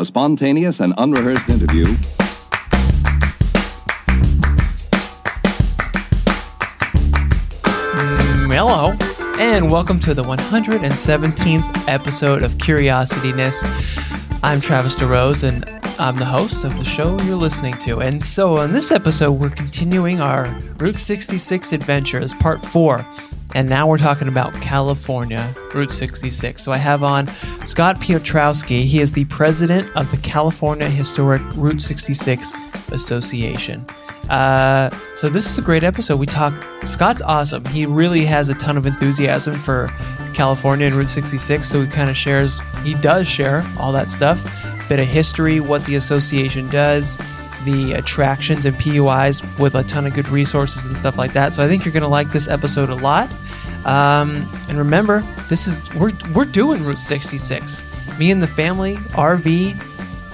a 0.00 0.04
spontaneous 0.04 0.80
and 0.80 0.94
unrehearsed 0.96 1.50
interview. 1.50 1.84
Mm, 7.98 8.50
hello, 8.50 8.94
and 9.38 9.70
welcome 9.70 10.00
to 10.00 10.14
the 10.14 10.22
117th 10.22 11.86
episode 11.86 12.42
of 12.42 12.52
Curiosityness. 12.52 13.60
I'm 14.42 14.62
Travis 14.62 14.96
DeRose, 14.96 15.42
and 15.42 15.68
I'm 16.00 16.16
the 16.16 16.24
host 16.24 16.64
of 16.64 16.78
the 16.78 16.84
show 16.84 17.20
you're 17.24 17.36
listening 17.36 17.74
to. 17.80 18.00
And 18.00 18.24
so, 18.24 18.56
on 18.56 18.72
this 18.72 18.90
episode, 18.90 19.32
we're 19.32 19.50
continuing 19.50 20.22
our 20.22 20.46
Route 20.78 20.96
66 20.96 21.74
adventures, 21.74 22.32
part 22.32 22.64
four. 22.64 23.04
And 23.54 23.68
now 23.68 23.88
we're 23.88 23.98
talking 23.98 24.28
about 24.28 24.52
California, 24.62 25.54
Route 25.74 25.92
66. 25.92 26.62
So 26.62 26.72
I 26.72 26.76
have 26.76 27.02
on 27.02 27.28
Scott 27.66 27.96
Piotrowski. 28.00 28.84
He 28.84 29.00
is 29.00 29.12
the 29.12 29.24
president 29.26 29.88
of 29.96 30.10
the 30.10 30.16
California 30.18 30.88
Historic 30.88 31.42
Route 31.56 31.82
66 31.82 32.52
Association. 32.92 33.84
Uh, 34.28 34.90
so 35.16 35.28
this 35.28 35.46
is 35.46 35.58
a 35.58 35.62
great 35.62 35.82
episode. 35.82 36.18
We 36.18 36.26
talk. 36.26 36.54
Scott's 36.84 37.20
awesome. 37.22 37.64
He 37.66 37.84
really 37.84 38.24
has 38.24 38.48
a 38.48 38.54
ton 38.54 38.76
of 38.76 38.86
enthusiasm 38.86 39.54
for 39.54 39.88
California 40.34 40.86
and 40.86 40.94
Route 40.94 41.08
66. 41.08 41.68
So 41.68 41.82
he 41.82 41.88
kind 41.88 42.08
of 42.08 42.16
shares. 42.16 42.60
He 42.84 42.94
does 42.94 43.26
share 43.26 43.66
all 43.78 43.92
that 43.92 44.08
stuff. 44.08 44.40
Bit 44.88 45.00
of 45.00 45.08
history, 45.08 45.60
what 45.60 45.84
the 45.84 45.96
association 45.96 46.68
does, 46.68 47.18
the 47.64 47.92
attractions 47.92 48.64
and 48.64 48.78
POIs 48.78 49.42
with 49.58 49.74
a 49.74 49.82
ton 49.82 50.06
of 50.06 50.14
good 50.14 50.28
resources 50.28 50.86
and 50.86 50.96
stuff 50.96 51.18
like 51.18 51.32
that. 51.32 51.54
So 51.54 51.62
I 51.62 51.68
think 51.68 51.84
you're 51.84 51.92
going 51.92 52.02
to 52.02 52.08
like 52.08 52.30
this 52.32 52.48
episode 52.48 52.90
a 52.90 52.96
lot. 52.96 53.30
Um, 53.84 54.48
and 54.68 54.78
remember, 54.78 55.24
this 55.48 55.66
is 55.66 55.92
we're 55.94 56.12
we're 56.34 56.44
doing 56.44 56.84
Route 56.84 57.00
66. 57.00 57.82
Me 58.18 58.30
and 58.30 58.42
the 58.42 58.46
family, 58.46 58.96
RV, 58.96 59.82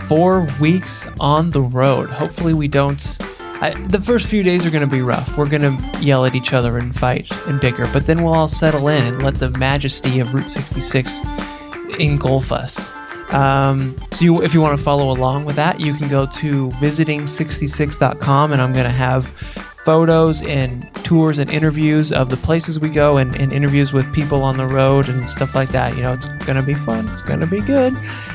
four 0.08 0.46
weeks 0.60 1.06
on 1.20 1.50
the 1.50 1.62
road. 1.62 2.10
Hopefully, 2.10 2.54
we 2.54 2.68
don't. 2.68 3.18
I, 3.58 3.70
the 3.88 4.00
first 4.00 4.26
few 4.26 4.42
days 4.42 4.66
are 4.66 4.70
going 4.70 4.84
to 4.84 4.90
be 4.90 5.00
rough. 5.00 5.38
We're 5.38 5.48
going 5.48 5.62
to 5.62 6.00
yell 6.00 6.26
at 6.26 6.34
each 6.34 6.52
other 6.52 6.76
and 6.76 6.94
fight 6.94 7.26
and 7.46 7.60
bicker, 7.60 7.88
but 7.92 8.04
then 8.04 8.22
we'll 8.22 8.34
all 8.34 8.48
settle 8.48 8.88
in 8.88 9.02
and 9.02 9.22
let 9.22 9.36
the 9.36 9.50
majesty 9.50 10.20
of 10.20 10.34
Route 10.34 10.50
66 10.50 11.24
engulf 11.98 12.52
us. 12.52 12.90
Um, 13.30 13.96
so, 14.12 14.24
you, 14.24 14.42
if 14.42 14.54
you 14.54 14.60
want 14.60 14.78
to 14.78 14.82
follow 14.82 15.10
along 15.10 15.44
with 15.44 15.56
that, 15.56 15.80
you 15.80 15.94
can 15.94 16.08
go 16.08 16.26
to 16.26 16.70
visiting66.com, 16.72 18.52
and 18.52 18.62
I'm 18.62 18.72
going 18.72 18.84
to 18.84 18.90
have 18.90 19.26
photos 19.86 20.42
and 20.42 20.82
tours 21.04 21.38
and 21.38 21.48
interviews 21.48 22.10
of 22.10 22.28
the 22.28 22.36
places 22.36 22.80
we 22.80 22.88
go 22.88 23.18
and, 23.18 23.36
and, 23.36 23.52
interviews 23.52 23.92
with 23.92 24.12
people 24.12 24.42
on 24.42 24.56
the 24.56 24.66
road 24.66 25.08
and 25.08 25.30
stuff 25.30 25.54
like 25.54 25.68
that. 25.68 25.94
You 25.96 26.02
know, 26.02 26.12
it's 26.12 26.26
going 26.44 26.56
to 26.56 26.62
be 26.62 26.74
fun. 26.74 27.08
It's 27.10 27.22
going 27.22 27.38
to 27.38 27.46
be 27.46 27.60
good. 27.60 27.92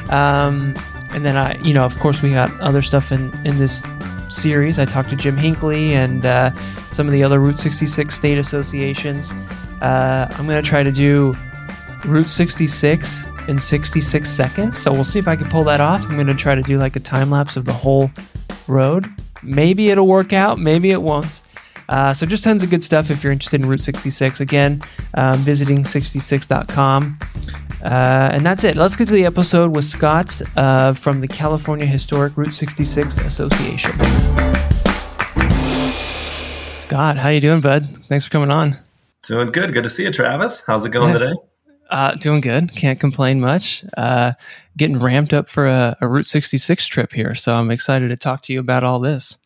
Um, 0.10 0.74
and 1.14 1.26
then 1.26 1.36
I, 1.36 1.58
you 1.62 1.74
know, 1.74 1.84
of 1.84 2.00
course, 2.00 2.22
we 2.22 2.32
got 2.32 2.58
other 2.62 2.82
stuff 2.82 3.12
in, 3.12 3.34
in 3.46 3.60
this 3.60 3.84
series. 4.30 4.80
I 4.80 4.86
talked 4.86 5.10
to 5.10 5.18
Jim 5.18 5.36
Hinckley 5.36 5.94
and 5.94 6.26
uh, 6.26 6.52
some 6.92 7.06
of 7.06 7.12
the 7.12 7.22
other 7.22 7.40
Route 7.42 7.60
66 7.60 8.16
state 8.16 8.38
associations. 8.38 9.32
Uh, 9.82 10.28
I'm 10.32 10.46
going 10.46 10.62
to 10.62 10.68
try 10.68 10.84
to 10.84 10.92
do 10.92 11.36
Route 12.06 12.30
66 12.30 13.26
in 13.48 13.60
66 13.60 14.30
seconds. 14.30 14.78
So 14.78 14.92
we'll 14.92 15.04
see 15.04 15.20
if 15.20 15.28
I 15.28 15.36
can 15.36 15.50
pull 15.50 15.64
that 15.66 15.82
off. 15.82 16.04
I'm 16.04 16.16
going 16.16 16.28
to 16.28 16.34
try 16.34 16.56
to 16.56 16.62
do 16.62 16.78
like 16.78 16.96
a 16.96 17.00
time 17.00 17.32
lapse 17.32 17.58
of 17.58 17.66
the 17.66 17.74
whole 17.74 18.12
road. 18.68 19.06
Maybe 19.44 19.90
it'll 19.90 20.08
work 20.08 20.34
out, 20.34 20.60
maybe 20.60 20.92
it 20.92 21.02
won't. 21.02 21.42
Uh, 21.90 22.14
so 22.14 22.26
just 22.26 22.44
tons 22.44 22.64
of 22.64 22.70
good 22.70 22.84
stuff 22.84 23.12
if 23.12 23.24
you're 23.24 23.34
interested 23.34 23.62
in 23.62 23.68
Route 23.68 23.82
66. 23.82 24.40
Again, 24.40 24.82
um, 25.16 25.40
visiting 25.40 25.80
66.com. 25.80 27.20
Uh, 27.84 28.30
and 28.32 28.46
that's 28.46 28.64
it. 28.64 28.78
Let's 28.78 28.96
get 28.96 29.08
to 29.08 29.14
the 29.14 29.26
episode 29.26 29.76
with 29.76 29.86
Scott 29.86 30.42
uh, 30.56 30.94
from 30.94 31.20
the 31.20 31.28
California 31.28 31.86
Historic 31.86 32.38
Route 32.38 32.54
66 32.54 33.18
Association. 33.18 33.92
Scott, 36.76 37.18
how 37.18 37.30
you 37.30 37.42
doing, 37.42 37.60
bud? 37.60 37.90
Thanks 38.08 38.26
for 38.26 38.32
coming 38.32 38.52
on. 38.52 38.78
Doing 39.24 39.52
good. 39.52 39.74
Good 39.74 39.84
to 39.84 39.90
see 39.90 40.04
you, 40.04 40.12
Travis. 40.12 40.64
How's 40.66 40.86
it 40.86 40.92
going 40.92 41.14
yeah. 41.14 41.20
today? 41.20 41.34
Uh, 41.92 42.16
doing 42.16 42.40
good. 42.40 42.74
Can't 42.74 43.02
complain 43.02 43.42
much. 43.42 43.84
Uh, 43.98 44.32
getting 44.78 44.98
ramped 44.98 45.34
up 45.34 45.50
for 45.50 45.68
a, 45.68 45.98
a, 46.00 46.08
Route 46.08 46.26
66 46.26 46.88
trip 46.88 47.12
here. 47.12 47.36
So 47.36 47.54
I'm 47.54 47.70
excited 47.70 48.08
to 48.08 48.16
talk 48.16 48.44
to 48.44 48.54
you 48.54 48.62
about 48.62 48.86
all 48.86 49.00
this. 49.00 49.38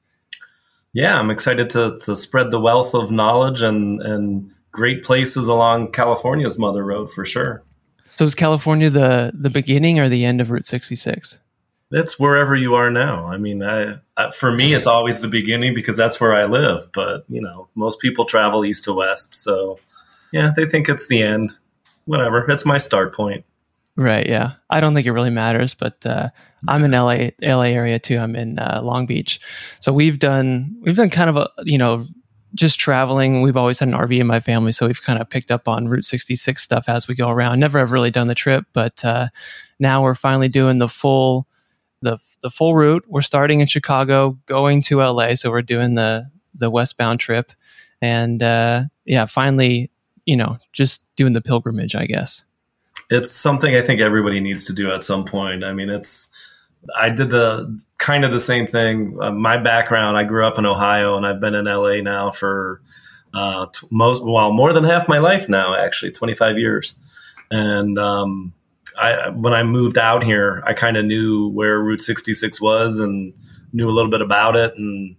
Yeah, 0.94 1.17
I'm 1.17 1.31
excited 1.31 1.72
to, 1.72 1.97
to 2.06 2.16
spread 2.16 2.51
the 2.51 2.59
wealth 2.59 2.94
of 2.94 3.09
knowledge 3.09 3.63
and, 3.63 4.00
and 4.01 4.51
great 4.72 5.03
places 5.03 5.47
along 5.47 5.91
California's 5.91 6.59
Mother 6.59 6.85
Road 6.85 7.09
for 7.09 7.25
sure. 7.25 7.63
So 8.13 8.25
is 8.25 8.35
California 8.35 8.91
the, 8.91 9.31
the 9.33 9.50
beginning 9.50 10.00
or 10.00 10.07
the 10.07 10.23
end 10.23 10.39
of 10.39 10.51
Route 10.51 10.67
66? 10.67 11.39
It's 11.91 12.19
wherever 12.19 12.56
you 12.56 12.75
are 12.75 12.91
now. 12.91 13.25
I 13.25 13.38
mean, 13.38 13.63
I, 13.63 13.95
I, 14.16 14.29
for 14.29 14.51
me, 14.51 14.73
it's 14.73 14.88
always 14.88 15.19
the 15.19 15.27
beginning 15.27 15.73
because 15.73 15.97
that's 15.97 16.22
where 16.22 16.33
I 16.33 16.45
live. 16.45 16.89
But 16.94 17.25
you 17.27 17.41
know, 17.41 17.69
most 17.75 18.00
people 18.00 18.25
travel 18.25 18.66
east 18.66 18.85
to 18.85 18.94
west, 18.94 19.33
so 19.33 19.79
yeah, 20.33 20.51
they 20.56 20.66
think 20.66 20.89
it's 20.89 21.07
the 21.07 21.22
end. 21.22 21.51
Whatever, 22.06 22.50
it's 22.50 22.66
my 22.66 22.78
start 22.78 23.14
point. 23.14 23.46
Right. 23.98 24.28
Yeah. 24.28 24.54
I 24.70 24.82
don't 24.82 24.94
think 24.94 25.08
it 25.08 25.14
really 25.14 25.30
matters, 25.30 25.74
but 25.74 26.06
uh, 26.06 26.30
I'm 26.68 26.84
in 26.84 26.92
LA, 26.92 27.30
LA 27.42 27.70
area 27.70 27.98
too. 27.98 28.18
I'm 28.18 28.36
in 28.36 28.60
uh, 28.60 28.82
Long 28.84 29.06
Beach, 29.06 29.40
so 29.80 29.94
we've 29.94 30.20
done 30.20 30.76
we've 30.82 30.98
done 30.98 31.10
kind 31.10 31.30
of 31.30 31.38
a 31.38 31.50
you 31.64 31.78
know 31.78 32.06
just 32.56 32.80
traveling. 32.80 33.42
We've 33.42 33.56
always 33.56 33.80
had 33.80 33.88
an 33.88 33.94
RV 33.94 34.20
in 34.20 34.28
my 34.28 34.40
family, 34.42 34.74
so 34.74 34.88
we've 34.88 35.02
kind 35.02 35.22
of 35.22 35.30
picked 35.30 35.52
up 35.52 35.68
on 35.68 35.88
Route 35.88 36.06
66 36.06 36.62
stuff 36.62 36.90
as 36.90 37.08
we 37.08 37.16
go 37.16 37.30
around. 37.30 37.60
Never 37.60 37.80
have 37.80 37.92
really 37.92 38.12
done 38.12 38.28
the 38.28 38.36
trip, 38.36 38.66
but 38.74 39.04
uh, 39.06 39.28
now 39.80 40.04
we're 40.04 40.16
finally 40.16 40.48
doing 40.50 40.80
the 40.80 40.90
full 40.90 41.48
the 42.02 42.18
the 42.42 42.52
full 42.52 42.76
route. 42.76 43.06
We're 43.08 43.22
starting 43.22 43.62
in 43.62 43.68
Chicago, 43.68 44.38
going 44.46 44.82
to 44.84 45.00
LA, 45.00 45.36
so 45.36 45.52
we're 45.52 45.62
doing 45.62 45.96
the 45.96 46.30
the 46.54 46.70
westbound 46.70 47.20
trip, 47.20 47.54
and 48.02 48.44
uh, 48.44 48.84
yeah, 49.06 49.26
finally, 49.26 49.92
you 50.25 50.36
know, 50.36 50.58
just 50.74 51.03
doing 51.16 51.34
the 51.34 51.41
pilgrimage, 51.41 51.96
I 51.96 52.06
guess. 52.06 52.44
It's 53.09 53.31
something 53.31 53.75
I 53.75 53.81
think 53.81 54.02
everybody 54.02 54.40
needs 54.40 54.66
to 54.66 54.74
do 54.74 54.91
at 54.91 55.03
some 55.03 55.25
point. 55.25 55.63
I 55.63 55.74
mean, 55.74 55.90
it's 55.90 56.30
I 56.97 57.09
did 57.09 57.30
the 57.30 57.80
kind 57.97 58.25
of 58.25 58.31
the 58.31 58.40
same 58.40 58.68
thing. 58.68 59.18
Uh, 59.22 59.31
my 59.31 59.58
background, 59.58 60.18
I 60.18 60.24
grew 60.24 60.46
up 60.46 60.58
in 60.58 60.66
Ohio, 60.66 61.16
and 61.16 61.25
I've 61.25 61.40
been 61.40 61.56
in 61.56 61.66
LA 61.66 62.02
now 62.02 62.31
for 62.31 62.81
uh, 63.34 63.68
t- 63.68 63.88
most 63.91 64.24
well 64.24 64.52
more 64.52 64.74
than 64.74 64.84
half 64.84 65.08
my 65.08 65.19
life 65.19 65.47
now, 65.47 65.75
actually, 65.75 66.12
twenty 66.12 66.34
five 66.34 66.57
years, 66.57 66.97
and 67.52 67.97
um, 68.00 68.53
I 68.97 69.30
when 69.30 69.53
I 69.53 69.63
moved 69.63 69.97
out 69.97 70.24
here, 70.24 70.63
I 70.66 70.74
kind 70.74 70.97
of 70.97 71.06
knew 71.06 71.50
where 71.50 71.80
Route 71.80 72.02
66 72.02 72.62
was 72.62 73.00
and 73.00 73.34
knew 73.74 73.90
a 73.90 73.92
little 73.92 74.12
bit 74.12 74.22
about 74.22 74.56
it 74.56 74.74
and 74.78 75.16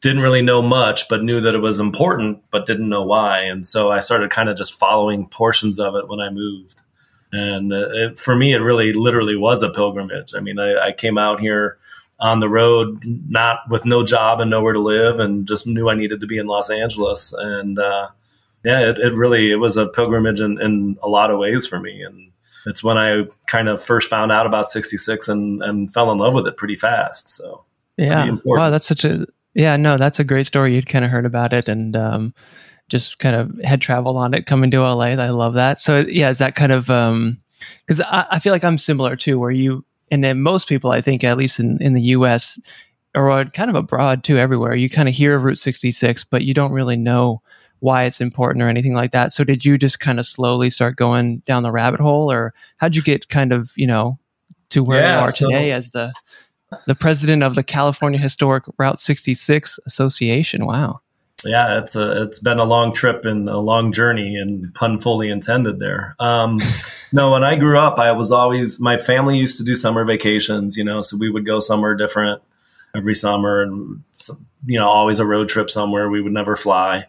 didn't 0.00 0.22
really 0.22 0.42
know 0.42 0.62
much, 0.62 1.08
but 1.08 1.22
knew 1.22 1.40
that 1.40 1.54
it 1.54 1.60
was 1.60 1.78
important, 1.78 2.42
but 2.50 2.66
didn't 2.66 2.88
know 2.88 3.04
why. 3.04 3.40
And 3.40 3.66
so 3.66 3.90
I 3.90 4.00
started 4.00 4.30
kind 4.30 4.48
of 4.48 4.56
just 4.56 4.78
following 4.78 5.26
portions 5.26 5.78
of 5.78 5.96
it 5.96 6.08
when 6.08 6.20
I 6.20 6.30
moved. 6.30 6.82
And 7.32 7.72
uh, 7.72 7.88
it, 7.90 8.18
for 8.18 8.36
me, 8.36 8.54
it 8.54 8.58
really 8.58 8.92
literally 8.92 9.36
was 9.36 9.62
a 9.62 9.70
pilgrimage. 9.70 10.34
I 10.34 10.40
mean, 10.40 10.58
I, 10.58 10.88
I 10.88 10.92
came 10.92 11.18
out 11.18 11.40
here 11.40 11.78
on 12.20 12.40
the 12.40 12.48
road, 12.48 13.02
not 13.04 13.60
with 13.68 13.84
no 13.84 14.04
job 14.04 14.40
and 14.40 14.50
nowhere 14.50 14.72
to 14.72 14.80
live, 14.80 15.20
and 15.20 15.46
just 15.46 15.66
knew 15.66 15.88
I 15.88 15.94
needed 15.94 16.20
to 16.20 16.26
be 16.26 16.38
in 16.38 16.46
Los 16.46 16.70
Angeles. 16.70 17.32
And 17.32 17.78
uh, 17.78 18.08
yeah, 18.64 18.90
it, 18.90 18.98
it, 18.98 19.14
really 19.14 19.50
it 19.50 19.56
was 19.56 19.76
a 19.76 19.88
pilgrimage 19.88 20.40
in, 20.40 20.60
in 20.60 20.96
a 21.02 21.08
lot 21.08 21.30
of 21.30 21.38
ways 21.38 21.66
for 21.66 21.78
me. 21.78 22.02
And 22.02 22.32
it's 22.66 22.82
when 22.82 22.98
I 22.98 23.26
kind 23.46 23.68
of 23.68 23.82
first 23.82 24.10
found 24.10 24.32
out 24.32 24.46
about 24.46 24.68
66 24.68 25.28
and, 25.28 25.62
and 25.62 25.92
fell 25.92 26.10
in 26.10 26.18
love 26.18 26.34
with 26.34 26.46
it 26.46 26.56
pretty 26.56 26.76
fast. 26.76 27.28
So 27.28 27.64
yeah, 27.96 28.36
wow, 28.46 28.70
that's 28.70 28.86
such 28.86 29.04
a 29.04 29.26
yeah, 29.58 29.76
no, 29.76 29.96
that's 29.98 30.20
a 30.20 30.24
great 30.24 30.46
story. 30.46 30.72
You'd 30.72 30.86
kind 30.86 31.04
of 31.04 31.10
heard 31.10 31.26
about 31.26 31.52
it 31.52 31.66
and 31.66 31.96
um, 31.96 32.32
just 32.88 33.18
kind 33.18 33.34
of 33.34 33.58
had 33.64 33.80
traveled 33.80 34.16
on 34.16 34.32
it 34.32 34.46
coming 34.46 34.70
to 34.70 34.82
LA. 34.82 35.06
I 35.06 35.30
love 35.30 35.54
that. 35.54 35.80
So 35.80 36.06
yeah, 36.06 36.30
is 36.30 36.38
that 36.38 36.54
kind 36.54 36.70
of 36.70 36.84
because 36.84 38.00
um, 38.00 38.06
I, 38.06 38.26
I 38.30 38.38
feel 38.38 38.52
like 38.52 38.62
I'm 38.62 38.78
similar 38.78 39.16
too, 39.16 39.36
where 39.36 39.50
you 39.50 39.84
and 40.12 40.22
then 40.22 40.42
most 40.42 40.68
people, 40.68 40.92
I 40.92 41.00
think, 41.00 41.24
at 41.24 41.36
least 41.36 41.58
in 41.58 41.76
in 41.82 41.94
the 41.94 42.02
U.S. 42.02 42.60
or 43.16 43.44
kind 43.46 43.68
of 43.68 43.74
abroad 43.74 44.22
too, 44.22 44.38
everywhere, 44.38 44.76
you 44.76 44.88
kind 44.88 45.08
of 45.08 45.14
hear 45.16 45.34
of 45.34 45.42
Route 45.42 45.58
66, 45.58 46.22
but 46.22 46.44
you 46.44 46.54
don't 46.54 46.70
really 46.70 46.96
know 46.96 47.42
why 47.80 48.04
it's 48.04 48.20
important 48.20 48.62
or 48.62 48.68
anything 48.68 48.94
like 48.94 49.10
that. 49.10 49.32
So 49.32 49.42
did 49.42 49.64
you 49.64 49.76
just 49.76 49.98
kind 49.98 50.20
of 50.20 50.26
slowly 50.26 50.70
start 50.70 50.94
going 50.94 51.38
down 51.46 51.64
the 51.64 51.72
rabbit 51.72 51.98
hole 51.98 52.30
or 52.30 52.54
how'd 52.76 52.94
you 52.94 53.02
get 53.02 53.28
kind 53.28 53.52
of, 53.52 53.72
you 53.74 53.88
know, 53.88 54.20
to 54.70 54.84
where 54.84 55.00
yeah, 55.00 55.14
you 55.14 55.18
are 55.20 55.30
so, 55.32 55.46
today 55.46 55.72
as 55.72 55.90
the 55.90 56.12
the 56.86 56.94
president 56.94 57.42
of 57.42 57.54
the 57.54 57.62
California 57.62 58.18
Historic 58.18 58.64
Route 58.78 59.00
66 59.00 59.78
Association? 59.86 60.66
Wow. 60.66 61.00
Yeah, 61.44 61.78
it's 61.78 61.94
a 61.94 62.22
it's 62.22 62.40
been 62.40 62.58
a 62.58 62.64
long 62.64 62.92
trip 62.92 63.24
and 63.24 63.48
a 63.48 63.58
long 63.58 63.92
journey, 63.92 64.34
and 64.34 64.74
pun 64.74 64.98
fully 64.98 65.30
intended 65.30 65.78
there. 65.78 66.16
Um, 66.18 66.60
no, 67.12 67.30
when 67.30 67.44
I 67.44 67.54
grew 67.54 67.78
up, 67.78 67.98
I 67.98 68.10
was 68.12 68.32
always 68.32 68.80
my 68.80 68.98
family 68.98 69.36
used 69.36 69.56
to 69.58 69.64
do 69.64 69.76
summer 69.76 70.04
vacations, 70.04 70.76
you 70.76 70.82
know, 70.82 71.00
so 71.00 71.16
we 71.16 71.30
would 71.30 71.46
go 71.46 71.60
somewhere 71.60 71.94
different 71.94 72.42
every 72.94 73.14
summer, 73.14 73.62
and 73.62 74.02
you 74.66 74.80
know, 74.80 74.88
always 74.88 75.20
a 75.20 75.26
road 75.26 75.48
trip 75.48 75.70
somewhere. 75.70 76.10
We 76.10 76.20
would 76.20 76.32
never 76.32 76.56
fly, 76.56 77.06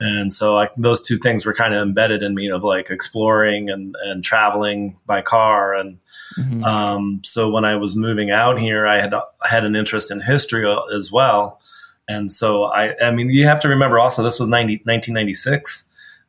And 0.00 0.32
so 0.32 0.54
like 0.54 0.70
those 0.76 1.02
two 1.02 1.18
things 1.18 1.44
were 1.44 1.54
kind 1.54 1.74
of 1.74 1.82
embedded 1.82 2.22
in 2.22 2.34
me 2.34 2.48
of 2.50 2.62
like 2.62 2.90
exploring 2.90 3.68
and, 3.68 3.96
and 4.04 4.22
traveling 4.22 4.96
by 5.06 5.22
car. 5.22 5.74
And 5.74 5.98
mm-hmm. 6.38 6.62
um, 6.64 7.20
so 7.24 7.50
when 7.50 7.64
I 7.64 7.76
was 7.76 7.96
moving 7.96 8.30
out 8.30 8.60
here, 8.60 8.86
I 8.86 9.00
had 9.00 9.12
I 9.14 9.48
had 9.48 9.64
an 9.64 9.74
interest 9.74 10.10
in 10.10 10.20
history 10.20 10.72
as 10.94 11.10
well. 11.10 11.60
And 12.06 12.32
so 12.32 12.64
I, 12.64 12.94
I 13.04 13.10
mean, 13.10 13.28
you 13.30 13.46
have 13.46 13.60
to 13.60 13.68
remember 13.68 13.98
also 13.98 14.22
this 14.22 14.38
was 14.38 14.48
90, 14.48 14.74
1996 14.84 15.88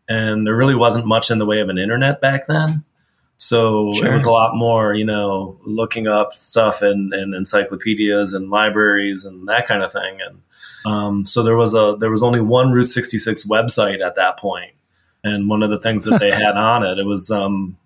and 0.10 0.46
there 0.46 0.56
really 0.56 0.76
wasn't 0.76 1.06
much 1.06 1.30
in 1.30 1.38
the 1.38 1.46
way 1.46 1.60
of 1.60 1.70
an 1.70 1.78
internet 1.78 2.20
back 2.20 2.48
then. 2.48 2.84
So 3.42 3.94
sure. 3.94 4.08
it 4.08 4.14
was 4.14 4.26
a 4.26 4.32
lot 4.32 4.54
more, 4.54 4.94
you 4.94 5.06
know, 5.06 5.58
looking 5.66 6.08
up 6.08 6.34
stuff 6.34 6.84
in, 6.84 7.12
in 7.14 7.34
encyclopedias 7.34 8.34
and 8.34 8.50
libraries 8.50 9.24
and 9.24 9.48
that 9.48 9.66
kind 9.66 9.82
of 9.82 9.94
thing. 9.94 10.20
And 10.20 10.42
um, 10.86 11.26
so 11.26 11.42
there 11.42 11.56
was 11.56 11.74
a 11.74 11.96
there 11.98 12.12
was 12.12 12.22
only 12.22 12.42
one 12.42 12.74
Route 12.74 12.90
66 12.90 13.48
website 13.48 14.06
at 14.06 14.16
that 14.16 14.38
point, 14.38 14.74
and 15.24 15.48
one 15.48 15.64
of 15.64 15.70
the 15.70 15.80
things 15.80 16.04
that 16.04 16.20
they 16.20 16.32
had 16.32 16.58
on 16.58 16.86
it, 16.86 17.00
it 17.00 17.06
was 17.06 17.32
um, 17.32 17.78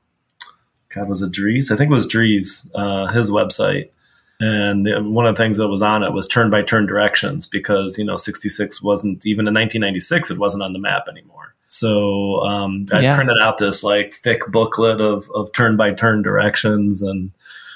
God 0.90 1.08
was 1.08 1.22
it 1.22 1.32
Dries? 1.32 1.70
I 1.70 1.76
think 1.76 1.92
it 1.92 1.94
was 1.94 2.08
Dries, 2.08 2.70
uh, 2.74 3.08
his 3.08 3.30
website. 3.30 3.92
And 4.40 5.14
one 5.14 5.28
of 5.28 5.36
the 5.36 5.42
things 5.42 5.58
that 5.58 5.70
was 5.70 5.84
on 5.84 6.02
it 6.02 6.14
was 6.14 6.28
turn 6.28 6.50
by 6.50 6.64
turn 6.64 6.88
directions 6.88 7.46
because 7.46 8.00
you 8.00 8.04
know 8.04 8.16
66 8.16 8.82
wasn't 8.82 9.26
even 9.26 9.48
in 9.48 9.54
1996 9.54 10.32
it 10.32 10.40
wasn't 10.40 10.64
on 10.64 10.74
the 10.74 10.80
map 10.80 11.04
anymore. 11.08 11.53
So 11.74 12.42
um, 12.42 12.86
I 12.94 13.00
yeah. 13.00 13.16
printed 13.16 13.38
out 13.42 13.58
this 13.58 13.84
like 13.84 14.14
thick 14.14 14.46
booklet 14.52 15.02
of 15.02 15.30
of 15.32 15.52
turn 15.54 15.76
by 15.76 15.94
turn 15.94 16.22
directions, 16.22 17.02
and 17.02 17.32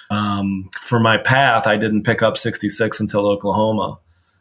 um, 0.10 0.70
for 0.82 1.00
my 1.00 1.18
path, 1.18 1.68
I 1.68 1.78
didn't 1.78 2.04
pick 2.04 2.22
up 2.22 2.38
66 2.38 3.00
until 3.00 3.28
Oklahoma. 3.28 4.00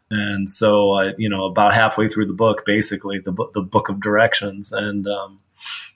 And 0.09 0.49
so, 0.49 0.93
I, 0.93 1.15
you 1.19 1.29
know, 1.29 1.47
about 1.47 1.75
halfway 1.75 2.09
through 2.09 2.27
the 2.27 2.33
book, 2.33 2.65
basically 2.65 3.19
the 3.19 3.33
book, 3.33 3.53
the 3.55 3.63
book 3.63 3.89
of 3.89 4.01
directions, 4.01 4.73
and 4.73 5.09
um, 5.09 5.41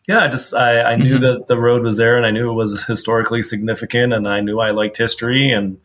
yeah, 0.09 0.25
I 0.25 0.29
just 0.29 0.53
I, 0.53 0.83
I 0.83 0.97
knew 0.97 1.19
mm-hmm. 1.19 1.23
that 1.23 1.47
the 1.47 1.59
road 1.59 1.83
was 1.83 1.97
there, 1.97 2.17
and 2.17 2.27
I 2.27 2.33
knew 2.33 2.51
it 2.51 2.55
was 2.55 2.85
historically 2.87 3.43
significant, 3.43 4.13
and 4.13 4.27
I 4.27 4.41
knew 4.41 4.59
I 4.59 4.73
liked 4.73 4.97
history, 4.97 5.53
and 5.53 5.79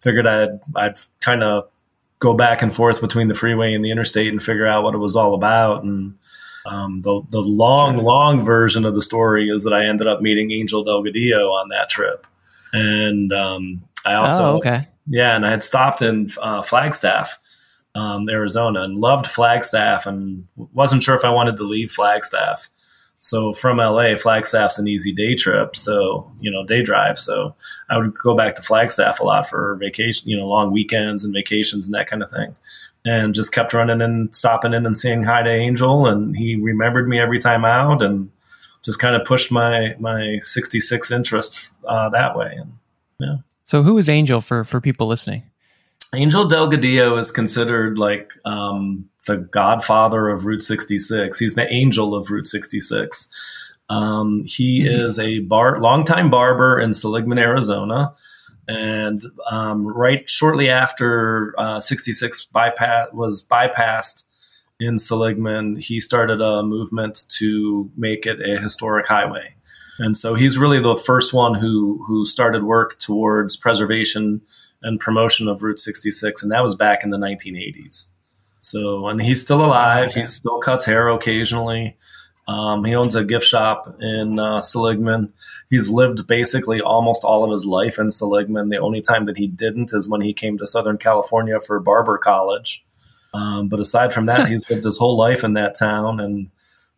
figured 0.00 0.26
I'd 0.26 0.60
I'd 0.76 0.96
kind 1.20 1.42
of 1.42 1.70
go 2.18 2.34
back 2.34 2.60
and 2.60 2.74
forth 2.74 3.00
between 3.00 3.28
the 3.28 3.34
freeway 3.34 3.72
and 3.72 3.82
the 3.82 3.90
interstate 3.90 4.28
and 4.28 4.42
figure 4.42 4.66
out 4.66 4.84
what 4.84 4.94
it 4.94 4.98
was 4.98 5.16
all 5.16 5.34
about, 5.34 5.82
and 5.82 6.18
um, 6.66 7.00
the 7.00 7.22
the 7.30 7.40
long 7.40 7.96
long 7.98 8.42
version 8.42 8.84
of 8.84 8.94
the 8.94 9.02
story 9.02 9.48
is 9.48 9.64
that 9.64 9.72
I 9.72 9.86
ended 9.86 10.06
up 10.06 10.20
meeting 10.20 10.50
Angel 10.50 10.84
Delgadillo 10.84 11.50
on 11.50 11.68
that 11.68 11.90
trip, 11.90 12.26
and 12.72 13.32
um, 13.32 13.82
I 14.04 14.14
also 14.14 14.52
oh, 14.52 14.56
okay 14.58 14.86
yeah, 15.10 15.34
and 15.34 15.44
I 15.44 15.50
had 15.50 15.64
stopped 15.64 16.02
in 16.02 16.28
uh, 16.40 16.62
Flagstaff, 16.62 17.40
um, 17.96 18.28
Arizona, 18.28 18.82
and 18.82 18.98
loved 18.98 19.26
Flagstaff, 19.26 20.06
and 20.06 20.46
wasn't 20.56 21.02
sure 21.02 21.16
if 21.16 21.24
I 21.24 21.30
wanted 21.30 21.56
to 21.56 21.64
leave 21.64 21.90
Flagstaff. 21.90 22.68
So 23.22 23.52
from 23.52 23.78
LA, 23.78 24.14
Flagstaff's 24.14 24.78
an 24.78 24.86
easy 24.88 25.12
day 25.12 25.34
trip. 25.34 25.76
So, 25.76 26.30
you 26.40 26.50
know, 26.50 26.64
day 26.64 26.82
drive. 26.82 27.18
So 27.18 27.54
I 27.90 27.98
would 27.98 28.14
go 28.14 28.34
back 28.34 28.54
to 28.54 28.62
Flagstaff 28.62 29.20
a 29.20 29.24
lot 29.24 29.46
for 29.46 29.76
vacation, 29.76 30.30
you 30.30 30.38
know, 30.38 30.46
long 30.46 30.72
weekends 30.72 31.22
and 31.22 31.34
vacations 31.34 31.84
and 31.84 31.94
that 31.94 32.06
kind 32.06 32.22
of 32.22 32.30
thing 32.30 32.54
and 33.04 33.34
just 33.34 33.52
kept 33.52 33.72
running 33.72 34.00
and 34.00 34.34
stopping 34.34 34.74
in 34.74 34.86
and 34.86 34.96
saying 34.96 35.24
hi 35.24 35.42
to 35.42 35.50
Angel, 35.50 36.06
and 36.06 36.36
he 36.36 36.56
remembered 36.56 37.08
me 37.08 37.18
every 37.18 37.38
time 37.38 37.64
out, 37.64 38.02
and 38.02 38.30
just 38.82 38.98
kind 38.98 39.14
of 39.14 39.26
pushed 39.26 39.50
my 39.50 39.94
my 39.98 40.38
66 40.42 41.10
interest 41.10 41.74
uh, 41.86 42.08
that 42.10 42.36
way. 42.36 42.56
And 42.58 42.72
yeah. 43.18 43.36
So 43.64 43.82
who 43.82 43.98
is 43.98 44.08
Angel 44.08 44.40
for 44.40 44.64
for 44.64 44.80
people 44.80 45.06
listening? 45.06 45.44
Angel 46.14 46.46
Delgadillo 46.46 47.18
is 47.18 47.30
considered 47.30 47.96
like 47.96 48.32
um, 48.44 49.08
the 49.26 49.36
godfather 49.36 50.28
of 50.28 50.44
Route 50.44 50.62
66. 50.62 51.38
He's 51.38 51.54
the 51.54 51.72
angel 51.72 52.16
of 52.16 52.30
Route 52.30 52.48
66. 52.48 53.30
Um, 53.88 54.44
he 54.44 54.80
mm-hmm. 54.80 55.06
is 55.06 55.18
a 55.18 55.40
bar, 55.40 55.80
longtime 55.80 56.30
barber 56.30 56.80
in 56.80 56.94
Seligman, 56.94 57.38
Arizona. 57.38 58.14
And 58.70 59.24
um, 59.50 59.84
right 59.84 60.28
shortly 60.28 60.70
after 60.70 61.54
uh, 61.58 61.80
66 61.80 62.44
bypass 62.46 63.08
was 63.12 63.44
bypassed 63.44 64.22
in 64.78 64.96
Seligman, 64.96 65.74
he 65.76 65.98
started 65.98 66.40
a 66.40 66.62
movement 66.62 67.24
to 67.38 67.90
make 67.96 68.26
it 68.26 68.40
a 68.40 68.60
historic 68.60 69.08
highway. 69.08 69.54
And 69.98 70.16
so 70.16 70.34
he's 70.34 70.56
really 70.56 70.80
the 70.80 70.94
first 70.94 71.34
one 71.34 71.54
who 71.54 72.04
who 72.06 72.24
started 72.24 72.62
work 72.62 73.00
towards 73.00 73.56
preservation 73.56 74.40
and 74.82 75.00
promotion 75.00 75.48
of 75.48 75.64
Route 75.64 75.80
66, 75.80 76.40
and 76.44 76.52
that 76.52 76.62
was 76.62 76.76
back 76.76 77.02
in 77.02 77.10
the 77.10 77.18
1980s. 77.18 78.10
So, 78.60 79.08
and 79.08 79.20
he's 79.20 79.42
still 79.42 79.64
alive. 79.64 80.14
He 80.14 80.24
still 80.24 80.60
cuts 80.60 80.84
hair 80.84 81.08
occasionally. 81.08 81.96
Um, 82.46 82.84
he 82.84 82.94
owns 82.94 83.14
a 83.14 83.24
gift 83.24 83.46
shop 83.46 83.96
in 84.00 84.38
uh, 84.38 84.60
Seligman. 84.60 85.32
He's 85.70 85.88
lived 85.88 86.26
basically 86.26 86.80
almost 86.80 87.22
all 87.22 87.44
of 87.44 87.52
his 87.52 87.64
life 87.64 87.98
in 87.98 88.10
Seligman. 88.10 88.70
The 88.70 88.78
only 88.78 89.00
time 89.00 89.26
that 89.26 89.36
he 89.36 89.46
didn't 89.46 89.92
is 89.94 90.08
when 90.08 90.20
he 90.20 90.32
came 90.32 90.58
to 90.58 90.66
Southern 90.66 90.98
California 90.98 91.60
for 91.60 91.78
barber 91.78 92.18
college. 92.18 92.84
Um, 93.32 93.68
but 93.68 93.78
aside 93.78 94.12
from 94.12 94.26
that, 94.26 94.48
he's 94.48 94.68
lived 94.68 94.82
his 94.82 94.98
whole 94.98 95.16
life 95.16 95.44
in 95.44 95.54
that 95.54 95.78
town, 95.78 96.18
and 96.18 96.50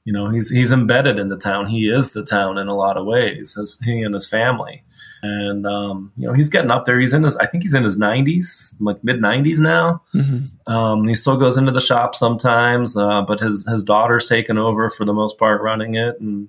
you 0.04 0.12
know 0.12 0.30
he's 0.30 0.48
he's 0.48 0.72
embedded 0.72 1.18
in 1.18 1.28
the 1.28 1.36
town. 1.36 1.66
He 1.66 1.90
is 1.90 2.10
the 2.10 2.24
town 2.24 2.56
in 2.56 2.68
a 2.68 2.74
lot 2.74 2.96
of 2.96 3.04
ways, 3.04 3.58
as 3.60 3.78
he 3.84 4.00
and 4.00 4.14
his 4.14 4.26
family. 4.26 4.82
And 5.22 5.66
um, 5.66 6.10
you 6.16 6.26
know 6.26 6.32
he's 6.32 6.48
getting 6.48 6.70
up 6.70 6.86
there. 6.86 6.98
He's 6.98 7.12
in 7.12 7.24
his 7.24 7.36
I 7.36 7.46
think 7.46 7.62
he's 7.62 7.74
in 7.74 7.84
his 7.84 7.98
90s, 7.98 8.74
like 8.80 9.04
mid 9.04 9.20
90s 9.20 9.60
now. 9.60 10.02
Mm-hmm. 10.14 10.72
Um, 10.72 11.06
he 11.06 11.14
still 11.14 11.36
goes 11.36 11.58
into 11.58 11.72
the 11.72 11.80
shop 11.80 12.14
sometimes, 12.14 12.96
uh, 12.96 13.20
but 13.22 13.38
his 13.38 13.66
his 13.68 13.84
daughter's 13.84 14.28
taken 14.28 14.56
over 14.56 14.88
for 14.88 15.04
the 15.04 15.12
most 15.12 15.38
part 15.38 15.60
running 15.60 15.94
it, 15.94 16.18
and 16.20 16.48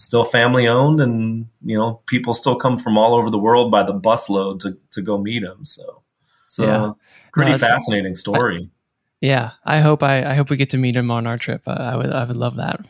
still 0.00 0.24
family 0.24 0.66
owned 0.66 0.98
and 0.98 1.46
you 1.62 1.76
know 1.76 2.00
people 2.06 2.32
still 2.32 2.56
come 2.56 2.78
from 2.78 2.96
all 2.96 3.14
over 3.14 3.28
the 3.28 3.38
world 3.38 3.70
by 3.70 3.82
the 3.82 3.92
busload 3.92 4.58
to, 4.60 4.76
to 4.90 5.02
go 5.02 5.18
meet 5.18 5.42
him. 5.42 5.64
So 5.64 6.02
so 6.48 6.64
yeah. 6.64 6.92
pretty 7.34 7.52
no, 7.52 7.58
fascinating 7.58 8.14
story. 8.14 8.70
I, 8.70 8.70
yeah. 9.20 9.50
I 9.64 9.80
hope 9.80 10.02
I, 10.02 10.24
I 10.24 10.34
hope 10.34 10.48
we 10.48 10.56
get 10.56 10.70
to 10.70 10.78
meet 10.78 10.96
him 10.96 11.10
on 11.10 11.26
our 11.26 11.36
trip. 11.36 11.62
I, 11.66 11.92
I, 11.92 11.96
would 11.96 12.10
i 12.10 12.24
would 12.24 12.36
love 12.36 12.56
that. 12.56 12.80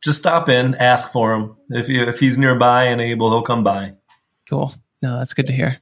Just 0.00 0.18
stop 0.18 0.48
in 0.48 0.76
ask 0.76 1.10
for 1.10 1.34
him. 1.34 1.56
If 1.70 1.88
you, 1.88 2.04
if 2.04 2.20
he's 2.20 2.38
nearby 2.38 2.84
and 2.84 3.00
able 3.00 3.30
he'll 3.30 3.42
come 3.42 3.64
by. 3.64 3.94
Cool. 4.48 4.72
No 5.02 5.18
that's 5.18 5.34
good 5.34 5.48
to 5.48 5.52
hear. 5.52 5.78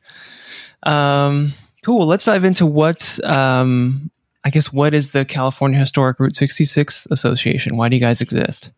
Um 0.84 1.52
cool. 1.84 2.06
Let's 2.06 2.24
dive 2.24 2.44
into 2.44 2.64
what's 2.64 3.22
um 3.24 4.10
i 4.42 4.48
guess 4.48 4.72
what 4.72 4.94
is 4.94 5.10
the 5.10 5.24
california 5.24 5.78
historic 5.78 6.18
route 6.18 6.36
66 6.36 7.08
association? 7.10 7.76
Why 7.76 7.90
do 7.90 7.96
you 7.96 8.02
guys 8.02 8.22
exist 8.22 8.70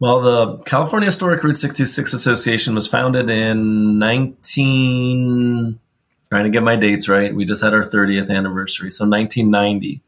well, 0.00 0.20
the 0.20 0.58
California 0.64 1.06
Historic 1.06 1.42
Route 1.42 1.58
66 1.58 2.12
Association 2.12 2.74
was 2.74 2.86
founded 2.86 3.30
in 3.30 3.98
19 3.98 5.78
trying 6.30 6.44
to 6.44 6.50
get 6.50 6.64
my 6.64 6.74
dates 6.74 7.08
right. 7.08 7.32
We 7.34 7.44
just 7.44 7.62
had 7.62 7.74
our 7.74 7.84
30th 7.84 8.28
anniversary, 8.28 8.90
so 8.90 9.06
1990. 9.06 10.02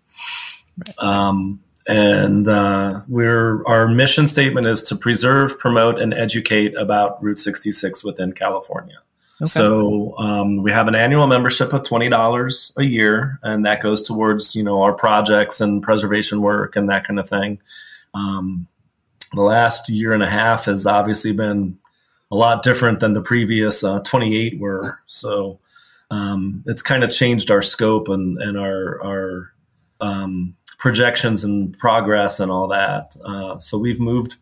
Right. 0.77 0.99
Um, 0.99 1.61
and 1.87 2.49
uh, 2.49 3.03
we're 3.07 3.65
our 3.65 3.87
mission 3.87 4.27
statement 4.27 4.67
is 4.67 4.83
to 4.85 4.97
preserve, 4.97 5.57
promote, 5.59 6.01
and 6.01 6.13
educate 6.13 6.77
about 6.77 7.23
Route 7.23 7.39
66 7.39 8.03
within 8.03 8.33
California. 8.33 8.97
Okay. 9.41 9.49
So 9.49 10.17
um, 10.19 10.63
we 10.63 10.73
have 10.73 10.89
an 10.89 10.97
annual 10.97 11.27
membership 11.27 11.73
of 11.73 11.85
twenty 11.85 12.09
dollars 12.09 12.73
a 12.77 12.83
year, 12.83 13.39
and 13.43 13.65
that 13.67 13.83
goes 13.83 14.03
towards 14.03 14.57
you 14.57 14.63
know 14.63 14.83
our 14.83 14.95
projects 14.95 15.61
and 15.61 15.83
preservation 15.83 16.41
work 16.41 16.75
and 16.75 16.89
that 16.89 17.05
kind 17.05 17.21
of 17.21 17.29
thing. 17.29 17.61
Um, 18.15 18.67
the 19.33 19.43
last 19.43 19.89
year 19.89 20.13
and 20.13 20.23
a 20.23 20.31
half 20.31 20.67
has 20.67 20.87
obviously 20.87 21.33
been 21.33 21.79
a 22.31 22.37
lot 22.37 22.63
different 22.63 23.01
than 23.01 23.13
the 23.13 23.21
previous 23.21 23.85
uh, 23.85 24.01
28 24.01 24.59
were. 24.59 24.99
So 25.07 25.61
um, 26.11 26.65
it's 26.67 26.83
kind 26.83 27.05
of 27.05 27.11
changed 27.11 27.51
our 27.51 27.63
scope 27.63 28.09
and, 28.09 28.41
and 28.41 28.59
our, 28.59 29.03
our 29.05 29.53
um, 30.01 30.57
projections 30.79 31.45
and 31.45 31.77
progress 31.79 32.41
and 32.41 32.51
all 32.51 32.69
that. 32.69 33.17
Uh, 33.25 33.59
so 33.59 33.79
we've 33.79 34.01
moved 34.01 34.37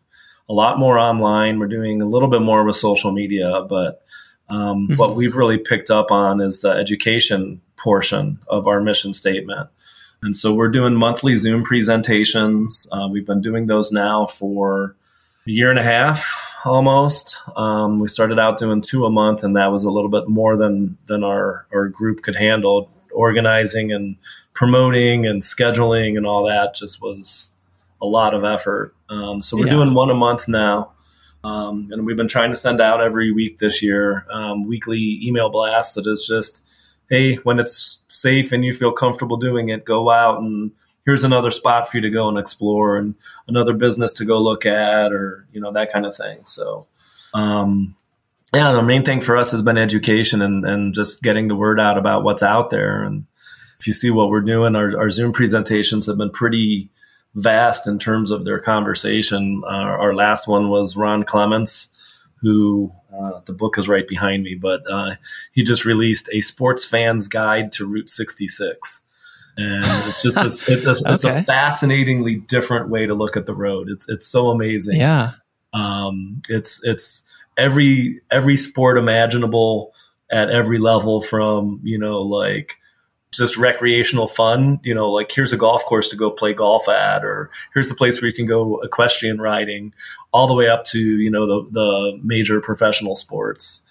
a 0.49 0.53
lot 0.53 0.77
more 0.77 0.97
online. 0.97 1.59
We're 1.59 1.67
doing 1.67 2.01
a 2.01 2.07
little 2.07 2.27
bit 2.27 2.41
more 2.41 2.63
with 2.63 2.75
social 2.75 3.11
media, 3.11 3.65
but 3.67 4.03
um, 4.49 4.87
mm-hmm. 4.87 4.97
what 4.97 5.15
we've 5.15 5.35
really 5.35 5.57
picked 5.57 5.89
up 5.89 6.11
on 6.11 6.41
is 6.41 6.61
the 6.61 6.69
education 6.69 7.61
portion 7.77 8.39
of 8.47 8.67
our 8.67 8.81
mission 8.81 9.13
statement. 9.13 9.69
And 10.21 10.35
so 10.35 10.53
we're 10.53 10.69
doing 10.69 10.95
monthly 10.95 11.35
Zoom 11.35 11.63
presentations. 11.63 12.87
Uh, 12.91 13.07
we've 13.11 13.25
been 13.25 13.41
doing 13.41 13.67
those 13.67 13.91
now 13.91 14.25
for 14.25 14.95
a 15.47 15.51
year 15.51 15.69
and 15.69 15.79
a 15.79 15.83
half 15.83 16.55
almost. 16.65 17.39
Um, 17.55 17.99
we 17.99 18.07
started 18.07 18.39
out 18.39 18.57
doing 18.57 18.81
two 18.81 19.05
a 19.05 19.11
month, 19.11 19.43
and 19.43 19.55
that 19.55 19.71
was 19.71 19.83
a 19.83 19.91
little 19.91 20.09
bit 20.09 20.27
more 20.27 20.57
than 20.57 20.97
than 21.05 21.23
our 21.23 21.65
our 21.71 21.87
group 21.87 22.23
could 22.23 22.35
handle. 22.35 22.89
Organizing 23.13 23.93
and 23.93 24.17
promoting 24.53 25.25
and 25.25 25.41
scheduling 25.41 26.17
and 26.17 26.25
all 26.25 26.45
that 26.47 26.75
just 26.75 27.01
was 27.01 27.51
a 28.01 28.05
lot 28.05 28.33
of 28.33 28.43
effort. 28.43 28.93
Um, 29.09 29.41
so 29.41 29.55
we're 29.55 29.67
yeah. 29.67 29.73
doing 29.73 29.93
one 29.93 30.09
a 30.09 30.15
month 30.15 30.47
now. 30.47 30.91
Um, 31.43 31.89
and 31.91 32.05
we've 32.05 32.17
been 32.17 32.27
trying 32.27 32.49
to 32.49 32.55
send 32.55 32.81
out 32.81 33.01
every 33.01 33.31
week 33.31 33.59
this 33.59 33.83
year 33.83 34.25
um, 34.31 34.67
weekly 34.67 35.19
email 35.21 35.49
blasts 35.49 35.93
that 35.93 36.07
is 36.07 36.25
just 36.27 36.65
hey, 37.09 37.35
when 37.35 37.59
it's 37.59 38.01
safe 38.07 38.51
and 38.51 38.65
you 38.65 38.73
feel 38.73 38.91
comfortable 38.91 39.37
doing 39.37 39.69
it, 39.69 39.85
go 39.85 40.09
out 40.09 40.39
and 40.39 40.71
here's 41.05 41.23
another 41.23 41.51
spot 41.51 41.87
for 41.87 41.97
you 41.97 42.01
to 42.01 42.09
go 42.09 42.27
and 42.27 42.37
explore 42.37 42.97
and 42.97 43.15
another 43.47 43.73
business 43.73 44.11
to 44.13 44.25
go 44.25 44.41
look 44.41 44.65
at 44.65 45.11
or 45.11 45.45
you 45.51 45.61
know 45.61 45.71
that 45.71 45.91
kind 45.91 46.05
of 46.05 46.15
thing. 46.15 46.39
So 46.43 46.87
um, 47.33 47.95
yeah 48.53 48.71
the 48.71 48.81
main 48.81 49.03
thing 49.03 49.21
for 49.21 49.37
us 49.37 49.51
has 49.51 49.61
been 49.61 49.77
education 49.77 50.41
and, 50.41 50.65
and 50.65 50.93
just 50.93 51.21
getting 51.21 51.47
the 51.47 51.55
word 51.55 51.79
out 51.79 51.97
about 51.97 52.23
what's 52.23 52.43
out 52.43 52.69
there. 52.69 53.03
And 53.03 53.25
if 53.79 53.87
you 53.87 53.93
see 53.93 54.09
what 54.09 54.29
we're 54.29 54.41
doing 54.41 54.75
our, 54.75 54.97
our 54.97 55.09
zoom 55.09 55.31
presentations 55.31 56.07
have 56.07 56.17
been 56.17 56.31
pretty 56.31 56.89
vast 57.35 57.85
in 57.87 57.99
terms 57.99 58.31
of 58.31 58.45
their 58.45 58.59
conversation. 58.59 59.61
Uh, 59.65 59.67
our 59.67 60.15
last 60.15 60.47
one 60.47 60.69
was 60.69 60.95
ron 60.95 61.23
clements 61.23 61.89
who 62.41 62.91
uh, 63.19 63.41
the 63.45 63.53
book 63.53 63.77
is 63.77 63.87
right 63.87 64.07
behind 64.07 64.43
me, 64.43 64.55
but 64.55 64.81
uh, 64.89 65.15
he 65.51 65.63
just 65.63 65.85
released 65.85 66.29
a 66.33 66.41
sports 66.41 66.83
fan's 66.83 67.27
guide 67.27 67.71
to 67.73 67.85
Route 67.85 68.09
66. 68.09 69.01
And 69.57 69.85
it's 70.09 70.21
just 70.21 70.37
a, 70.37 70.45
it's, 70.73 70.85
a, 70.85 71.13
it's 71.13 71.23
a 71.23 71.41
fascinatingly 71.43 72.35
different 72.35 72.89
way 72.89 73.05
to 73.05 73.13
look 73.13 73.37
at 73.37 73.45
the 73.45 73.55
road. 73.55 73.89
It's 73.89 74.07
it's 74.09 74.27
so 74.27 74.49
amazing. 74.49 74.99
Yeah. 74.99 75.31
Um, 75.73 76.41
it's 76.49 76.81
it's 76.83 77.23
every 77.57 78.21
every 78.31 78.57
sport 78.57 78.97
imaginable 78.97 79.93
at 80.31 80.49
every 80.49 80.77
level 80.77 81.21
from 81.21 81.79
you 81.83 81.97
know 81.97 82.21
like 82.21 82.77
just 83.37 83.57
recreational 83.57 84.27
fun. 84.27 84.79
You 84.83 84.93
know, 84.93 85.11
like 85.11 85.31
here's 85.31 85.53
a 85.53 85.57
golf 85.57 85.85
course 85.85 86.09
to 86.09 86.15
go 86.15 86.31
play 86.31 86.53
golf 86.53 86.87
at, 86.89 87.23
or 87.23 87.49
here's 87.73 87.89
the 87.89 87.95
place 87.95 88.21
where 88.21 88.27
you 88.27 88.33
can 88.33 88.45
go 88.45 88.79
equestrian 88.81 89.39
riding, 89.39 89.93
all 90.31 90.47
the 90.47 90.53
way 90.53 90.67
up 90.67 90.83
to 90.85 90.99
you 90.99 91.29
know 91.29 91.45
the 91.45 91.69
the 91.71 92.19
major 92.23 92.61
professional 92.61 93.15
sports 93.15 93.81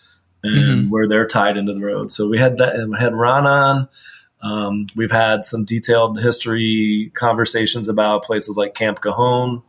and 0.43 0.57
mm-hmm. 0.57 0.91
where 0.91 1.09
they're 1.09 1.27
tied 1.27 1.57
into 1.57 1.73
the 1.73 1.81
road. 1.81 2.13
So 2.13 2.29
we 2.29 2.39
had 2.39 2.59
that, 2.59 2.77
and 2.77 2.93
we 2.93 2.99
had 2.99 3.15
Ron 3.15 3.47
on. 3.47 3.89
Um, 4.43 4.87
we've 4.95 5.11
had 5.11 5.45
some 5.45 5.65
detailed 5.65 6.21
history 6.21 7.11
conversations 7.15 7.89
about 7.89 8.25
places 8.25 8.59
like 8.59 8.75
Camp 8.75 9.01
Cajon 9.01 9.63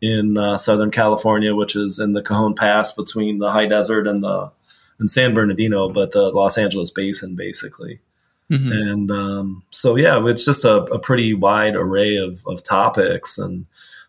in 0.00 0.38
uh, 0.38 0.56
Southern 0.56 0.92
California, 0.92 1.54
which 1.54 1.74
is 1.74 1.98
in 1.98 2.12
the 2.12 2.22
Cajon 2.22 2.54
Pass 2.54 2.92
between 2.92 3.38
the 3.38 3.50
high 3.50 3.66
desert 3.66 4.06
and 4.06 4.22
the 4.22 4.52
and 5.00 5.10
San 5.10 5.34
Bernardino, 5.34 5.88
but 5.88 6.12
the 6.12 6.28
Los 6.28 6.58
Angeles 6.58 6.90
basin, 6.90 7.34
basically. 7.34 8.00
Mm-hmm. 8.50 8.72
And 8.72 9.10
um, 9.10 9.62
so, 9.70 9.96
yeah, 9.96 10.20
it's 10.26 10.44
just 10.44 10.64
a, 10.64 10.82
a, 10.84 10.98
pretty 10.98 11.34
wide 11.34 11.76
array 11.76 12.16
of, 12.16 12.42
of 12.48 12.64
topics. 12.64 13.38
And 13.38 13.66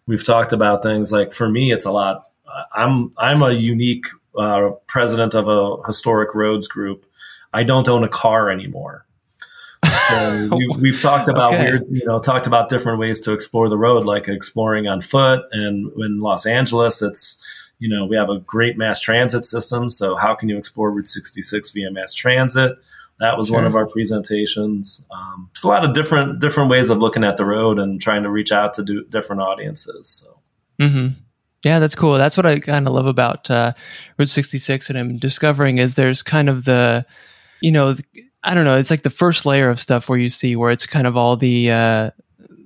we've 0.08 0.26
talked 0.26 0.52
about 0.52 0.82
things 0.82 1.12
like, 1.12 1.32
for 1.32 1.48
me, 1.48 1.72
it's 1.72 1.86
a 1.86 1.92
lot. 1.92 2.28
I'm 2.74 3.12
I'm 3.18 3.44
a 3.44 3.52
unique 3.52 4.08
uh, 4.38 4.72
president 4.88 5.34
of 5.34 5.48
a 5.48 5.84
historic 5.86 6.36
roads 6.36 6.68
group. 6.68 7.06
I 7.54 7.64
don't 7.64 7.88
own 7.88 8.04
a 8.04 8.10
car 8.10 8.50
anymore. 8.50 9.06
So 9.86 10.50
we, 10.78 10.92
have 10.92 11.02
talked 11.02 11.28
about 11.28 11.54
okay. 11.54 11.64
weird, 11.64 11.86
you 11.90 12.06
know, 12.06 12.20
talked 12.20 12.48
about 12.48 12.70
different 12.70 13.00
ways 13.00 13.20
to 13.22 13.34
explore 13.34 13.70
the 13.70 13.78
road, 13.78 14.04
like 14.04 14.28
exploring 14.28 14.88
on 14.88 15.02
foot. 15.02 15.44
And 15.52 15.92
in 15.98 16.20
Los 16.20 16.46
Angeles, 16.46 17.02
it's 17.02 17.44
you 17.80 17.90
know 17.90 18.06
we 18.06 18.16
have 18.16 18.30
a 18.30 18.40
great 18.40 18.78
mass 18.78 19.00
transit 19.00 19.46
system. 19.46 19.90
So 19.90 20.16
how 20.16 20.36
can 20.36 20.50
you 20.50 20.58
explore 20.58 20.92
Route 20.92 21.08
66 21.08 21.72
via 21.72 21.92
mass 21.92 22.14
transit? 22.14 22.78
That 23.22 23.38
was 23.38 23.52
one 23.52 23.66
of 23.66 23.76
our 23.76 23.86
presentations. 23.86 25.06
Um, 25.12 25.48
it's 25.52 25.64
a 25.64 25.68
lot 25.68 25.86
of 25.86 25.94
different 25.94 26.40
different 26.40 26.72
ways 26.72 26.90
of 26.90 26.98
looking 26.98 27.24
at 27.24 27.38
the 27.38 27.46
road 27.46 27.78
and 27.78 28.02
trying 28.02 28.24
to 28.24 28.32
reach 28.32 28.52
out 28.52 28.74
to 28.74 28.84
do 28.84 29.06
different 29.06 29.44
audiences. 29.44 30.10
So. 30.10 30.40
Mm-hmm. 30.82 31.08
Yeah, 31.64 31.78
that's 31.78 31.94
cool. 31.94 32.16
That's 32.16 32.36
what 32.36 32.48
I 32.48 32.60
kind 32.60 32.88
of 32.88 32.94
love 32.94 33.06
about 33.06 33.52
uh, 33.52 33.74
Route 34.18 34.32
66, 34.32 34.90
and 34.90 34.98
I'm 34.98 35.18
discovering 35.18 35.78
is 35.78 35.94
there's 35.94 36.24
kind 36.24 36.50
of 36.50 36.66
the, 36.66 37.06
you 37.62 37.72
know, 37.72 37.96
I 38.44 38.56
don't 38.56 38.66
know, 38.66 38.78
it's 38.78 38.90
like 38.90 39.04
the 39.04 39.12
first 39.12 39.46
layer 39.46 39.70
of 39.70 39.80
stuff 39.80 40.10
where 40.10 40.18
you 40.18 40.30
see 40.30 40.56
where 40.56 40.72
it's 40.72 40.88
kind 40.88 41.06
of 41.06 41.16
all 41.16 41.38
the 41.38 41.70
uh, 41.70 42.10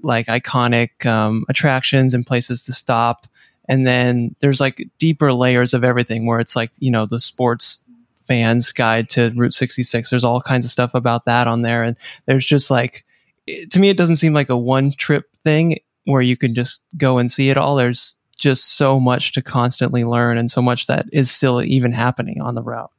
like 0.01 0.27
iconic 0.27 1.05
um, 1.05 1.43
attractions 1.49 2.13
and 2.13 2.25
places 2.25 2.63
to 2.63 2.71
stop, 2.71 3.27
and 3.67 3.85
then 3.85 4.37
there's 4.39 4.61
like 4.61 4.87
deeper 4.99 5.33
layers 5.33 5.73
of 5.73 5.83
everything 5.83 6.25
where 6.25 6.39
it's 6.39 6.55
like 6.55 6.71
you 6.79 6.91
know 6.91 7.05
the 7.05 7.19
sports 7.19 7.79
fans 8.27 8.71
guide 8.71 9.09
to 9.09 9.31
Route 9.35 9.53
66. 9.53 10.09
There's 10.09 10.23
all 10.23 10.41
kinds 10.41 10.65
of 10.65 10.71
stuff 10.71 10.93
about 10.93 11.25
that 11.25 11.47
on 11.47 11.61
there. 11.61 11.83
And 11.83 11.95
there's 12.25 12.45
just 12.45 12.71
like, 12.71 13.05
to 13.71 13.79
me, 13.79 13.89
it 13.89 13.97
doesn't 13.97 14.15
seem 14.17 14.33
like 14.33 14.49
a 14.49 14.57
one 14.57 14.91
trip 14.91 15.25
thing 15.43 15.79
where 16.05 16.21
you 16.21 16.37
can 16.37 16.53
just 16.55 16.81
go 16.97 17.17
and 17.17 17.31
see 17.31 17.49
it 17.49 17.57
all. 17.57 17.75
There's 17.75 18.15
just 18.37 18.77
so 18.77 18.99
much 18.99 19.31
to 19.33 19.41
constantly 19.41 20.03
learn 20.03 20.37
and 20.37 20.51
so 20.51 20.61
much 20.61 20.87
that 20.87 21.05
is 21.11 21.31
still 21.31 21.61
even 21.63 21.91
happening 21.91 22.41
on 22.41 22.55
the 22.55 22.63
route. 22.63 22.91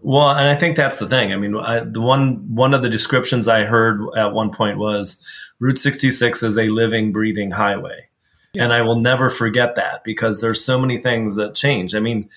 Well, 0.00 0.30
and 0.30 0.48
I 0.48 0.54
think 0.54 0.76
that's 0.76 0.98
the 0.98 1.08
thing. 1.08 1.32
I 1.32 1.36
mean, 1.36 1.56
I, 1.56 1.80
the 1.80 2.00
one 2.00 2.54
one 2.54 2.72
of 2.72 2.82
the 2.82 2.88
descriptions 2.88 3.48
I 3.48 3.64
heard 3.64 4.00
at 4.16 4.32
one 4.32 4.50
point 4.50 4.78
was 4.78 5.24
Route 5.58 5.78
66 5.78 6.42
is 6.42 6.56
a 6.56 6.68
living, 6.68 7.10
breathing 7.12 7.50
highway, 7.50 8.08
yeah. 8.52 8.64
and 8.64 8.72
I 8.72 8.82
will 8.82 9.00
never 9.00 9.28
forget 9.28 9.74
that 9.74 10.04
because 10.04 10.40
there's 10.40 10.64
so 10.64 10.78
many 10.78 10.98
things 10.98 11.34
that 11.34 11.56
change. 11.56 11.96
I 11.96 12.00
mean, 12.00 12.28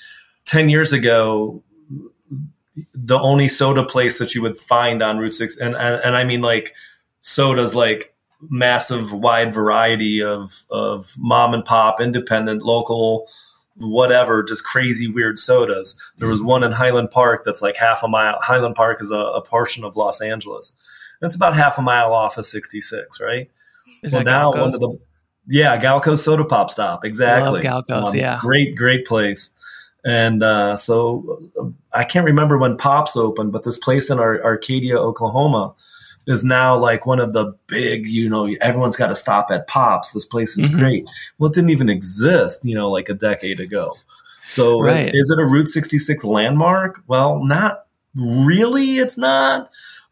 ten 0.44 0.70
years 0.70 0.92
ago, 0.92 1.62
the 2.94 3.20
only 3.20 3.48
soda 3.48 3.84
place 3.84 4.20
that 4.20 4.34
you 4.34 4.42
would 4.42 4.58
find 4.58 5.02
on 5.02 5.18
Route 5.18 5.36
Six, 5.36 5.58
and 5.58 5.76
and, 5.76 6.02
and 6.04 6.16
I 6.16 6.24
mean 6.24 6.42
like 6.42 6.74
sodas 7.22 7.76
like 7.76 8.14
massive 8.50 9.14
wide 9.14 9.54
variety 9.54 10.24
of 10.24 10.64
of 10.70 11.14
mom 11.18 11.54
and 11.54 11.66
pop, 11.66 12.00
independent, 12.00 12.64
local, 12.64 13.28
whatever, 13.76 14.44
just 14.44 14.64
crazy 14.64 15.08
weird 15.08 15.40
sodas. 15.40 16.00
There 16.18 16.28
was 16.28 16.42
one 16.42 16.64
in 16.64 16.72
Highland 16.72 17.12
Park 17.12 17.44
that's 17.44 17.62
like 17.62 17.78
half 17.78 18.04
a 18.04 18.08
mile. 18.08 18.40
Highland 18.42 18.76
Park 18.76 19.02
is 19.02 19.12
a, 19.12 19.18
a 19.18 19.42
portion 19.42 19.84
of 19.84 19.96
Los 19.96 20.22
Angeles. 20.22 20.76
It's 21.22 21.36
about 21.36 21.56
half 21.56 21.78
a 21.78 21.84
mile 21.84 22.14
off 22.14 22.38
of 22.38 22.46
66, 22.46 23.22
right? 23.22 23.50
Is 24.02 24.14
well, 24.14 24.24
now 24.24 24.50
one 24.50 24.74
of 24.74 24.80
the 24.80 24.98
yeah, 25.48 25.80
Galco 25.80 26.18
Soda 26.18 26.46
Pop 26.46 26.70
Stop, 26.70 27.04
exactly. 27.04 27.62
Love 27.62 27.86
Galco's, 27.86 28.10
um, 28.10 28.16
yeah, 28.16 28.40
great, 28.42 28.76
great 28.76 29.06
place. 29.06 29.56
And 30.04 30.42
uh, 30.42 30.78
so 30.78 31.44
I 31.94 32.04
can't 32.04 32.26
remember 32.26 32.58
when 32.58 32.78
Pops 32.78 33.16
opened, 33.16 33.52
but 33.52 33.64
this 33.64 33.78
place 33.78 34.10
in 34.10 34.20
Ar- 34.20 34.44
Arcadia, 34.44 34.98
Oklahoma, 34.98 35.74
is 36.28 36.46
now 36.46 36.78
like 36.78 37.06
one 37.06 37.20
of 37.20 37.34
the 37.34 37.54
big, 37.68 38.08
you 38.08 38.30
know, 38.30 38.48
everyone's 38.62 38.96
got 38.96 39.08
to 39.08 39.16
stop 39.16 39.48
at 39.52 39.68
Pops. 39.68 40.14
This 40.14 40.26
place 40.26 40.58
is 40.58 40.70
mm-hmm. 40.70 40.80
great. 40.80 41.10
Well, 41.38 41.50
it 41.50 41.56
didn't 41.56 41.72
even 41.72 41.90
exist, 41.90 42.64
you 42.64 42.76
know, 42.76 42.90
like 42.90 43.10
a 43.10 43.14
decade 43.14 43.60
ago. 43.60 43.96
So 44.48 44.82
right. 44.82 45.10
is 45.14 45.30
it 45.30 45.40
a 45.40 45.46
Route 45.46 45.70
66 45.70 46.24
landmark? 46.24 47.02
Well, 47.08 47.44
not 47.44 47.86
really. 48.16 48.98
It's 48.98 49.18
not, 49.18 49.70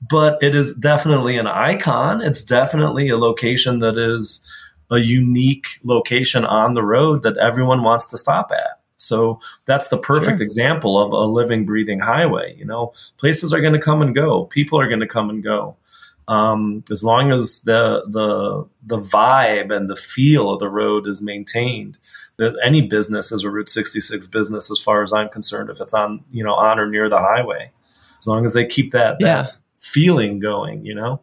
but 0.09 0.41
it 0.41 0.55
is 0.55 0.73
definitely 0.75 1.37
an 1.37 1.47
icon. 1.47 2.21
It's 2.21 2.43
definitely 2.43 3.09
a 3.09 3.17
location 3.17 3.79
that 3.79 3.97
is 3.97 4.45
a 4.91 4.99
unique 4.99 5.67
location 5.83 6.45
on 6.45 6.73
the 6.73 6.83
road 6.83 7.21
that 7.23 7.37
everyone 7.37 7.83
wants 7.83 8.07
to 8.07 8.17
stop 8.17 8.51
at. 8.51 8.78
So 8.99 9.39
that's 9.65 9.87
the 9.87 9.97
perfect 9.97 10.39
sure. 10.39 10.45
example 10.45 10.99
of 10.99 11.13
a 11.13 11.31
living, 11.31 11.65
breathing 11.65 11.99
highway. 11.99 12.55
You 12.57 12.65
know, 12.65 12.93
places 13.17 13.53
are 13.53 13.61
going 13.61 13.73
to 13.73 13.79
come 13.79 14.01
and 14.01 14.13
go. 14.13 14.45
People 14.45 14.79
are 14.79 14.87
going 14.87 14.99
to 14.99 15.07
come 15.07 15.29
and 15.29 15.43
go. 15.43 15.77
Um, 16.27 16.83
as 16.91 17.03
long 17.03 17.31
as 17.31 17.61
the 17.61 18.03
the 18.07 18.67
the 18.83 19.01
vibe 19.01 19.75
and 19.75 19.89
the 19.89 19.95
feel 19.95 20.51
of 20.51 20.59
the 20.59 20.69
road 20.69 21.07
is 21.07 21.23
maintained, 21.23 21.97
that 22.37 22.59
any 22.63 22.81
business 22.81 23.31
is 23.31 23.43
a 23.43 23.49
Route 23.49 23.69
66 23.69 24.27
business, 24.27 24.69
as 24.69 24.79
far 24.79 25.01
as 25.01 25.11
I'm 25.11 25.29
concerned. 25.29 25.71
If 25.71 25.81
it's 25.81 25.93
on 25.93 26.23
you 26.29 26.43
know 26.43 26.53
on 26.53 26.77
or 26.77 26.87
near 26.87 27.09
the 27.09 27.17
highway, 27.17 27.71
as 28.19 28.27
long 28.27 28.45
as 28.45 28.53
they 28.53 28.65
keep 28.65 28.91
that, 28.91 29.17
yeah. 29.19 29.43
that 29.43 29.53
feeling 29.77 30.39
going, 30.39 30.85
you 30.85 30.93
know. 30.93 31.21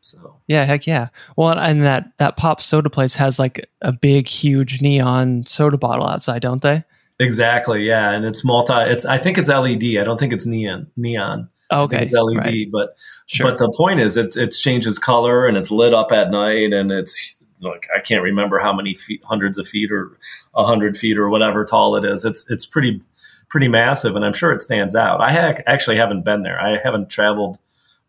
So 0.00 0.36
yeah, 0.46 0.64
heck 0.64 0.86
yeah. 0.86 1.08
Well, 1.36 1.58
and 1.58 1.82
that 1.82 2.12
that 2.18 2.38
pop 2.38 2.62
soda 2.62 2.88
place 2.88 3.14
has 3.16 3.38
like 3.38 3.68
a 3.82 3.92
big, 3.92 4.26
huge 4.26 4.80
neon 4.80 5.44
soda 5.46 5.76
bottle 5.76 6.06
outside, 6.06 6.40
don't 6.40 6.62
they? 6.62 6.82
Exactly. 7.18 7.84
Yeah, 7.84 8.10
and 8.10 8.24
it's 8.24 8.44
multi. 8.44 8.74
It's 8.74 9.04
I 9.04 9.18
think 9.18 9.38
it's 9.38 9.48
LED. 9.48 9.98
I 9.98 10.04
don't 10.04 10.18
think 10.18 10.32
it's 10.32 10.46
neon. 10.46 10.88
Neon. 10.96 11.48
Okay, 11.72 12.02
it's 12.02 12.12
LED. 12.12 12.36
Right. 12.36 12.66
But 12.70 12.96
sure. 13.26 13.50
but 13.50 13.58
the 13.58 13.72
point 13.76 14.00
is, 14.00 14.16
it 14.16 14.36
it 14.36 14.50
changes 14.52 14.98
color 14.98 15.46
and 15.46 15.56
it's 15.56 15.70
lit 15.70 15.94
up 15.94 16.12
at 16.12 16.30
night 16.30 16.72
and 16.72 16.92
it's 16.92 17.36
like 17.60 17.88
I 17.94 18.00
can't 18.00 18.22
remember 18.22 18.58
how 18.58 18.72
many 18.72 18.94
feet, 18.94 19.22
hundreds 19.24 19.58
of 19.58 19.66
feet 19.66 19.90
or 19.90 20.18
a 20.54 20.64
hundred 20.64 20.96
feet 20.96 21.18
or 21.18 21.28
whatever 21.28 21.64
tall 21.64 21.96
it 21.96 22.04
is. 22.04 22.24
It's 22.24 22.44
it's 22.50 22.66
pretty 22.66 23.00
pretty 23.48 23.68
massive, 23.68 24.16
and 24.16 24.24
I'm 24.24 24.32
sure 24.32 24.52
it 24.52 24.62
stands 24.62 24.94
out. 24.94 25.20
I 25.20 25.32
ha- 25.32 25.62
actually 25.66 25.96
haven't 25.96 26.24
been 26.24 26.42
there. 26.42 26.60
I 26.60 26.78
haven't 26.82 27.08
traveled 27.08 27.58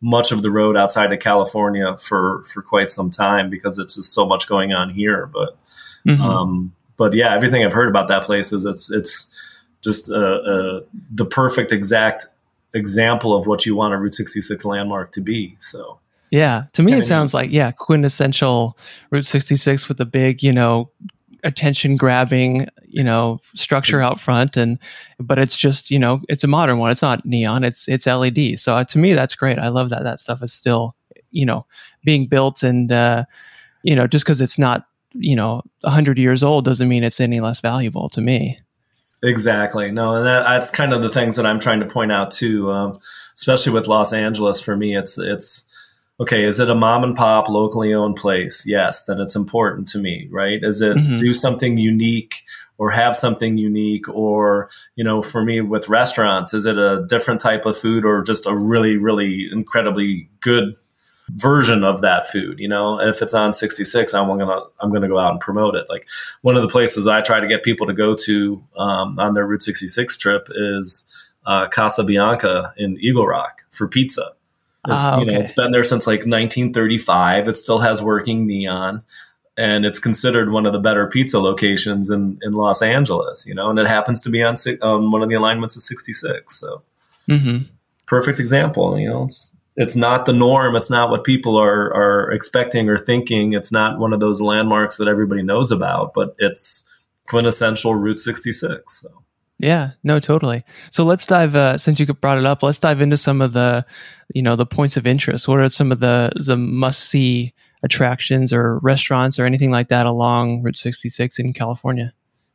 much 0.01 0.31
of 0.31 0.41
the 0.41 0.51
road 0.51 0.77
outside 0.77 1.11
of 1.11 1.19
California 1.19 1.95
for 1.97 2.43
for 2.43 2.61
quite 2.61 2.91
some 2.91 3.09
time 3.09 3.49
because 3.49 3.79
it's 3.79 3.95
just 3.95 4.13
so 4.13 4.25
much 4.25 4.47
going 4.47 4.73
on 4.73 4.89
here. 4.89 5.25
But 5.27 5.57
mm-hmm. 6.05 6.21
um, 6.21 6.73
but 6.97 7.13
yeah, 7.13 7.33
everything 7.33 7.63
I've 7.63 7.73
heard 7.73 7.89
about 7.89 8.07
that 8.09 8.23
place 8.23 8.51
is 8.51 8.65
it's 8.65 8.91
it's 8.91 9.31
just 9.83 10.11
uh, 10.11 10.15
uh, 10.15 10.79
the 11.11 11.25
perfect 11.25 11.71
exact 11.71 12.27
example 12.73 13.35
of 13.35 13.47
what 13.47 13.65
you 13.65 13.75
want 13.75 13.93
a 13.93 13.97
Route 13.97 14.15
66 14.15 14.65
landmark 14.65 15.11
to 15.13 15.21
be. 15.21 15.55
So. 15.59 15.99
Yeah, 16.29 16.61
to 16.73 16.83
me 16.83 16.91
it 16.93 17.05
sounds 17.05 17.33
like 17.33 17.51
yeah 17.51 17.71
quintessential 17.71 18.77
Route 19.11 19.25
66 19.25 19.87
with 19.87 20.01
a 20.01 20.05
big 20.05 20.43
you 20.43 20.51
know 20.51 20.91
attention 21.45 21.95
grabbing 21.95 22.67
you 22.83 23.03
know 23.03 23.39
structure 23.55 24.01
out 24.01 24.19
front 24.19 24.57
and 24.57 24.77
but 25.19 25.39
it's 25.39 25.55
just 25.55 25.89
you 25.89 25.97
know 25.97 26.19
it's 26.27 26.43
a 26.43 26.47
modern 26.47 26.79
one. 26.79 26.91
It's 26.91 27.01
not 27.01 27.25
neon 27.25 27.63
it's 27.63 27.87
it's 27.87 28.07
led 28.07 28.59
so 28.59 28.75
uh, 28.75 28.83
to 28.83 28.99
me 28.99 29.13
that's 29.13 29.35
great. 29.35 29.57
I 29.57 29.69
love 29.69 29.89
that 29.91 30.03
that 30.03 30.19
stuff 30.19 30.43
is 30.43 30.51
still 30.51 30.97
you 31.31 31.45
know 31.45 31.65
being 32.03 32.27
built 32.27 32.61
and 32.61 32.91
uh 32.91 33.23
you 33.87 33.95
know, 33.95 34.05
just 34.05 34.25
because 34.25 34.41
it's 34.41 34.59
not, 34.59 34.85
you 35.19 35.35
know, 35.35 35.61
100 35.81 36.17
years 36.17 36.43
old 36.43 36.65
doesn't 36.65 36.87
mean 36.87 37.03
it's 37.03 37.19
any 37.19 37.39
less 37.39 37.59
valuable 37.59 38.09
to 38.09 38.21
me. 38.21 38.59
Exactly. 39.23 39.91
No, 39.91 40.15
and 40.15 40.25
that, 40.25 40.43
that's 40.43 40.69
kind 40.69 40.93
of 40.93 41.01
the 41.01 41.09
things 41.09 41.37
that 41.37 41.45
I'm 41.45 41.59
trying 41.59 41.79
to 41.79 41.87
point 41.87 42.11
out 42.11 42.31
too. 42.31 42.71
Um, 42.71 42.99
especially 43.35 43.73
with 43.73 43.87
Los 43.87 44.13
Angeles, 44.13 44.61
for 44.61 44.77
me, 44.77 44.95
it's 44.95 45.17
it's 45.17 45.67
okay. 46.19 46.45
Is 46.45 46.59
it 46.59 46.69
a 46.69 46.75
mom 46.75 47.03
and 47.03 47.15
pop, 47.15 47.49
locally 47.49 47.93
owned 47.93 48.15
place? 48.15 48.63
Yes, 48.67 49.05
then 49.05 49.19
it's 49.19 49.35
important 49.35 49.87
to 49.89 49.97
me, 49.97 50.27
right? 50.31 50.59
Is 50.61 50.81
it 50.81 50.97
mm-hmm. 50.97 51.15
do 51.15 51.33
something 51.33 51.77
unique 51.77 52.43
or 52.77 52.91
have 52.91 53.17
something 53.17 53.57
unique, 53.57 54.07
or 54.07 54.69
you 54.95 55.03
know, 55.03 55.23
for 55.23 55.43
me 55.43 55.61
with 55.61 55.89
restaurants, 55.89 56.53
is 56.53 56.67
it 56.67 56.77
a 56.77 57.05
different 57.09 57.41
type 57.41 57.65
of 57.65 57.75
food 57.75 58.05
or 58.05 58.21
just 58.21 58.45
a 58.45 58.55
really, 58.55 58.97
really 58.97 59.49
incredibly 59.51 60.29
good 60.41 60.75
version 61.29 61.83
of 61.83 62.01
that 62.01 62.27
food 62.27 62.57
you 62.59 62.67
know 62.67 62.99
and 62.99 63.09
if 63.09 63.21
it's 63.21 63.33
on 63.33 63.51
66 63.53 64.13
i'm 64.13 64.27
gonna 64.27 64.61
i'm 64.79 64.91
gonna 64.93 65.07
go 65.07 65.19
out 65.19 65.31
and 65.31 65.39
promote 65.41 65.75
it 65.75 65.85
like 65.89 66.07
one 66.41 66.55
of 66.55 66.61
the 66.61 66.69
places 66.69 67.05
i 67.05 67.21
try 67.21 67.39
to 67.39 67.47
get 67.47 67.63
people 67.63 67.85
to 67.85 67.93
go 67.93 68.15
to 68.15 68.63
um, 68.77 69.19
on 69.19 69.33
their 69.33 69.45
route 69.45 69.61
66 69.61 70.17
trip 70.17 70.47
is 70.55 71.05
uh, 71.45 71.67
casa 71.67 72.03
bianca 72.03 72.73
in 72.77 72.97
eagle 72.99 73.27
rock 73.27 73.63
for 73.71 73.87
pizza 73.87 74.31
it's, 74.85 74.95
ah, 74.95 75.15
okay. 75.17 75.25
you 75.25 75.31
know, 75.31 75.39
it's 75.39 75.51
been 75.51 75.71
there 75.71 75.83
since 75.83 76.07
like 76.07 76.19
1935 76.19 77.49
it 77.49 77.57
still 77.57 77.79
has 77.79 78.01
working 78.01 78.47
neon 78.47 79.03
and 79.57 79.85
it's 79.85 79.99
considered 79.99 80.51
one 80.51 80.65
of 80.65 80.71
the 80.71 80.79
better 80.79 81.07
pizza 81.07 81.39
locations 81.39 82.11
in, 82.11 82.39
in 82.43 82.53
Los 82.53 82.83
Angeles, 82.83 83.47
you 83.47 83.55
know, 83.55 83.71
and 83.71 83.79
it 83.79 83.87
happens 83.87 84.21
to 84.21 84.29
be 84.29 84.43
on 84.43 84.55
um, 84.83 85.11
one 85.11 85.23
of 85.23 85.29
the 85.29 85.35
alignments 85.35 85.75
of 85.75 85.81
66. 85.81 86.55
So, 86.55 86.83
mm-hmm. 87.27 87.63
perfect 88.05 88.39
example, 88.39 88.99
you 88.99 89.09
know, 89.09 89.23
it's, 89.23 89.51
it's 89.77 89.95
not 89.95 90.25
the 90.25 90.33
norm. 90.33 90.75
It's 90.75 90.89
not 90.89 91.11
what 91.11 91.23
people 91.23 91.55
are 91.55 91.93
are 91.93 92.31
expecting 92.31 92.89
or 92.89 92.97
thinking. 92.97 93.53
It's 93.53 93.71
not 93.71 93.99
one 93.99 94.11
of 94.11 94.19
those 94.19 94.41
landmarks 94.41 94.97
that 94.97 95.07
everybody 95.07 95.43
knows 95.43 95.71
about, 95.71 96.13
but 96.15 96.35
it's 96.39 96.83
quintessential 97.27 97.93
Route 97.93 98.19
66. 98.19 99.01
So. 99.01 99.23
Yeah, 99.59 99.91
no, 100.03 100.19
totally. 100.19 100.63
So 100.91 101.03
let's 101.03 101.25
dive. 101.25 101.55
Uh, 101.55 101.77
since 101.77 101.99
you 101.99 102.05
brought 102.07 102.39
it 102.39 102.45
up, 102.45 102.63
let's 102.63 102.79
dive 102.79 103.01
into 103.01 103.17
some 103.17 103.41
of 103.41 103.53
the, 103.53 103.85
you 104.33 104.41
know, 104.41 104.55
the 104.55 104.65
points 104.65 104.97
of 104.97 105.05
interest. 105.05 105.47
What 105.47 105.59
are 105.59 105.69
some 105.69 105.91
of 105.91 105.99
the 105.99 106.31
the 106.35 106.57
must 106.57 107.07
see 107.07 107.53
attractions 107.83 108.51
or 108.51 108.79
restaurants 108.79 109.39
or 109.39 109.45
anything 109.45 109.71
like 109.71 109.89
that 109.89 110.07
along 110.07 110.63
Route 110.63 110.77
66 110.77 111.37
in 111.39 111.53
California? 111.53 112.13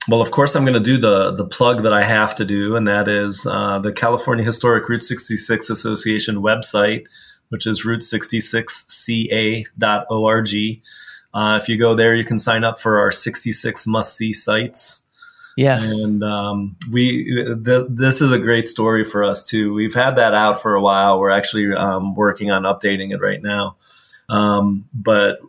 Well, 0.08 0.20
of 0.20 0.32
course, 0.32 0.56
I'm 0.56 0.64
going 0.64 0.74
to 0.74 0.80
do 0.80 0.98
the 0.98 1.30
the 1.30 1.44
plug 1.44 1.84
that 1.84 1.92
I 1.92 2.04
have 2.04 2.34
to 2.36 2.44
do, 2.44 2.74
and 2.74 2.88
that 2.88 3.06
is 3.08 3.46
uh, 3.46 3.78
the 3.78 3.92
California 3.92 4.44
Historic 4.44 4.88
Route 4.88 5.02
66 5.02 5.70
Association 5.70 6.36
website, 6.36 7.06
which 7.50 7.66
is 7.66 7.84
route66ca.org. 7.84 10.82
Uh, 11.34 11.58
if 11.62 11.68
you 11.68 11.78
go 11.78 11.94
there, 11.94 12.14
you 12.14 12.24
can 12.24 12.38
sign 12.38 12.64
up 12.64 12.80
for 12.80 12.98
our 12.98 13.10
66 13.10 13.86
must 13.86 14.16
see 14.16 14.32
sites. 14.32 15.06
Yes, 15.56 15.90
and 15.90 16.24
um, 16.24 16.76
we 16.90 17.24
th- 17.64 17.86
this 17.88 18.22
is 18.22 18.32
a 18.32 18.38
great 18.38 18.68
story 18.68 19.04
for 19.04 19.22
us 19.22 19.44
too. 19.44 19.72
We've 19.72 19.94
had 19.94 20.16
that 20.16 20.34
out 20.34 20.60
for 20.60 20.74
a 20.74 20.80
while. 20.80 21.20
We're 21.20 21.30
actually 21.30 21.72
um, 21.74 22.16
working 22.16 22.50
on 22.50 22.62
updating 22.62 23.12
it 23.12 23.20
right 23.20 23.42
now. 23.42 23.76
Um, 24.28 24.88
but 24.94 25.40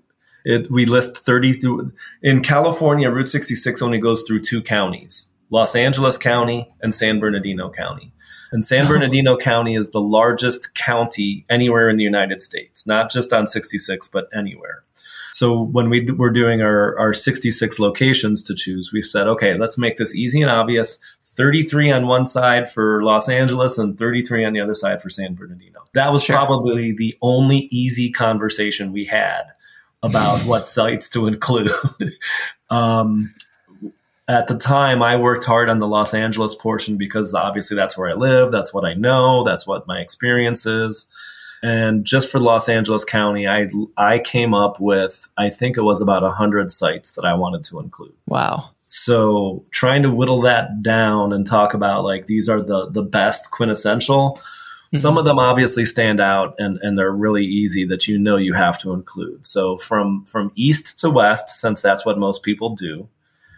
it, 0.45 0.69
we 0.69 0.85
list 0.85 1.17
30 1.17 1.53
through 1.53 1.91
in 2.21 2.41
California, 2.41 3.09
Route 3.09 3.29
66 3.29 3.81
only 3.81 3.99
goes 3.99 4.23
through 4.23 4.41
two 4.41 4.61
counties, 4.61 5.33
Los 5.49 5.75
Angeles 5.75 6.17
County 6.17 6.73
and 6.81 6.93
San 6.93 7.19
Bernardino 7.19 7.69
County. 7.69 8.11
And 8.51 8.63
San 8.63 8.85
oh. 8.85 8.89
Bernardino 8.89 9.35
County 9.35 9.75
is 9.75 9.89
the 9.91 10.01
largest 10.01 10.75
county 10.75 11.45
anywhere 11.49 11.89
in 11.89 11.97
the 11.97 12.03
United 12.03 12.41
States, 12.41 12.85
not 12.85 13.09
just 13.09 13.33
on 13.33 13.47
66, 13.47 14.07
but 14.09 14.29
anywhere. 14.33 14.83
So 15.31 15.59
when 15.59 15.89
we 15.89 16.05
were 16.11 16.29
doing 16.29 16.61
our, 16.61 16.97
our 16.99 17.13
66 17.13 17.79
locations 17.79 18.43
to 18.43 18.53
choose, 18.53 18.91
we 18.93 19.01
said, 19.01 19.27
okay, 19.27 19.57
let's 19.57 19.79
make 19.79 19.97
this 19.97 20.13
easy 20.13 20.43
and 20.43 20.51
obvious. 20.51 20.99
33 21.23 21.91
on 21.91 22.05
one 22.05 22.27
side 22.27 22.69
for 22.69 23.03
Los 23.03 23.27
Angeles 23.27 23.79
and 23.79 23.97
33 23.97 24.45
on 24.45 24.53
the 24.53 24.61
other 24.61 24.75
side 24.75 25.01
for 25.01 25.09
San 25.09 25.33
Bernardino. 25.33 25.79
That 25.95 26.11
was 26.11 26.23
sure. 26.23 26.35
probably 26.35 26.93
the 26.95 27.17
only 27.23 27.67
easy 27.71 28.11
conversation 28.11 28.91
we 28.91 29.05
had 29.05 29.45
about 30.03 30.45
what 30.45 30.67
sites 30.67 31.09
to 31.09 31.25
include. 31.27 31.71
um, 32.69 33.33
at 34.27 34.47
the 34.47 34.57
time, 34.57 35.01
I 35.01 35.15
worked 35.15 35.45
hard 35.45 35.69
on 35.69 35.79
the 35.79 35.87
Los 35.87 36.13
Angeles 36.13 36.55
portion 36.55 36.97
because 36.97 37.33
obviously 37.33 37.75
that's 37.75 37.97
where 37.97 38.09
I 38.09 38.13
live, 38.13 38.51
that's 38.51 38.73
what 38.73 38.85
I 38.85 38.93
know, 38.93 39.43
that's 39.43 39.65
what 39.65 39.87
my 39.87 39.99
experience 39.99 40.65
is. 40.65 41.09
And 41.61 42.05
just 42.05 42.29
for 42.29 42.39
Los 42.39 42.67
Angeles 42.67 43.05
County, 43.05 43.47
I 43.47 43.69
I 43.95 44.19
came 44.19 44.53
up 44.53 44.81
with 44.81 45.29
I 45.37 45.49
think 45.49 45.77
it 45.77 45.81
was 45.81 46.01
about 46.01 46.29
hundred 46.33 46.71
sites 46.71 47.15
that 47.15 47.23
I 47.23 47.33
wanted 47.35 47.63
to 47.65 47.79
include. 47.79 48.13
Wow. 48.27 48.71
So 48.85 49.63
trying 49.71 50.03
to 50.03 50.11
whittle 50.11 50.41
that 50.41 50.83
down 50.83 51.31
and 51.31 51.47
talk 51.47 51.73
about 51.73 52.03
like 52.03 52.27
these 52.27 52.49
are 52.49 52.61
the 52.61 52.89
the 52.89 53.01
best 53.01 53.51
quintessential 53.51 54.41
some 54.95 55.17
of 55.17 55.25
them 55.25 55.39
obviously 55.39 55.85
stand 55.85 56.19
out 56.19 56.55
and, 56.59 56.77
and 56.81 56.95
they're 56.95 57.11
really 57.11 57.45
easy 57.45 57.85
that 57.85 58.07
you 58.07 58.17
know 58.17 58.37
you 58.37 58.53
have 58.53 58.77
to 58.79 58.93
include. 58.93 59.45
So 59.45 59.77
from 59.77 60.25
from 60.25 60.51
east 60.55 60.99
to 60.99 61.09
west, 61.09 61.49
since 61.49 61.81
that's 61.81 62.05
what 62.05 62.17
most 62.17 62.43
people 62.43 62.75
do. 62.75 63.07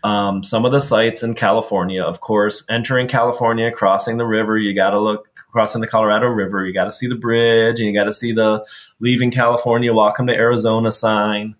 Um, 0.03 0.43
some 0.43 0.65
of 0.65 0.71
the 0.71 0.81
sites 0.81 1.23
in 1.23 1.33
California, 1.33 2.03
of 2.03 2.19
course, 2.19 2.63
entering 2.69 3.07
California, 3.07 3.71
crossing 3.71 4.17
the 4.17 4.25
river, 4.25 4.55
you 4.57 4.75
got 4.75 4.91
to 4.91 4.99
look 4.99 5.27
crossing 5.51 5.81
the 5.81 5.87
Colorado 5.87 6.27
River. 6.27 6.65
You 6.65 6.73
got 6.73 6.85
to 6.85 6.91
see 6.91 7.07
the 7.07 7.15
bridge, 7.15 7.79
and 7.79 7.87
you 7.87 7.93
got 7.93 8.03
to 8.03 8.13
see 8.13 8.31
the 8.31 8.65
leaving 8.99 9.31
California, 9.31 9.93
welcome 9.93 10.27
to 10.27 10.33
Arizona 10.33 10.91
sign. 10.91 11.55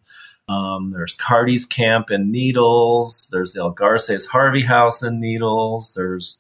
Um, 0.47 0.91
there's 0.91 1.15
Carty's 1.15 1.65
Camp 1.65 2.11
in 2.11 2.31
Needles. 2.31 3.29
There's 3.31 3.53
the 3.53 3.61
El 3.61 3.71
Garces 3.71 4.27
Harvey 4.27 4.61
House 4.61 5.01
in 5.01 5.19
Needles. 5.19 5.93
There's 5.95 6.39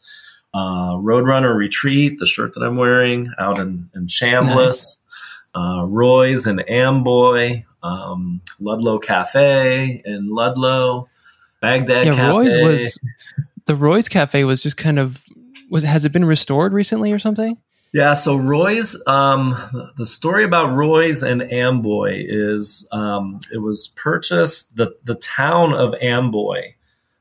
uh, 0.55 0.95
Roadrunner 1.01 1.53
Retreat, 1.53 2.17
the 2.17 2.25
shirt 2.25 2.53
that 2.53 2.61
I'm 2.61 2.77
wearing, 2.77 3.29
out 3.37 3.59
in, 3.59 3.89
in 3.93 4.07
Chambless, 4.07 4.55
nice. 4.55 5.01
uh, 5.53 5.85
Roy's 5.89 6.47
and 6.47 6.67
Amboy, 6.69 7.65
um, 7.83 8.39
Ludlow 8.61 8.97
Cafe 8.99 10.01
in 10.05 10.29
Ludlow, 10.29 11.09
Baghdad 11.59 12.05
yeah, 12.05 12.15
Cafe. 12.15 12.29
Roy's 12.29 12.57
was 12.57 12.99
the 13.65 13.75
Roy's 13.75 14.07
Cafe 14.07 14.45
was 14.45 14.63
just 14.63 14.77
kind 14.77 14.97
of 14.97 15.21
was 15.69 15.83
has 15.83 16.05
it 16.05 16.13
been 16.13 16.25
restored 16.25 16.71
recently 16.71 17.11
or 17.11 17.19
something? 17.19 17.57
Yeah, 17.91 18.13
so 18.13 18.35
Roy's, 18.35 19.01
um, 19.07 19.55
the 19.95 20.05
story 20.05 20.43
about 20.43 20.75
Roy's 20.75 21.23
and 21.23 21.41
Amboy 21.41 22.25
is 22.27 22.87
um, 22.91 23.39
it 23.53 23.57
was 23.57 23.87
purchased 23.95 24.77
the 24.77 24.95
the 25.03 25.15
town 25.15 25.73
of 25.73 25.93
Amboy 26.01 26.75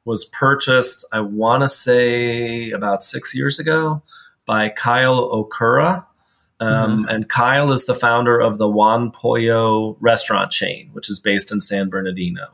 was 0.04 0.24
purchased, 0.24 1.04
I 1.12 1.20
want 1.20 1.62
to 1.62 1.68
say 1.68 2.70
about 2.70 3.02
six 3.02 3.34
years 3.34 3.58
ago 3.58 4.02
by 4.46 4.68
Kyle 4.68 5.30
Okura. 5.30 6.04
Um, 6.60 7.00
mm-hmm. 7.00 7.08
And 7.08 7.28
Kyle 7.28 7.72
is 7.72 7.84
the 7.84 7.94
founder 7.94 8.38
of 8.38 8.58
the 8.58 8.68
Juan 8.68 9.10
Pollo 9.10 9.96
restaurant 10.00 10.50
chain, 10.50 10.90
which 10.92 11.10
is 11.10 11.20
based 11.20 11.50
in 11.50 11.60
San 11.60 11.88
Bernardino. 11.88 12.48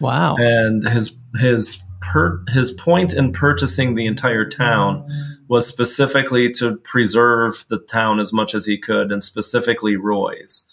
Wow. 0.00 0.36
And 0.36 0.86
his, 0.86 1.16
his, 1.36 1.82
per, 2.00 2.42
his 2.48 2.72
point 2.72 3.12
in 3.12 3.32
purchasing 3.32 3.94
the 3.94 4.06
entire 4.06 4.48
town 4.48 5.06
was 5.48 5.66
specifically 5.66 6.50
to 6.52 6.76
preserve 6.76 7.64
the 7.68 7.78
town 7.78 8.20
as 8.20 8.32
much 8.32 8.54
as 8.54 8.66
he 8.66 8.78
could, 8.78 9.10
and 9.10 9.22
specifically 9.22 9.96
Roy's. 9.96 10.66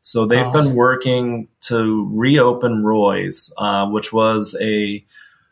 So 0.00 0.26
they've 0.26 0.46
oh. 0.46 0.52
been 0.52 0.74
working 0.74 1.48
to 1.62 2.08
reopen 2.12 2.84
Roy's, 2.84 3.52
uh, 3.56 3.86
which 3.86 4.12
was 4.12 4.54
a 4.60 5.04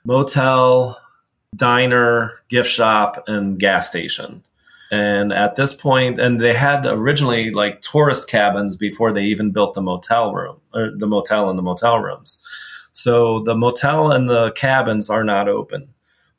motel, 0.05 0.99
diner, 1.57 2.41
gift 2.49 2.71
shop, 2.71 3.25
and 3.27 3.59
gas 3.59 3.89
station. 3.89 4.43
And 4.91 5.33
at 5.33 5.57
this 5.57 5.75
point, 5.75 6.21
and 6.21 6.39
they 6.39 6.53
had 6.53 6.87
originally 6.87 7.51
like 7.51 7.81
tourist 7.81 8.29
cabins 8.29 8.77
before 8.77 9.13
they 9.13 9.23
even 9.23 9.51
built 9.51 9.75
the 9.75 9.81
motel 9.81 10.35
room, 10.35 10.57
or 10.75 10.91
the 10.95 11.07
motel 11.07 11.49
and 11.49 11.59
the 11.59 11.63
motel 11.63 11.99
rooms. 11.99 12.39
So 12.93 13.41
the 13.41 13.55
motel 13.55 14.13
and 14.13 14.29
the 14.29 14.53
cabins 14.53 15.09
are 15.09 15.25
not 15.25 15.49
open. 15.49 15.89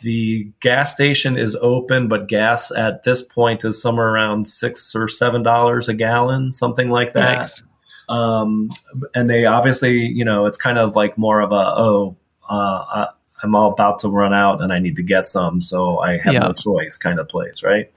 The 0.02 0.52
gas 0.60 0.94
station 0.94 1.38
is 1.38 1.58
open, 1.62 2.08
but 2.08 2.28
gas 2.28 2.72
at 2.72 3.04
this 3.04 3.24
point 3.24 3.66
is 3.66 3.82
somewhere 3.82 4.10
around 4.10 4.48
six 4.48 4.94
or 4.96 5.08
seven 5.08 5.42
dollars 5.42 5.90
a 5.90 5.96
gallon, 5.96 6.52
something 6.52 6.92
like 6.92 7.14
that. 7.14 7.38
Nice. 7.38 7.64
Um, 8.10 8.70
and 9.16 9.30
they 9.30 9.46
obviously, 9.46 10.00
you 10.00 10.26
know, 10.26 10.46
it's 10.46 10.58
kind 10.58 10.78
of 10.78 10.96
like 10.96 11.18
more 11.18 11.40
of 11.42 11.52
a 11.52 11.56
oh, 11.56 12.18
uh, 12.48 13.08
I'm 13.44 13.56
all 13.56 13.72
about 13.72 14.00
to 14.00 14.10
run 14.10 14.34
out 14.34 14.62
and 14.62 14.72
I 14.72 14.80
need 14.80 14.96
to 14.96 15.04
get 15.04 15.28
some, 15.28 15.62
so 15.62 16.00
I 16.00 16.18
have 16.18 16.34
yeah. 16.34 16.40
no 16.40 16.54
choice 16.54 16.98
kind 16.98 17.20
of 17.20 17.28
place, 17.28 17.62
right? 17.62 17.92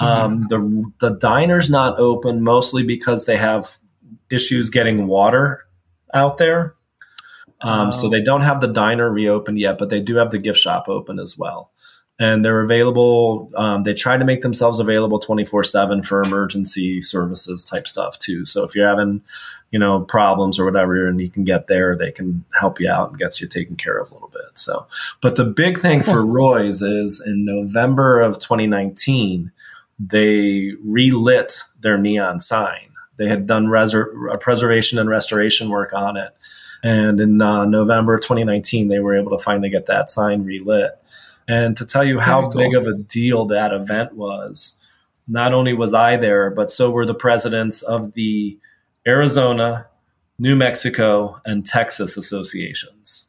Mm-hmm. 0.00 0.04
Um, 0.04 0.46
the 0.48 0.92
the 0.98 1.10
diner's 1.10 1.70
not 1.70 1.98
open 1.98 2.42
mostly 2.42 2.82
because 2.82 3.24
they 3.24 3.36
have 3.36 3.78
issues 4.30 4.70
getting 4.70 5.06
water 5.06 5.64
out 6.12 6.38
there. 6.38 6.74
Um, 7.60 7.88
oh. 7.88 7.90
So 7.92 8.08
they 8.08 8.20
don't 8.20 8.42
have 8.42 8.60
the 8.60 8.66
diner 8.66 9.10
reopened 9.10 9.58
yet, 9.58 9.78
but 9.78 9.88
they 9.88 10.00
do 10.00 10.16
have 10.16 10.30
the 10.30 10.38
gift 10.38 10.58
shop 10.58 10.88
open 10.88 11.18
as 11.18 11.38
well. 11.38 11.70
And 12.22 12.44
they're 12.44 12.60
available. 12.60 13.50
Um, 13.56 13.82
they 13.82 13.94
try 13.94 14.16
to 14.16 14.24
make 14.24 14.42
themselves 14.42 14.78
available 14.78 15.18
24 15.18 15.64
7 15.64 16.04
for 16.04 16.22
emergency 16.22 17.00
services 17.00 17.64
type 17.64 17.88
stuff 17.88 18.16
too. 18.16 18.46
So 18.46 18.62
if 18.62 18.76
you're 18.76 18.88
having, 18.88 19.22
you 19.72 19.80
know, 19.80 20.02
problems 20.02 20.56
or 20.56 20.64
whatever, 20.64 21.08
and 21.08 21.20
you 21.20 21.28
can 21.28 21.42
get 21.42 21.66
there, 21.66 21.96
they 21.96 22.12
can 22.12 22.44
help 22.56 22.78
you 22.78 22.88
out 22.88 23.10
and 23.10 23.18
get 23.18 23.40
you 23.40 23.48
taken 23.48 23.74
care 23.74 23.98
of 23.98 24.12
a 24.12 24.14
little 24.14 24.28
bit. 24.28 24.52
So, 24.54 24.86
but 25.20 25.34
the 25.34 25.44
big 25.44 25.78
thing 25.78 26.04
for 26.04 26.24
Roy's 26.24 26.80
is 26.80 27.20
in 27.26 27.44
November 27.44 28.20
of 28.20 28.38
2019, 28.38 29.50
they 29.98 30.74
relit 30.84 31.64
their 31.80 31.98
neon 31.98 32.38
sign. 32.38 32.90
They 33.16 33.26
had 33.26 33.48
done 33.48 33.66
resor- 33.66 34.40
preservation 34.40 35.00
and 35.00 35.10
restoration 35.10 35.70
work 35.70 35.92
on 35.92 36.16
it. 36.16 36.36
And 36.84 37.18
in 37.18 37.42
uh, 37.42 37.64
November 37.64 38.16
2019, 38.18 38.86
they 38.86 39.00
were 39.00 39.16
able 39.16 39.36
to 39.36 39.42
finally 39.42 39.70
get 39.70 39.86
that 39.86 40.08
sign 40.08 40.44
relit 40.44 41.01
and 41.52 41.76
to 41.76 41.84
tell 41.84 42.02
you 42.02 42.18
how 42.18 42.50
cool. 42.50 42.52
big 42.52 42.74
of 42.74 42.86
a 42.86 42.94
deal 42.94 43.44
that 43.46 43.74
event 43.74 44.14
was, 44.14 44.80
not 45.28 45.52
only 45.52 45.74
was 45.74 45.92
I 45.92 46.16
there, 46.16 46.50
but 46.50 46.70
so 46.70 46.90
were 46.90 47.04
the 47.04 47.14
presidents 47.14 47.82
of 47.82 48.14
the 48.14 48.58
Arizona, 49.06 49.86
New 50.38 50.56
Mexico, 50.56 51.42
and 51.44 51.66
Texas 51.66 52.16
associations. 52.16 53.28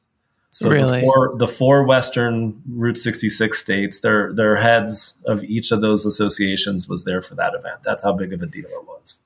So 0.51 0.69
really? 0.69 1.01
the 1.01 1.05
four 1.05 1.35
the 1.37 1.47
four 1.47 1.83
Western 1.83 2.61
Route 2.69 2.97
66 2.97 3.59
states, 3.59 3.99
their 3.99 4.31
their 4.31 4.55
heads 4.55 5.21
of 5.25 5.43
each 5.43 5.73
of 5.73 5.81
those 5.81 6.05
associations 6.05 6.87
was 6.87 7.03
there 7.03 7.21
for 7.21 7.35
that 7.35 7.53
event. 7.53 7.81
That's 7.83 8.03
how 8.03 8.13
big 8.13 8.31
of 8.31 8.41
a 8.41 8.45
deal 8.45 8.67
it 8.67 8.87
was. 8.87 9.21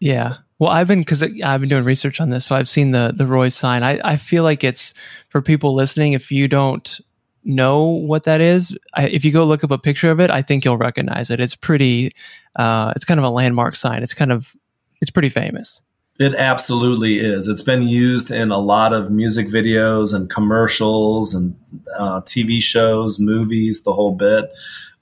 Yeah. 0.00 0.28
So. 0.28 0.34
Well, 0.58 0.70
I've 0.70 0.88
been 0.88 1.00
because 1.00 1.22
I've 1.22 1.60
been 1.60 1.68
doing 1.68 1.84
research 1.84 2.20
on 2.20 2.30
this, 2.30 2.46
so 2.46 2.56
I've 2.56 2.68
seen 2.68 2.90
the 2.90 3.14
the 3.14 3.28
Roy 3.28 3.50
sign. 3.50 3.84
I 3.84 4.00
I 4.02 4.16
feel 4.16 4.42
like 4.42 4.64
it's 4.64 4.92
for 5.28 5.40
people 5.40 5.72
listening. 5.74 6.14
If 6.14 6.32
you 6.32 6.48
don't 6.48 7.00
know 7.44 7.84
what 7.84 8.24
that 8.24 8.40
is, 8.40 8.76
I, 8.94 9.08
if 9.08 9.24
you 9.24 9.32
go 9.32 9.44
look 9.44 9.64
up 9.64 9.70
a 9.70 9.78
picture 9.78 10.10
of 10.10 10.20
it, 10.20 10.30
I 10.30 10.42
think 10.42 10.64
you'll 10.64 10.78
recognize 10.78 11.30
it. 11.30 11.40
It's 11.40 11.54
pretty. 11.54 12.12
Uh, 12.56 12.92
it's 12.96 13.04
kind 13.04 13.18
of 13.18 13.24
a 13.24 13.30
landmark 13.30 13.76
sign. 13.76 14.02
It's 14.02 14.14
kind 14.14 14.32
of 14.32 14.54
it's 15.00 15.10
pretty 15.10 15.30
famous. 15.30 15.82
It 16.18 16.34
absolutely 16.34 17.18
is. 17.18 17.48
It's 17.48 17.62
been 17.62 17.80
used 17.80 18.30
in 18.30 18.50
a 18.50 18.58
lot 18.58 18.92
of 18.92 19.10
music 19.10 19.48
videos 19.48 20.14
and 20.14 20.28
commercials 20.28 21.34
and 21.34 21.56
uh, 21.96 22.20
TV 22.20 22.62
shows, 22.62 23.18
movies, 23.18 23.84
the 23.84 23.94
whole 23.94 24.14
bit. 24.14 24.50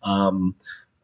Um, 0.04 0.54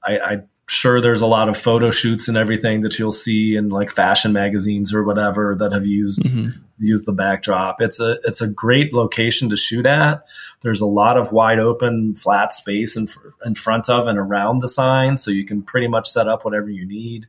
I, 0.04 0.18
I 0.18 0.42
sure 0.68 1.00
there's 1.00 1.20
a 1.20 1.26
lot 1.26 1.48
of 1.48 1.56
photo 1.56 1.90
shoots 1.90 2.28
and 2.28 2.36
everything 2.36 2.80
that 2.80 2.98
you'll 2.98 3.12
see 3.12 3.56
in 3.56 3.68
like 3.68 3.90
fashion 3.90 4.32
magazines 4.32 4.94
or 4.94 5.02
whatever 5.02 5.54
that 5.58 5.72
have 5.72 5.86
used 5.86 6.22
mm-hmm. 6.22 6.58
used 6.78 7.06
the 7.06 7.12
backdrop. 7.12 7.80
It's 7.80 8.00
a 8.00 8.18
it's 8.24 8.40
a 8.40 8.48
great 8.48 8.92
location 8.92 9.50
to 9.50 9.56
shoot 9.56 9.86
at. 9.86 10.26
There's 10.62 10.80
a 10.80 10.86
lot 10.86 11.16
of 11.16 11.32
wide 11.32 11.58
open 11.58 12.14
flat 12.14 12.52
space 12.52 12.96
in 12.96 13.08
in 13.44 13.54
front 13.54 13.88
of 13.88 14.08
and 14.08 14.18
around 14.18 14.60
the 14.60 14.68
sign, 14.68 15.16
so 15.16 15.30
you 15.30 15.44
can 15.44 15.62
pretty 15.62 15.88
much 15.88 16.08
set 16.08 16.28
up 16.28 16.44
whatever 16.44 16.70
you 16.70 16.86
need. 16.86 17.26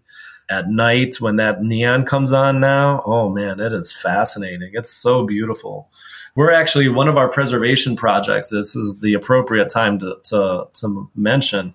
At 0.48 0.69
night 0.69 1.15
when 1.19 1.38
that 1.38 1.63
neon 1.63 2.06
comes 2.06 2.32
on 2.32 2.60
now, 2.60 3.02
oh 3.04 3.30
man, 3.30 3.60
it 3.60 3.74
is 3.74 3.91
fascinating. 3.91 4.71
It's 4.74 4.91
so 4.91 5.26
beautiful. 5.26 5.89
We're 6.36 6.54
actually 6.54 6.88
one 6.89 7.08
of 7.08 7.17
our 7.17 7.30
preservation 7.30 7.95
projects. 7.95 8.50
This 8.50 8.76
is 8.76 8.98
the 8.98 9.15
appropriate 9.15 9.69
time 9.69 10.00
to 10.00 10.17
to, 10.26 10.67
to 10.74 11.10
mention 11.15 11.74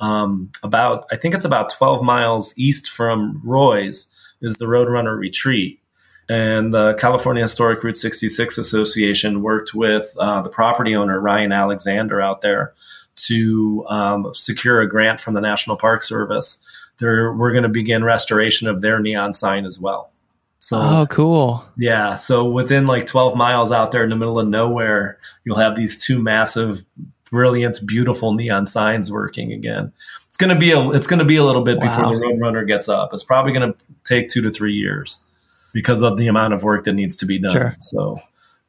um, 0.00 0.50
about 0.62 1.06
I 1.12 1.16
think 1.16 1.34
it's 1.34 1.44
about 1.44 1.70
12 1.70 2.02
miles 2.02 2.54
east 2.56 2.90
from 2.90 3.40
Roy's 3.44 4.08
is 4.40 4.56
the 4.56 4.66
Roadrunner 4.66 5.18
Retreat. 5.18 5.80
And 6.28 6.72
the 6.72 6.94
California 6.94 7.42
Historic 7.42 7.82
Route 7.82 7.96
66 7.96 8.56
Association 8.56 9.42
worked 9.42 9.74
with 9.74 10.14
uh, 10.16 10.42
the 10.42 10.48
property 10.48 10.94
owner, 10.94 11.20
Ryan 11.20 11.52
Alexander, 11.52 12.20
out 12.20 12.40
there 12.40 12.72
to 13.26 13.84
um, 13.88 14.32
secure 14.32 14.80
a 14.80 14.88
grant 14.88 15.20
from 15.20 15.34
the 15.34 15.40
National 15.40 15.76
Park 15.76 16.02
Service. 16.02 16.64
They're, 16.98 17.32
we're 17.32 17.50
going 17.50 17.64
to 17.64 17.68
begin 17.68 18.04
restoration 18.04 18.68
of 18.68 18.80
their 18.80 19.00
neon 19.00 19.34
sign 19.34 19.66
as 19.66 19.80
well. 19.80 20.12
So, 20.60 20.78
oh, 20.78 21.06
cool. 21.10 21.64
Yeah. 21.76 22.14
So 22.14 22.48
within 22.48 22.86
like 22.86 23.06
12 23.06 23.34
miles 23.34 23.72
out 23.72 23.90
there 23.90 24.04
in 24.04 24.10
the 24.10 24.16
middle 24.16 24.38
of 24.38 24.46
nowhere, 24.46 25.18
you'll 25.42 25.56
have 25.56 25.74
these 25.74 26.02
two 26.02 26.22
massive 26.22 26.84
brilliant, 27.30 27.80
beautiful 27.86 28.34
neon 28.34 28.66
signs 28.66 29.10
working 29.10 29.52
again. 29.52 29.92
It's 30.28 30.36
gonna 30.36 30.58
be 30.58 30.72
a 30.72 30.90
it's 30.90 31.06
gonna 31.06 31.24
be 31.24 31.36
a 31.36 31.44
little 31.44 31.62
bit 31.62 31.78
wow. 31.78 31.84
before 31.84 32.14
the 32.14 32.24
Roadrunner 32.24 32.66
gets 32.66 32.88
up. 32.88 33.12
It's 33.12 33.24
probably 33.24 33.52
gonna 33.52 33.74
take 34.04 34.28
two 34.28 34.42
to 34.42 34.50
three 34.50 34.74
years 34.74 35.18
because 35.72 36.02
of 36.02 36.16
the 36.16 36.26
amount 36.26 36.54
of 36.54 36.62
work 36.62 36.84
that 36.84 36.92
needs 36.92 37.16
to 37.18 37.26
be 37.26 37.38
done. 37.38 37.52
Sure. 37.52 37.76
So, 37.80 38.20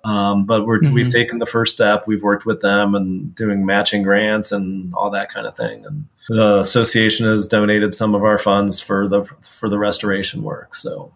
um, 0.03 0.45
but 0.45 0.65
we're 0.65 0.79
mm-hmm. 0.79 0.93
we've 0.93 1.09
taken 1.09 1.39
the 1.39 1.45
first 1.45 1.73
step. 1.73 2.05
We've 2.07 2.23
worked 2.23 2.45
with 2.45 2.61
them 2.61 2.95
and 2.95 3.33
doing 3.35 3.65
matching 3.65 4.03
grants 4.03 4.51
and 4.51 4.93
all 4.93 5.09
that 5.11 5.29
kind 5.29 5.47
of 5.47 5.55
thing. 5.55 5.85
And 5.85 6.05
the 6.29 6.59
association 6.59 7.27
has 7.27 7.47
donated 7.47 7.93
some 7.93 8.15
of 8.15 8.23
our 8.23 8.37
funds 8.37 8.79
for 8.79 9.07
the 9.07 9.23
for 9.41 9.69
the 9.69 9.77
restoration 9.77 10.43
work. 10.43 10.75
So 10.75 11.13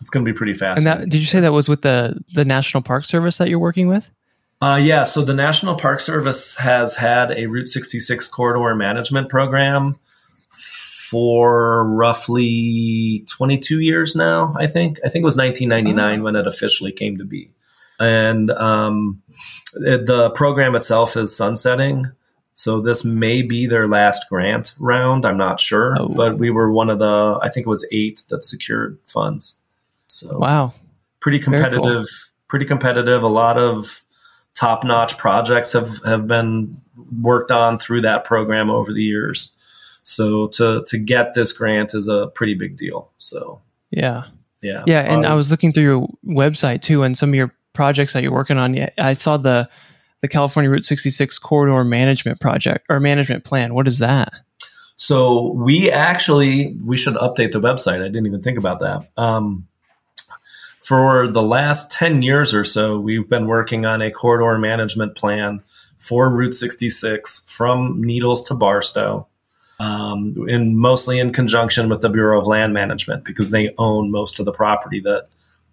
it's 0.00 0.10
going 0.10 0.24
to 0.24 0.30
be 0.30 0.36
pretty 0.36 0.54
fast. 0.54 0.78
And 0.78 0.86
that, 0.86 1.08
did 1.08 1.18
you 1.18 1.26
say 1.26 1.40
that 1.40 1.52
was 1.52 1.68
with 1.68 1.82
the 1.82 2.22
the 2.34 2.44
National 2.44 2.82
Park 2.82 3.04
Service 3.04 3.38
that 3.38 3.48
you're 3.48 3.60
working 3.60 3.88
with? 3.88 4.08
Uh, 4.60 4.80
yeah, 4.82 5.04
so 5.04 5.22
the 5.22 5.34
National 5.34 5.74
Park 5.74 6.00
Service 6.00 6.56
has 6.56 6.96
had 6.96 7.32
a 7.32 7.46
Route 7.46 7.68
66 7.68 8.28
corridor 8.28 8.74
management 8.74 9.28
program 9.28 9.96
for 11.10 11.88
roughly 11.94 13.24
22 13.28 13.80
years 13.80 14.16
now, 14.16 14.54
I 14.58 14.66
think. 14.66 14.98
I 15.04 15.08
think 15.08 15.22
it 15.22 15.26
was 15.26 15.36
1999 15.36 16.20
oh. 16.20 16.24
when 16.24 16.36
it 16.36 16.46
officially 16.46 16.92
came 16.92 17.18
to 17.18 17.24
be. 17.24 17.50
And 18.00 18.50
um, 18.50 19.22
it, 19.74 20.06
the 20.06 20.30
program 20.30 20.74
itself 20.74 21.16
is 21.16 21.36
sunsetting. 21.36 22.10
So 22.54 22.80
this 22.80 23.04
may 23.04 23.42
be 23.42 23.66
their 23.66 23.86
last 23.86 24.24
grant 24.28 24.74
round. 24.78 25.26
I'm 25.26 25.36
not 25.36 25.60
sure. 25.60 25.96
Oh. 25.98 26.08
But 26.08 26.38
we 26.38 26.50
were 26.50 26.72
one 26.72 26.88
of 26.88 26.98
the, 26.98 27.38
I 27.42 27.48
think 27.48 27.66
it 27.66 27.70
was 27.70 27.86
eight 27.92 28.22
that 28.28 28.44
secured 28.44 28.98
funds. 29.06 29.58
So 30.06 30.38
wow. 30.38 30.72
Pretty 31.20 31.38
competitive. 31.38 31.80
Cool. 31.82 32.04
Pretty 32.48 32.66
competitive. 32.66 33.22
A 33.22 33.28
lot 33.28 33.58
of 33.58 34.03
top 34.54 34.84
notch 34.84 35.18
projects 35.18 35.72
have, 35.72 36.02
have 36.04 36.26
been 36.26 36.80
worked 37.20 37.50
on 37.50 37.78
through 37.78 38.02
that 38.02 38.24
program 38.24 38.70
over 38.70 38.92
the 38.92 39.02
years. 39.02 39.54
So 40.02 40.48
to, 40.48 40.84
to 40.86 40.98
get 40.98 41.34
this 41.34 41.52
grant 41.52 41.94
is 41.94 42.08
a 42.08 42.28
pretty 42.28 42.54
big 42.54 42.76
deal. 42.76 43.10
So, 43.16 43.62
yeah. 43.90 44.24
Yeah. 44.62 44.84
Yeah. 44.86 45.00
And 45.00 45.24
um, 45.24 45.32
I 45.32 45.34
was 45.34 45.50
looking 45.50 45.72
through 45.72 45.82
your 45.82 46.08
website 46.26 46.82
too, 46.82 47.02
and 47.02 47.16
some 47.16 47.30
of 47.30 47.34
your 47.34 47.54
projects 47.74 48.12
that 48.14 48.22
you're 48.22 48.32
working 48.32 48.56
on. 48.56 48.78
I 48.96 49.14
saw 49.14 49.36
the, 49.36 49.68
the 50.22 50.28
California 50.28 50.70
Route 50.70 50.86
66 50.86 51.38
corridor 51.38 51.84
management 51.84 52.40
project 52.40 52.86
or 52.88 53.00
management 53.00 53.44
plan. 53.44 53.74
What 53.74 53.86
is 53.86 53.98
that? 53.98 54.32
So 54.96 55.52
we 55.52 55.90
actually, 55.90 56.78
we 56.84 56.96
should 56.96 57.14
update 57.16 57.52
the 57.52 57.60
website. 57.60 58.00
I 58.00 58.08
didn't 58.08 58.26
even 58.26 58.42
think 58.42 58.56
about 58.56 58.80
that. 58.80 59.08
Um, 59.20 59.66
for 60.84 61.26
the 61.26 61.42
last 61.42 61.90
10 61.92 62.20
years 62.20 62.52
or 62.52 62.62
so, 62.62 62.98
we've 63.00 63.28
been 63.28 63.46
working 63.46 63.86
on 63.86 64.02
a 64.02 64.10
corridor 64.10 64.58
management 64.58 65.14
plan 65.14 65.62
for 65.98 66.28
Route 66.28 66.52
66 66.52 67.42
from 67.50 68.02
Needles 68.02 68.42
to 68.44 68.54
Barstow, 68.54 69.26
um, 69.80 70.36
in 70.46 70.76
mostly 70.76 71.18
in 71.18 71.32
conjunction 71.32 71.88
with 71.88 72.02
the 72.02 72.10
Bureau 72.10 72.38
of 72.38 72.46
Land 72.46 72.74
Management 72.74 73.24
because 73.24 73.50
they 73.50 73.74
own 73.78 74.10
most 74.10 74.38
of 74.38 74.44
the 74.44 74.52
property 74.52 75.00
that 75.00 75.28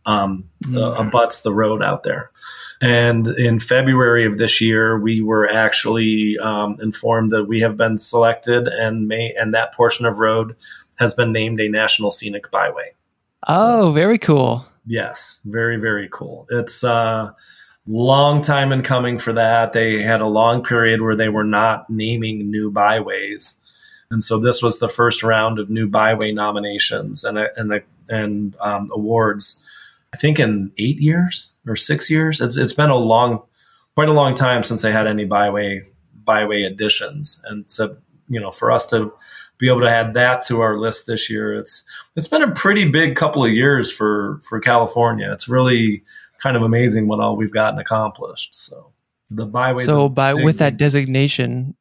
um, 0.06 0.46
mm-hmm. 0.64 0.78
uh, 0.78 0.92
abuts 0.92 1.42
the 1.42 1.54
road 1.54 1.84
out 1.84 2.04
there. 2.04 2.32
And 2.80 3.28
in 3.28 3.60
February 3.60 4.26
of 4.26 4.38
this 4.38 4.62
year, 4.62 4.98
we 4.98 5.22
were 5.22 5.50
actually 5.50 6.38
um, 6.40 6.78
informed 6.82 7.32
that 7.32 7.50
we 7.50 7.60
have 7.60 7.76
been 7.76 7.98
selected, 7.98 8.68
and 8.70 9.10
may 9.10 9.36
and 9.38 9.54
that 9.54 9.74
portion 9.74 10.06
of 10.06 10.20
road 10.20 10.56
has 10.96 11.14
been 11.14 11.34
named 11.34 11.60
a 11.60 11.68
National 11.68 12.12
Scenic 12.12 12.50
Byway. 12.50 12.94
Oh, 13.48 13.82
so, 13.82 13.92
very 13.92 14.18
cool. 14.18 14.66
Yes, 14.92 15.40
very 15.46 15.78
very 15.78 16.10
cool. 16.12 16.46
It's 16.50 16.84
a 16.84 16.92
uh, 16.92 17.32
long 17.88 18.42
time 18.42 18.74
in 18.74 18.82
coming 18.82 19.20
for 19.20 19.32
that. 19.32 19.72
They 19.72 20.02
had 20.02 20.20
a 20.20 20.28
long 20.28 20.64
period 20.64 21.02
where 21.02 21.16
they 21.16 21.30
were 21.30 21.46
not 21.46 21.90
naming 21.90 22.52
new 22.52 22.70
byways, 22.72 23.58
and 24.10 24.22
so 24.22 24.38
this 24.38 24.62
was 24.62 24.80
the 24.80 24.90
first 24.90 25.24
round 25.24 25.60
of 25.60 25.70
new 25.70 25.88
byway 25.88 26.34
nominations 26.34 27.24
and 27.24 27.40
and 27.56 27.82
and 28.10 28.56
um, 28.60 28.92
awards. 28.94 29.66
I 30.14 30.18
think 30.18 30.42
in 30.42 30.74
eight 30.78 31.00
years 31.00 31.54
or 31.66 31.78
six 31.78 32.10
years. 32.10 32.42
It's 32.42 32.58
it's 32.58 32.74
been 32.74 32.90
a 32.90 32.98
long, 32.98 33.44
quite 33.96 34.10
a 34.10 34.14
long 34.14 34.36
time 34.36 34.62
since 34.62 34.82
they 34.82 34.92
had 34.92 35.08
any 35.08 35.24
byway 35.24 35.86
byway 36.26 36.64
additions, 36.64 37.42
and 37.46 37.64
so 37.72 37.96
you 38.32 38.40
know 38.40 38.52
for 38.52 38.72
us 38.72 38.86
to 38.88 39.14
be 39.58 39.70
able 39.70 39.82
to 39.82 39.90
add 39.90 40.16
that 40.16 40.42
to 40.48 40.62
our 40.62 40.78
list 40.78 41.06
this 41.06 41.30
year. 41.30 41.54
It's 41.54 41.86
it's 42.16 42.28
been 42.28 42.42
a 42.42 42.52
pretty 42.52 42.86
big 42.90 43.16
couple 43.16 43.44
of 43.46 43.52
years 43.52 43.92
for 43.92 44.40
for 44.42 44.60
California. 44.60 45.32
It's 45.32 45.48
really 45.48 46.04
kind 46.40 46.58
of 46.58 46.64
amazing 46.64 47.08
what 47.08 47.20
all 47.20 47.36
we've 47.36 47.52
gotten 47.54 47.80
accomplished. 47.80 48.56
So 48.56 48.92
the 49.30 49.46
byways. 49.46 49.86
So 49.86 50.10
by 50.10 50.34
with 50.34 50.58
that 50.58 50.78
designation, 50.78 51.76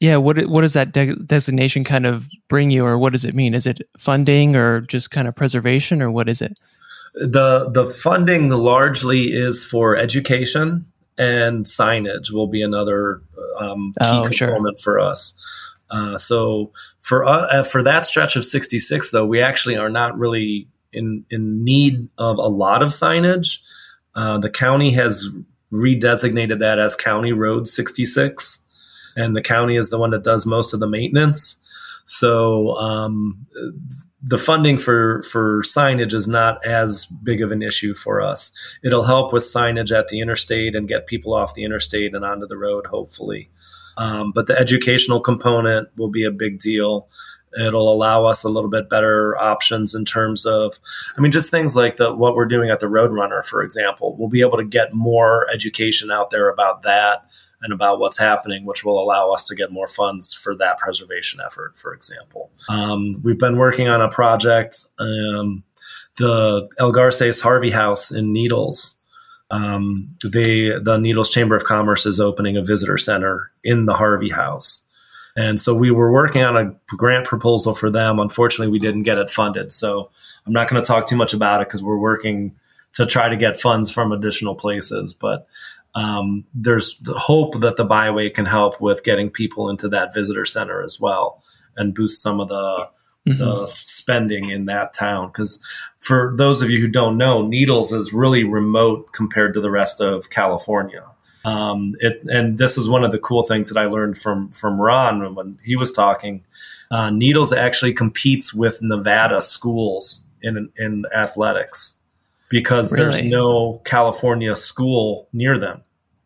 yeah, 0.00 0.16
what 0.16 0.44
what 0.48 0.62
does 0.62 0.72
that 0.72 0.92
de- 0.92 1.14
designation 1.16 1.84
kind 1.84 2.06
of 2.06 2.28
bring 2.48 2.70
you, 2.70 2.84
or 2.84 2.98
what 2.98 3.12
does 3.12 3.24
it 3.24 3.34
mean? 3.34 3.54
Is 3.54 3.66
it 3.66 3.82
funding, 3.98 4.56
or 4.56 4.80
just 4.80 5.10
kind 5.10 5.28
of 5.28 5.36
preservation, 5.36 6.02
or 6.02 6.10
what 6.10 6.28
is 6.28 6.42
it? 6.42 6.58
The 7.14 7.70
the 7.70 7.86
funding 7.86 8.50
largely 8.50 9.32
is 9.32 9.64
for 9.64 9.96
education 9.96 10.86
and 11.18 11.66
signage 11.66 12.32
will 12.32 12.46
be 12.46 12.62
another 12.62 13.22
um, 13.58 13.92
key 14.00 14.06
Oh, 14.06 14.22
component 14.24 14.78
sure. 14.78 14.94
for 14.94 15.00
us. 15.00 15.34
Uh, 15.90 16.16
so 16.18 16.72
for 17.00 17.24
uh, 17.24 17.62
for 17.62 17.82
that 17.82 18.06
stretch 18.06 18.36
of 18.36 18.44
66, 18.44 19.10
though, 19.10 19.26
we 19.26 19.40
actually 19.40 19.76
are 19.76 19.90
not 19.90 20.18
really 20.18 20.68
in 20.92 21.24
in 21.30 21.64
need 21.64 22.08
of 22.18 22.38
a 22.38 22.48
lot 22.48 22.82
of 22.82 22.90
signage. 22.90 23.58
Uh, 24.14 24.38
the 24.38 24.50
county 24.50 24.90
has 24.92 25.28
redesignated 25.72 26.58
that 26.58 26.78
as 26.78 26.96
County 26.96 27.32
Road 27.32 27.68
66, 27.68 28.64
and 29.16 29.36
the 29.36 29.42
county 29.42 29.76
is 29.76 29.90
the 29.90 29.98
one 29.98 30.10
that 30.10 30.24
does 30.24 30.46
most 30.46 30.74
of 30.74 30.80
the 30.80 30.88
maintenance. 30.88 31.60
So 32.04 32.76
um, 32.76 33.46
the 34.22 34.38
funding 34.38 34.78
for 34.78 35.22
for 35.22 35.62
signage 35.62 36.12
is 36.12 36.26
not 36.26 36.64
as 36.66 37.06
big 37.06 37.40
of 37.40 37.52
an 37.52 37.62
issue 37.62 37.94
for 37.94 38.20
us. 38.20 38.52
It'll 38.82 39.04
help 39.04 39.32
with 39.32 39.44
signage 39.44 39.96
at 39.96 40.08
the 40.08 40.20
interstate 40.20 40.74
and 40.74 40.88
get 40.88 41.06
people 41.06 41.34
off 41.34 41.54
the 41.54 41.64
interstate 41.64 42.14
and 42.14 42.24
onto 42.24 42.46
the 42.46 42.58
road, 42.58 42.86
hopefully. 42.86 43.48
Um, 44.00 44.32
but 44.32 44.46
the 44.46 44.58
educational 44.58 45.20
component 45.20 45.88
will 45.96 46.08
be 46.08 46.24
a 46.24 46.30
big 46.30 46.58
deal. 46.58 47.06
It'll 47.60 47.92
allow 47.92 48.24
us 48.24 48.44
a 48.44 48.48
little 48.48 48.70
bit 48.70 48.88
better 48.88 49.36
options 49.36 49.94
in 49.94 50.06
terms 50.06 50.46
of, 50.46 50.80
I 51.18 51.20
mean, 51.20 51.32
just 51.32 51.50
things 51.50 51.76
like 51.76 51.96
the 51.96 52.14
what 52.14 52.34
we're 52.34 52.46
doing 52.46 52.70
at 52.70 52.80
the 52.80 52.86
Roadrunner, 52.86 53.44
for 53.44 53.62
example. 53.62 54.16
We'll 54.16 54.28
be 54.28 54.40
able 54.40 54.56
to 54.56 54.64
get 54.64 54.94
more 54.94 55.46
education 55.52 56.10
out 56.10 56.30
there 56.30 56.48
about 56.48 56.82
that 56.82 57.26
and 57.60 57.74
about 57.74 58.00
what's 58.00 58.16
happening, 58.16 58.64
which 58.64 58.84
will 58.84 58.98
allow 59.02 59.32
us 59.32 59.46
to 59.48 59.54
get 59.54 59.70
more 59.70 59.88
funds 59.88 60.32
for 60.32 60.56
that 60.56 60.78
preservation 60.78 61.40
effort, 61.44 61.76
for 61.76 61.92
example. 61.92 62.50
Um, 62.70 63.20
we've 63.22 63.38
been 63.38 63.58
working 63.58 63.88
on 63.88 64.00
a 64.00 64.08
project, 64.08 64.86
um, 64.98 65.62
the 66.16 66.68
El 66.78 66.92
Garces 66.92 67.40
Harvey 67.42 67.70
House 67.70 68.10
in 68.10 68.32
Needles. 68.32 68.96
Um, 69.50 70.16
the 70.22 70.98
Needles 71.00 71.30
Chamber 71.30 71.56
of 71.56 71.64
Commerce 71.64 72.06
is 72.06 72.20
opening 72.20 72.56
a 72.56 72.62
visitor 72.62 72.98
center 72.98 73.50
in 73.64 73.86
the 73.86 73.94
Harvey 73.94 74.30
House. 74.30 74.84
And 75.36 75.60
so 75.60 75.74
we 75.74 75.90
were 75.90 76.12
working 76.12 76.42
on 76.42 76.56
a 76.56 76.74
grant 76.96 77.26
proposal 77.26 77.72
for 77.72 77.90
them. 77.90 78.18
Unfortunately, 78.18 78.70
we 78.70 78.78
didn't 78.78 79.04
get 79.04 79.18
it 79.18 79.30
funded. 79.30 79.72
So 79.72 80.10
I'm 80.46 80.52
not 80.52 80.68
going 80.68 80.82
to 80.82 80.86
talk 80.86 81.06
too 81.06 81.16
much 81.16 81.34
about 81.34 81.60
it 81.60 81.68
because 81.68 81.82
we're 81.82 81.98
working 81.98 82.56
to 82.94 83.06
try 83.06 83.28
to 83.28 83.36
get 83.36 83.56
funds 83.56 83.90
from 83.90 84.12
additional 84.12 84.54
places. 84.54 85.14
But 85.14 85.46
um, 85.94 86.44
there's 86.54 86.96
the 86.98 87.14
hope 87.14 87.60
that 87.60 87.76
the 87.76 87.84
byway 87.84 88.30
can 88.30 88.46
help 88.46 88.80
with 88.80 89.04
getting 89.04 89.30
people 89.30 89.70
into 89.70 89.88
that 89.88 90.14
visitor 90.14 90.44
center 90.44 90.82
as 90.82 91.00
well 91.00 91.42
and 91.76 91.94
boost 91.94 92.22
some 92.22 92.40
of 92.40 92.48
the 92.48 92.88
the 93.26 93.66
spending 93.66 94.48
in 94.50 94.64
that 94.64 94.94
town. 94.94 95.28
Because 95.28 95.62
for 95.98 96.34
those 96.36 96.62
of 96.62 96.70
you 96.70 96.80
who 96.80 96.88
don't 96.88 97.16
know 97.18 97.46
needles 97.46 97.92
is 97.92 98.12
really 98.12 98.44
remote 98.44 99.12
compared 99.12 99.54
to 99.54 99.60
the 99.60 99.70
rest 99.70 100.00
of 100.00 100.30
california. 100.30 101.04
Um, 101.44 101.94
it, 102.00 102.22
and 102.24 102.58
this 102.58 102.76
is 102.76 102.88
one 102.88 103.04
of 103.04 103.12
the 103.12 103.18
cool 103.18 103.42
things 103.44 103.68
that 103.70 103.78
i 103.78 103.86
learned 103.86 104.18
from 104.18 104.50
from 104.50 104.80
ron 104.80 105.34
when 105.34 105.58
he 105.64 105.76
was 105.76 105.92
talking. 105.92 106.44
Uh, 106.90 107.10
needles 107.10 107.52
actually 107.52 107.92
competes 107.92 108.52
with 108.52 108.82
nevada 108.82 109.40
schools 109.42 110.24
in 110.42 110.70
in 110.76 111.04
athletics 111.14 111.98
because 112.48 112.90
there's 112.90 113.22
no 113.22 113.80
california 113.84 114.56
school 114.56 115.28
near 115.32 115.58
them. 115.58 115.82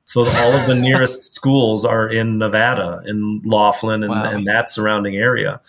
So 0.06 0.20
all 0.26 0.52
of 0.52 0.66
the 0.66 0.74
nearest 0.88 1.34
schools 1.34 1.84
are 1.84 2.08
in 2.08 2.38
nevada 2.38 3.02
in 3.06 3.42
laughlin 3.44 4.02
and, 4.04 4.10
Wow. 4.10 4.30
and 4.30 4.46
that 4.46 4.68
surrounding 4.68 5.16
area 5.16 5.60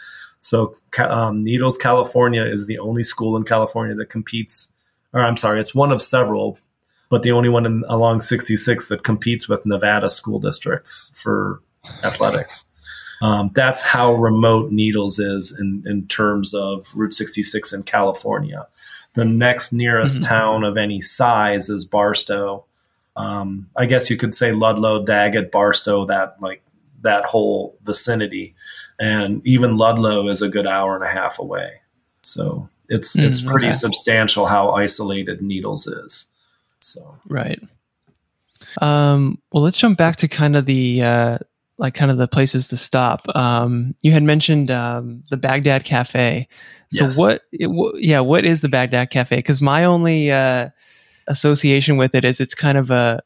so 0.46 0.76
um, 1.00 1.42
Needles, 1.44 1.78
California 1.78 2.44
is 2.44 2.68
the 2.68 2.80
only 2.80 3.04
school 3.04 3.36
in 3.36 3.44
California 3.44 3.96
that 3.96 4.10
competes, 4.10 4.72
or 5.14 5.22
I'm 5.22 5.38
sorry, 5.38 5.60
it's 5.60 5.74
one 5.76 5.92
of 5.92 6.02
several, 6.02 6.58
but 7.10 7.24
the 7.24 7.32
only 7.32 7.50
one 7.50 7.66
in, 7.66 7.84
along 7.88 8.22
66 8.22 8.88
that 8.90 9.04
competes 9.04 9.48
with 9.50 9.66
Nevada 9.66 10.10
school 10.10 10.40
districts 10.40 11.12
for 11.22 11.62
athletics. 12.04 12.66
Um, 13.22 13.52
that's 13.56 13.82
how 13.82 14.14
remote 14.16 14.72
Needles 14.72 15.20
is 15.20 15.58
in, 15.58 15.84
in 15.86 16.08
terms 16.08 16.54
of 16.54 16.94
Route 16.96 17.14
66 17.14 17.74
in 17.74 17.84
California. 17.84 18.68
The 19.14 19.24
next 19.26 19.72
nearest 19.72 20.20
Mhm. 20.20 20.28
town 20.28 20.64
of 20.66 20.76
any 20.78 21.00
size 21.00 21.70
is 21.70 21.86
Barstow. 21.86 22.66
Um, 23.16 23.70
I 23.78 23.86
guess 23.86 24.10
you 24.10 24.18
could 24.18 24.34
say 24.34 24.52
Ludlow, 24.52 25.06
Daggett, 25.06 25.50
Barstow, 25.52 26.06
that 26.08 26.36
like 26.42 26.62
that 27.04 27.24
whole 27.24 27.78
vicinity 27.86 28.54
and 29.00 29.42
even 29.46 29.78
Ludlow 29.78 30.28
is 30.30 30.42
a 30.42 30.50
good 30.50 30.68
hour 30.68 30.96
and 30.96 31.04
a 31.04 31.12
half 31.12 31.40
away. 31.40 31.82
So 32.22 32.70
it's 32.90 33.16
it's 33.18 33.42
Mm, 33.42 33.48
pretty 33.48 33.68
okay. 33.68 33.76
substantial 33.76 34.46
how 34.48 34.72
isolated 34.72 35.42
Needles 35.42 35.88
is. 35.88 36.28
So 36.80 37.18
Right. 37.28 37.62
Um, 38.82 39.42
well, 39.52 39.64
let's 39.64 39.78
jump 39.78 39.98
back 39.98 40.18
to 40.18 40.28
kind 40.28 40.56
of 40.56 40.66
the 40.66 41.02
uh, 41.02 41.38
like 41.78 41.94
kind 41.94 42.12
of 42.12 42.18
the 42.18 42.28
places 42.28 42.68
to 42.70 42.78
stop. 42.78 43.26
Um, 43.36 43.96
you 44.02 44.12
had 44.12 44.24
mentioned 44.24 44.72
um, 44.72 45.24
the 45.30 45.38
Baghdad 45.38 45.84
Cafe. 45.86 46.48
So 46.92 47.06
Yes. 47.06 47.18
what? 47.18 47.42
It, 47.52 47.70
yeah, 48.02 48.20
what 48.22 48.46
is 48.46 48.62
the 48.62 48.70
Baghdad 48.70 49.10
Cafe? 49.10 49.36
Because 49.38 49.62
my 49.62 49.84
only 49.86 50.32
uh, 50.32 50.70
association 51.28 51.98
with 51.98 52.16
it 52.16 52.24
is 52.26 52.40
it's 52.40 52.56
kind 52.56 52.78
of 52.78 52.92
a 52.92 53.22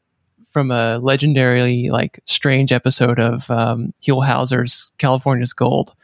from 0.50 0.70
a 0.70 0.98
legendary 0.98 1.88
like 1.90 2.20
strange 2.26 2.72
episode 2.72 3.18
of 3.20 3.50
um, 3.50 3.92
Howser's 4.06 4.92
California's 4.98 5.52
Gold, 5.52 5.94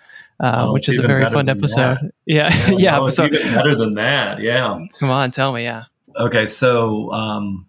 uh, 0.40 0.66
Oh, 0.68 0.72
which 0.72 0.88
is 0.88 0.98
a 0.98 1.02
very 1.06 1.24
fun 1.30 1.48
episode. 1.48 1.98
that. 2.02 2.12
Yeah, 2.26 2.70
yeah. 2.70 3.04
it's 3.06 3.16
so 3.16 3.24
even 3.26 3.54
better 3.54 3.74
than 3.76 3.94
that. 3.94 4.40
Yeah. 4.40 4.78
come 4.98 5.10
on, 5.10 5.30
tell 5.30 5.52
me. 5.52 5.64
Yeah. 5.64 5.82
Okay, 6.16 6.46
so 6.46 7.12
um, 7.12 7.66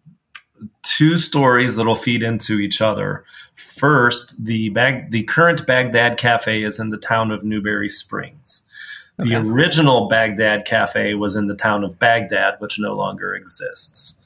two 0.83 1.17
stories 1.17 1.75
that'll 1.75 1.95
feed 1.95 2.23
into 2.23 2.59
each 2.59 2.81
other. 2.81 3.25
First, 3.55 4.43
the 4.43 4.69
bag, 4.69 5.11
the 5.11 5.23
current 5.23 5.65
Baghdad 5.67 6.17
Cafe 6.17 6.63
is 6.63 6.79
in 6.79 6.89
the 6.89 6.97
town 6.97 7.31
of 7.31 7.43
Newberry 7.43 7.89
Springs. 7.89 8.63
The 9.17 9.35
Okay. 9.35 9.47
original 9.49 10.07
Baghdad 10.07 10.65
Cafe 10.65 11.15
was 11.15 11.35
in 11.35 11.47
the 11.47 11.55
town 11.55 11.83
of 11.83 11.97
Baghdad, 11.99 12.55
which 12.59 12.77
no 12.79 12.93
longer 12.95 13.33
exists. 13.33 14.19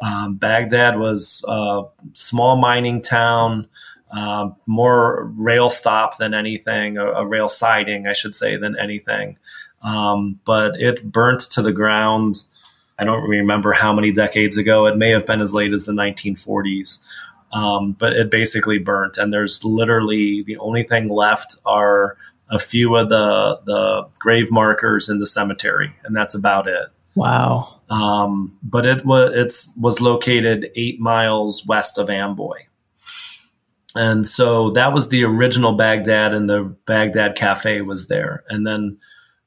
Um, 0.00 0.36
Baghdad 0.36 0.98
was 0.98 1.44
a 1.48 1.82
small 2.12 2.56
mining 2.56 3.02
town, 3.02 3.68
uh, 4.10 4.50
more 4.66 5.32
rail 5.36 5.70
stop 5.70 6.18
than 6.18 6.34
anything, 6.34 6.98
a, 6.98 7.06
a 7.06 7.26
rail 7.26 7.48
siding, 7.48 8.06
I 8.06 8.12
should 8.12 8.34
say, 8.34 8.56
than 8.56 8.78
anything. 8.78 9.38
Um, 9.82 10.40
but 10.44 10.80
it 10.80 11.10
burnt 11.10 11.40
to 11.52 11.62
the 11.62 11.72
ground. 11.72 12.44
I 12.98 13.04
don't 13.04 13.28
remember 13.28 13.72
how 13.72 13.92
many 13.92 14.12
decades 14.12 14.56
ago. 14.56 14.86
It 14.86 14.96
may 14.96 15.10
have 15.10 15.26
been 15.26 15.40
as 15.40 15.54
late 15.54 15.72
as 15.72 15.84
the 15.84 15.92
1940s. 15.92 17.00
Um, 17.52 17.92
but 17.92 18.12
it 18.12 18.30
basically 18.30 18.78
burnt, 18.78 19.16
and 19.16 19.32
there's 19.32 19.64
literally 19.64 20.42
the 20.42 20.58
only 20.58 20.82
thing 20.82 21.08
left 21.08 21.56
are 21.64 22.16
a 22.50 22.58
few 22.58 22.94
of 22.96 23.08
the 23.08 23.60
the 23.64 24.06
grave 24.18 24.50
markers 24.50 25.08
in 25.08 25.18
the 25.18 25.26
cemetery, 25.26 25.94
and 26.04 26.14
that's 26.14 26.34
about 26.34 26.68
it. 26.68 26.88
Wow. 27.14 27.77
Um, 27.90 28.58
but 28.62 28.84
it 28.84 29.04
was 29.04 29.72
was 29.76 30.00
located 30.00 30.70
eight 30.76 31.00
miles 31.00 31.64
west 31.66 31.98
of 31.98 32.10
Amboy, 32.10 32.58
and 33.94 34.26
so 34.26 34.70
that 34.70 34.92
was 34.92 35.08
the 35.08 35.24
original 35.24 35.72
Baghdad, 35.72 36.34
and 36.34 36.48
the 36.48 36.76
Baghdad 36.86 37.36
Cafe 37.36 37.80
was 37.80 38.08
there. 38.08 38.44
And 38.48 38.66
then 38.66 38.98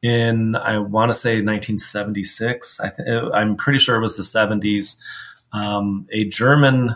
in 0.02 0.56
I 0.56 0.80
want 0.80 1.10
to 1.12 1.14
say 1.14 1.36
1976, 1.36 2.80
I 2.80 2.90
th- 2.90 3.08
I'm 3.34 3.56
pretty 3.56 3.80
sure 3.80 3.96
it 3.96 4.02
was 4.02 4.18
the 4.18 4.24
70s. 4.24 4.98
Um, 5.54 6.08
a 6.12 6.26
German 6.26 6.96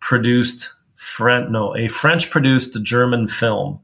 produced 0.00 0.72
French 0.94 1.50
no 1.50 1.76
a 1.76 1.88
French 1.88 2.30
produced 2.30 2.82
German 2.82 3.28
film 3.28 3.80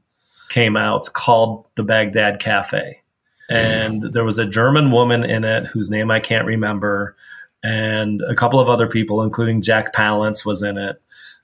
came 0.48 0.76
out 0.76 1.12
called 1.12 1.68
The 1.76 1.82
Baghdad 1.82 2.40
Cafe 2.40 3.00
and 3.48 4.02
there 4.12 4.24
was 4.24 4.38
a 4.38 4.46
German 4.46 4.90
woman 4.90 5.24
in 5.24 5.44
it 5.44 5.66
whose 5.66 5.90
name 5.90 6.10
I 6.10 6.20
can't 6.20 6.46
remember, 6.46 7.16
and 7.62 8.22
a 8.22 8.34
couple 8.34 8.60
of 8.60 8.68
other 8.68 8.86
people, 8.86 9.22
including 9.22 9.62
Jack 9.62 9.94
Palance, 9.94 10.44
was 10.44 10.62
in 10.62 10.78
it. 10.78 11.00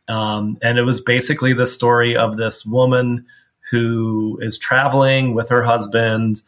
Um, 0.08 0.58
and 0.62 0.78
it 0.78 0.82
was 0.82 1.00
basically 1.00 1.52
the 1.52 1.66
story 1.66 2.16
of 2.16 2.36
this 2.36 2.64
woman 2.66 3.26
who 3.70 4.38
is 4.42 4.58
traveling 4.58 5.34
with 5.34 5.48
her 5.50 5.62
husband, 5.62 6.42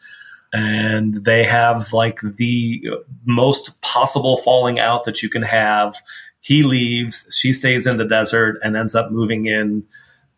and 0.51 1.15
they 1.23 1.45
have 1.45 1.93
like 1.93 2.19
the 2.21 2.83
most 3.25 3.79
possible 3.81 4.37
falling 4.37 4.79
out 4.79 5.05
that 5.05 5.23
you 5.23 5.29
can 5.29 5.43
have. 5.43 5.95
He 6.41 6.63
leaves, 6.63 7.33
she 7.35 7.53
stays 7.53 7.87
in 7.87 7.97
the 7.97 8.05
desert, 8.05 8.59
and 8.63 8.75
ends 8.75 8.95
up 8.95 9.11
moving 9.11 9.45
in, 9.45 9.83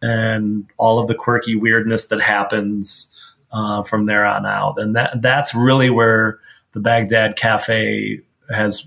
and 0.01 0.67
all 0.77 0.99
of 0.99 1.07
the 1.07 1.15
quirky 1.15 1.55
weirdness 1.55 2.07
that 2.07 2.21
happens 2.21 3.14
uh, 3.55 3.81
from 3.83 4.05
there 4.05 4.25
on 4.25 4.45
out. 4.45 4.77
And 4.77 4.95
that 4.95 5.21
that's 5.21 5.55
really 5.55 5.89
where 5.89 6.39
the 6.73 6.81
Baghdad 6.81 7.37
Cafe 7.37 8.19
has 8.53 8.85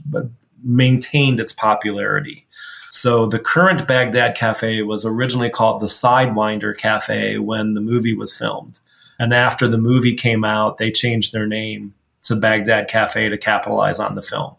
maintained 0.62 1.40
its 1.40 1.52
popularity. 1.52 2.46
So 2.90 3.26
the 3.26 3.38
current 3.38 3.88
Baghdad 3.88 4.36
Cafe 4.36 4.82
was 4.82 5.04
originally 5.04 5.50
called 5.50 5.80
the 5.80 5.86
Sidewinder 5.86 6.76
Cafe 6.76 7.38
when 7.38 7.74
the 7.74 7.80
movie 7.80 8.14
was 8.14 8.36
filmed. 8.36 8.80
And 9.18 9.34
after 9.34 9.66
the 9.68 9.78
movie 9.78 10.14
came 10.14 10.44
out, 10.44 10.78
they 10.78 10.90
changed 10.90 11.32
their 11.32 11.46
name 11.46 11.94
to 12.22 12.36
Baghdad 12.36 12.88
Cafe 12.88 13.28
to 13.28 13.38
capitalize 13.38 13.98
on 13.98 14.14
the 14.14 14.22
film. 14.22 14.54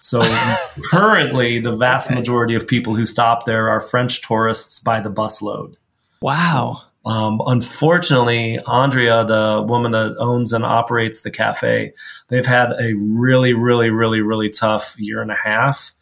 So 0.00 0.20
currently, 0.90 1.58
the 1.60 1.74
vast 1.74 2.10
okay. 2.10 2.18
majority 2.18 2.54
of 2.54 2.68
people 2.68 2.94
who 2.94 3.06
stop 3.06 3.46
there 3.46 3.70
are 3.70 3.80
French 3.80 4.20
tourists 4.20 4.78
by 4.78 5.00
the 5.00 5.10
busload. 5.10 5.76
Wow. 6.20 6.82
So, 6.82 6.86
um, 7.04 7.40
unfortunately, 7.46 8.58
Andrea, 8.66 9.24
the 9.24 9.64
woman 9.66 9.92
that 9.92 10.16
owns 10.18 10.52
and 10.52 10.64
operates 10.64 11.20
the 11.20 11.30
cafe, 11.30 11.92
they've 12.28 12.46
had 12.46 12.72
a 12.72 12.94
really, 12.94 13.52
really, 13.52 13.90
really, 13.90 14.22
really 14.22 14.48
tough 14.48 14.96
year 14.98 15.20
and 15.20 15.30
a 15.30 15.36
half. 15.36 15.94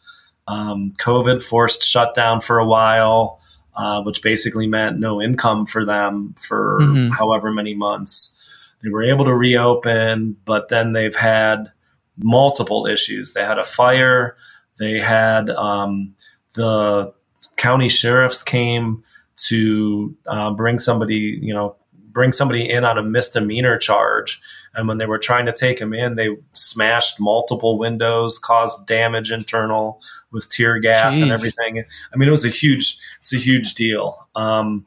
Um, 0.47 0.93
COVID 0.97 1.41
forced 1.41 1.83
shutdown 1.83 2.39
for 2.39 2.57
a 2.57 2.65
while, 2.65 3.39
uh, 3.75 4.01
which 4.03 4.21
basically 4.21 4.67
meant 4.67 4.99
no 4.99 5.21
income 5.21 5.65
for 5.65 5.83
them 5.83 6.35
for 6.37 6.79
mm-hmm. 6.81 7.11
however 7.11 7.51
many 7.51 7.73
months. 7.73 8.39
They 8.81 8.89
were 8.89 9.03
able 9.03 9.25
to 9.25 9.35
reopen, 9.35 10.37
but 10.45 10.69
then 10.69 10.93
they've 10.93 11.15
had 11.15 11.71
multiple 12.17 12.85
issues. 12.85 13.33
They 13.33 13.43
had 13.43 13.59
a 13.59 13.65
fire. 13.65 14.37
They 14.79 14.99
had 14.99 15.49
um, 15.49 16.15
the 16.53 17.13
county 17.57 17.89
sheriffs 17.89 18.43
came 18.43 19.03
to 19.35 20.15
uh, 20.27 20.51
bring 20.51 20.79
somebody, 20.79 21.39
you 21.41 21.53
know, 21.53 21.75
bring 22.11 22.31
somebody 22.31 22.69
in 22.69 22.85
on 22.85 22.97
a 22.97 23.03
misdemeanor 23.03 23.77
charge. 23.77 24.41
And 24.75 24.87
when 24.87 24.97
they 24.97 25.05
were 25.05 25.17
trying 25.17 25.45
to 25.47 25.53
take 25.53 25.79
him 25.79 25.93
in, 25.93 26.15
they 26.15 26.29
smashed 26.51 27.19
multiple 27.19 27.77
windows, 27.77 28.37
caused 28.37 28.87
damage 28.87 29.31
internal 29.31 30.01
with 30.31 30.49
tear 30.49 30.79
gas 30.79 31.17
Jeez. 31.17 31.23
and 31.23 31.31
everything. 31.31 31.83
I 32.13 32.17
mean, 32.17 32.27
it 32.27 32.31
was 32.31 32.45
a 32.45 32.49
huge, 32.49 32.97
it's 33.21 33.33
a 33.33 33.37
huge 33.37 33.73
deal. 33.73 34.27
Um, 34.35 34.85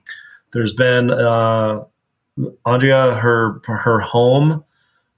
there's 0.53 0.73
been 0.73 1.11
uh, 1.11 1.85
Andrea, 2.65 3.15
her 3.15 3.61
her 3.65 4.01
home 4.01 4.65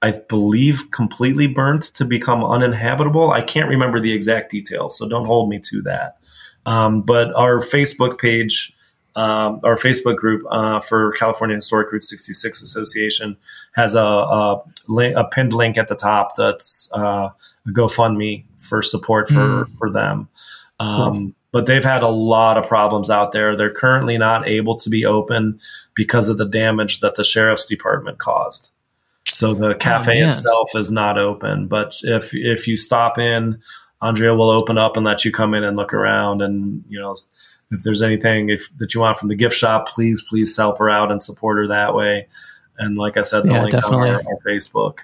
I 0.01 0.13
believe, 0.29 0.91
completely 0.91 1.47
burnt 1.47 1.83
to 1.95 2.05
become 2.05 2.43
uninhabitable. 2.43 3.31
I 3.31 3.41
can't 3.41 3.67
remember 3.67 3.99
the 3.99 4.13
exact 4.13 4.51
details, 4.51 4.97
so 4.97 5.09
don't 5.09 5.25
hold 5.25 5.49
me 5.49 5.59
to 5.59 5.81
that. 5.83 6.17
Um, 6.65 7.01
but 7.01 7.33
our 7.35 7.59
Facebook 7.59 8.19
page, 8.19 8.73
um, 9.15 9.59
our 9.63 9.75
Facebook 9.75 10.15
group 10.15 10.45
uh, 10.49 10.79
for 10.79 11.11
California 11.13 11.55
Historic 11.55 11.91
Route 11.91 12.03
66 12.03 12.61
Association 12.61 13.37
has 13.73 13.95
a, 13.95 14.03
a, 14.03 14.63
link, 14.87 15.15
a 15.17 15.23
pinned 15.25 15.53
link 15.53 15.77
at 15.77 15.87
the 15.87 15.95
top 15.95 16.35
that's 16.37 16.89
uh, 16.95 17.29
a 17.67 17.69
GoFundMe 17.69 18.45
for 18.59 18.81
support 18.81 19.27
for, 19.27 19.65
mm. 19.65 19.77
for 19.77 19.89
them. 19.89 20.29
Um, 20.79 20.95
cool. 20.95 21.31
But 21.51 21.65
they've 21.65 21.83
had 21.83 22.03
a 22.03 22.09
lot 22.09 22.57
of 22.57 22.67
problems 22.67 23.09
out 23.09 23.31
there. 23.31 23.55
They're 23.55 23.73
currently 23.73 24.17
not 24.17 24.47
able 24.47 24.75
to 24.77 24.89
be 24.89 25.05
open 25.05 25.59
because 25.95 26.29
of 26.29 26.37
the 26.37 26.45
damage 26.45 26.99
that 26.99 27.15
the 27.15 27.23
sheriff's 27.23 27.65
department 27.65 28.19
caused. 28.19 28.71
So 29.27 29.53
the 29.53 29.73
cafe 29.75 30.23
oh, 30.23 30.27
itself 30.27 30.69
is 30.75 30.91
not 30.91 31.17
open, 31.17 31.67
but 31.67 31.95
if 32.03 32.35
if 32.35 32.67
you 32.67 32.77
stop 32.77 33.17
in, 33.17 33.61
Andrea 34.01 34.33
will 34.33 34.49
open 34.49 34.77
up 34.77 34.95
and 34.95 35.05
let 35.05 35.25
you 35.25 35.31
come 35.31 35.53
in 35.53 35.63
and 35.63 35.75
look 35.75 35.93
around. 35.93 36.41
And 36.41 36.83
you 36.87 36.99
know, 36.99 37.15
if 37.71 37.83
there's 37.83 38.01
anything 38.01 38.49
if 38.49 38.75
that 38.77 38.93
you 38.93 39.01
want 39.01 39.17
from 39.17 39.29
the 39.29 39.35
gift 39.35 39.55
shop, 39.55 39.87
please 39.87 40.21
please 40.21 40.55
help 40.55 40.77
her 40.79 40.89
out 40.89 41.11
and 41.11 41.21
support 41.21 41.57
her 41.57 41.67
that 41.67 41.93
way. 41.93 42.27
And 42.77 42.97
like 42.97 43.17
I 43.17 43.21
said, 43.21 43.43
the 43.43 43.51
yeah, 43.51 43.61
link 43.61 43.71
definitely. 43.71 44.09
on 44.09 44.15
our, 44.15 44.23
our 44.27 44.37
Facebook. 44.47 44.99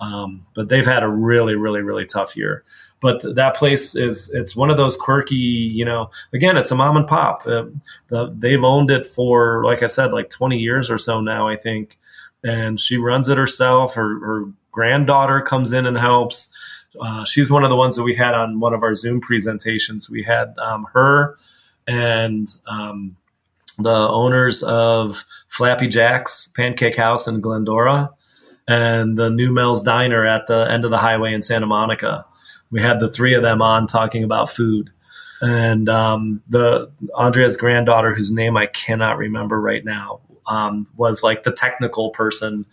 Um, 0.00 0.46
but 0.54 0.68
they've 0.68 0.86
had 0.86 1.02
a 1.02 1.08
really 1.08 1.56
really 1.56 1.82
really 1.82 2.06
tough 2.06 2.36
year. 2.36 2.64
But 3.00 3.22
that 3.36 3.54
place 3.54 3.94
is 3.94 4.28
it's 4.34 4.56
one 4.56 4.70
of 4.70 4.76
those 4.76 4.96
quirky, 4.96 5.36
you 5.36 5.84
know. 5.84 6.10
Again, 6.32 6.56
it's 6.56 6.72
a 6.72 6.74
mom 6.74 6.96
and 6.96 7.06
pop. 7.06 7.46
Uh, 7.46 7.66
the, 8.08 8.34
they've 8.36 8.64
owned 8.64 8.90
it 8.90 9.06
for, 9.06 9.62
like 9.62 9.84
I 9.84 9.86
said, 9.86 10.12
like 10.12 10.30
20 10.30 10.58
years 10.58 10.90
or 10.90 10.98
so 10.98 11.20
now. 11.20 11.46
I 11.46 11.54
think 11.54 11.96
and 12.42 12.78
she 12.78 12.96
runs 12.96 13.28
it 13.28 13.38
herself. 13.38 13.94
Her, 13.94 14.18
her 14.20 14.44
granddaughter 14.70 15.40
comes 15.40 15.72
in 15.72 15.86
and 15.86 15.96
helps. 15.96 16.52
Uh, 17.00 17.24
she's 17.24 17.50
one 17.50 17.64
of 17.64 17.70
the 17.70 17.76
ones 17.76 17.96
that 17.96 18.02
we 18.02 18.14
had 18.14 18.34
on 18.34 18.60
one 18.60 18.74
of 18.74 18.82
our 18.82 18.94
Zoom 18.94 19.20
presentations. 19.20 20.10
We 20.10 20.22
had 20.22 20.56
um, 20.58 20.86
her 20.92 21.36
and 21.88 22.46
um, 22.68 23.16
the 23.78 23.90
owners 23.90 24.62
of 24.62 25.24
Flappy 25.48 25.88
Jack's 25.88 26.46
Pancake 26.48 26.96
House 26.96 27.26
in 27.26 27.40
Glendora 27.40 28.10
and 28.68 29.18
the 29.18 29.30
New 29.30 29.50
Mel's 29.50 29.82
Diner 29.82 30.26
at 30.26 30.46
the 30.46 30.70
end 30.70 30.84
of 30.84 30.90
the 30.90 30.98
highway 30.98 31.32
in 31.32 31.40
Santa 31.40 31.66
Monica. 31.66 32.26
We 32.70 32.82
had 32.82 33.00
the 33.00 33.10
three 33.10 33.34
of 33.34 33.42
them 33.42 33.62
on 33.62 33.86
talking 33.86 34.22
about 34.22 34.50
food. 34.50 34.90
And 35.40 35.88
um, 35.88 36.42
the 36.48 36.90
Andrea's 37.14 37.56
granddaughter, 37.56 38.12
whose 38.12 38.30
name 38.30 38.56
I 38.56 38.66
cannot 38.66 39.16
remember 39.16 39.58
right 39.58 39.84
now, 39.84 40.20
um, 40.46 40.86
was 40.96 41.22
like 41.22 41.44
the 41.44 41.52
technical 41.52 42.10
person 42.10 42.66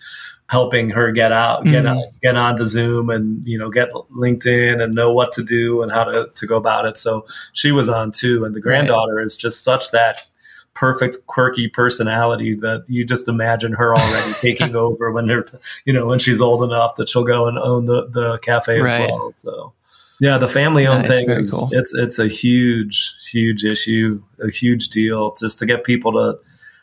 helping 0.48 0.92
her 0.92 1.12
get 1.12 1.32
out, 1.32 1.64
get 1.64 1.86
mm-hmm. 1.86 2.00
out, 2.00 2.06
get 2.22 2.36
onto 2.36 2.66
Zoom, 2.66 3.10
and 3.10 3.46
you 3.48 3.58
know 3.58 3.70
get 3.70 3.92
LinkedIn 3.92 4.82
and 4.82 4.94
know 4.94 5.12
what 5.12 5.32
to 5.34 5.44
do 5.44 5.82
and 5.82 5.92
how 5.92 6.04
to 6.04 6.30
to 6.34 6.48
go 6.48 6.58
about 6.58 6.86
it. 6.86 6.98
So 6.98 7.26
she 7.54 7.72
was 7.72 7.90
on 7.90 8.12
too, 8.12 8.46
and 8.46 8.54
the 8.54 8.62
granddaughter 8.62 9.16
right. 9.16 9.26
is 9.26 9.36
just 9.36 9.64
such 9.64 9.92
that 9.92 10.28
perfect 10.74 11.18
quirky 11.26 11.70
personality 11.70 12.54
that 12.54 12.84
you 12.88 13.06
just 13.06 13.30
imagine 13.30 13.74
her 13.74 13.96
already 13.96 14.34
taking 14.42 14.76
over 14.76 15.12
when 15.12 15.26
they're 15.26 15.44
t- 15.44 15.58
you 15.86 15.94
know 15.94 16.06
when 16.06 16.20
she's 16.20 16.42
old 16.42 16.64
enough 16.64 16.96
that 16.96 17.10
she'll 17.10 17.24
go 17.24 17.48
and 17.48 17.58
own 17.58 17.86
the 17.86 18.08
the 18.10 18.38
cafe 18.40 18.80
right. 18.80 18.92
as 18.92 19.10
well. 19.10 19.32
So. 19.34 19.74
Yeah, 20.22 20.38
the 20.38 20.48
family 20.48 20.88
owned 20.88 21.10
nice, 21.10 21.20
thing 21.20 21.30
is 21.30 21.52
cool. 21.52 21.68
it's 21.74 21.94
it's 21.94 22.20
a 22.20 22.30
huge 22.30 23.18
huge 23.34 23.66
issue, 23.66 24.24
a 24.42 24.50
huge 24.50 24.88
deal 24.88 25.36
just 25.38 25.60
to 25.60 25.66
get 25.66 25.84
people 25.84 26.14
to 26.14 26.40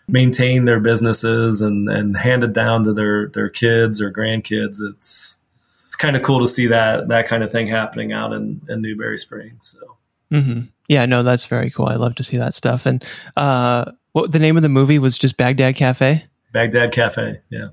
maintain 0.09 0.65
their 0.65 0.81
businesses 0.81 1.63
and 1.63 1.89
and 1.89 2.17
hand 2.17 2.45
it 2.45 2.53
down 2.53 2.85
to 2.85 2.93
their 2.93 3.29
their 3.29 3.49
kids 3.49 4.01
or 4.01 4.13
grandkids. 4.13 4.79
It's 4.81 5.39
it's 5.87 5.97
kind 5.97 6.17
of 6.17 6.23
cool 6.23 6.41
to 6.41 6.49
see 6.49 6.67
that 6.69 7.09
that 7.09 7.27
kind 7.27 7.43
of 7.43 7.53
thing 7.53 7.69
happening 7.69 8.13
out 8.13 8.33
in, 8.33 8.61
in 8.69 8.83
Newberry 8.83 9.19
Springs. 9.19 9.77
So. 9.79 9.97
Mm-hmm. 10.33 10.61
Yeah, 10.89 11.07
no, 11.07 11.23
that's 11.23 11.47
very 11.47 11.71
cool. 11.71 11.87
I 11.87 11.97
love 11.97 12.15
to 12.17 12.23
see 12.23 12.39
that 12.39 12.55
stuff. 12.55 12.87
And 12.87 13.05
uh, 13.37 13.93
what 14.13 14.33
the 14.33 14.39
name 14.39 14.57
of 14.57 14.63
the 14.63 14.69
movie 14.69 14.99
was 14.99 15.19
just 15.19 15.37
Baghdad 15.37 15.77
Cafe. 15.77 16.25
Baghdad 16.53 16.93
Cafe. 16.93 17.41
Yeah. 17.51 17.69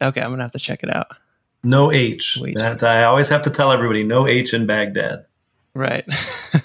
Okay, 0.00 0.20
I'm 0.20 0.30
gonna 0.30 0.42
have 0.42 0.52
to 0.52 0.58
check 0.58 0.82
it 0.82 0.94
out. 0.94 1.08
No 1.62 1.90
H. 1.90 2.38
That, 2.54 2.82
I 2.82 3.04
always 3.04 3.28
have 3.28 3.42
to 3.42 3.50
tell 3.50 3.72
everybody 3.72 4.04
no 4.04 4.26
H 4.26 4.54
in 4.54 4.66
Baghdad. 4.66 5.26
Right. 5.74 6.06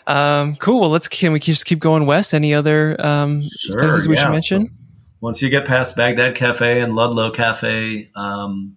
Um, 0.06 0.56
cool. 0.56 0.80
Well, 0.80 0.90
let's 0.90 1.08
can 1.08 1.32
we 1.32 1.40
just 1.40 1.66
keep 1.66 1.80
going 1.80 2.06
west? 2.06 2.34
Any 2.34 2.54
other 2.54 2.96
um, 3.04 3.40
sure, 3.42 3.78
places 3.78 4.08
we 4.08 4.16
yeah. 4.16 4.22
should 4.22 4.32
mention? 4.32 4.66
So 4.68 4.74
once 5.20 5.42
you 5.42 5.50
get 5.50 5.66
past 5.66 5.96
Baghdad 5.96 6.34
Cafe 6.34 6.80
and 6.80 6.94
Ludlow 6.94 7.30
Cafe, 7.30 8.10
um, 8.14 8.76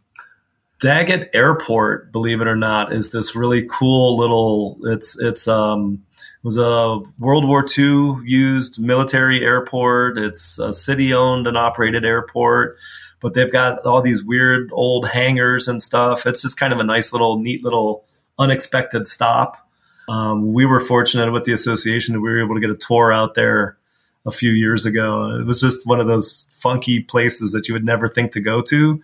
Daggett 0.80 1.30
Airport, 1.34 2.12
believe 2.12 2.42
it 2.42 2.48
or 2.48 2.56
not, 2.56 2.94
is 2.94 3.12
this 3.12 3.36
really 3.36 3.68
cool 3.70 4.18
little. 4.18 4.78
It's 4.84 5.20
it's 5.20 5.48
um 5.48 6.04
it 6.16 6.46
was 6.46 6.58
a 6.58 7.00
World 7.20 7.46
War 7.46 7.66
II 7.78 8.22
used 8.26 8.80
military 8.80 9.44
airport. 9.44 10.18
It's 10.18 10.58
a 10.58 10.74
city 10.74 11.14
owned 11.14 11.48
and 11.48 11.58
operated 11.58 12.06
airport, 12.06 12.78
but 13.20 13.34
they've 13.34 13.52
got 13.52 13.86
all 13.86 14.02
these 14.02 14.24
weird 14.24 14.70
old 14.72 15.10
hangars 15.10 15.68
and 15.68 15.84
stuff. 15.84 16.26
It's 16.26 16.42
just 16.42 16.58
kind 16.58 16.72
of 16.72 16.80
a 16.80 16.84
nice 16.86 17.12
little, 17.12 17.40
neat 17.40 17.62
little 17.62 18.06
unexpected 18.38 19.06
stop. 19.06 19.69
Um, 20.10 20.54
we 20.54 20.66
were 20.66 20.80
fortunate 20.80 21.32
with 21.32 21.44
the 21.44 21.54
association 21.54 22.16
that 22.16 22.20
we 22.20 22.32
were 22.32 22.44
able 22.44 22.56
to 22.56 22.62
get 22.62 22.72
a 22.72 22.76
tour 22.76 23.14
out 23.14 23.36
there 23.36 23.78
a 24.26 24.32
few 24.32 24.50
years 24.50 24.88
ago. 24.88 25.40
It 25.40 25.46
was 25.46 25.62
just 25.62 25.88
one 25.88 26.00
of 26.00 26.08
those 26.08 26.48
funky 26.52 27.04
places 27.04 27.52
that 27.52 27.68
you 27.68 27.76
would 27.76 27.86
never 27.86 28.08
think 28.08 28.32
to 28.32 28.40
go 28.40 28.64
to, 28.64 29.00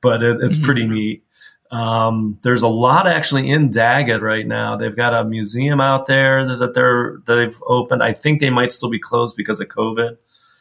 but 0.00 0.22
it, 0.22 0.38
it's 0.40 0.56
mm-hmm. 0.56 0.64
pretty 0.64 0.86
neat. 0.86 1.22
Um, 1.70 2.38
there's 2.42 2.62
a 2.62 2.68
lot 2.68 3.06
actually 3.06 3.50
in 3.50 3.70
Daggett 3.70 4.22
right 4.22 4.46
now. 4.46 4.76
They've 4.78 4.96
got 4.96 5.12
a 5.12 5.24
museum 5.24 5.82
out 5.82 6.06
there 6.06 6.46
that, 6.46 6.56
that 6.56 6.72
they're 6.72 7.18
that 7.26 7.34
they've 7.34 7.62
opened. 7.66 8.02
I 8.02 8.14
think 8.14 8.40
they 8.40 8.50
might 8.50 8.72
still 8.72 8.88
be 8.88 8.98
closed 8.98 9.36
because 9.36 9.60
of 9.60 9.68
COVID, 9.68 10.16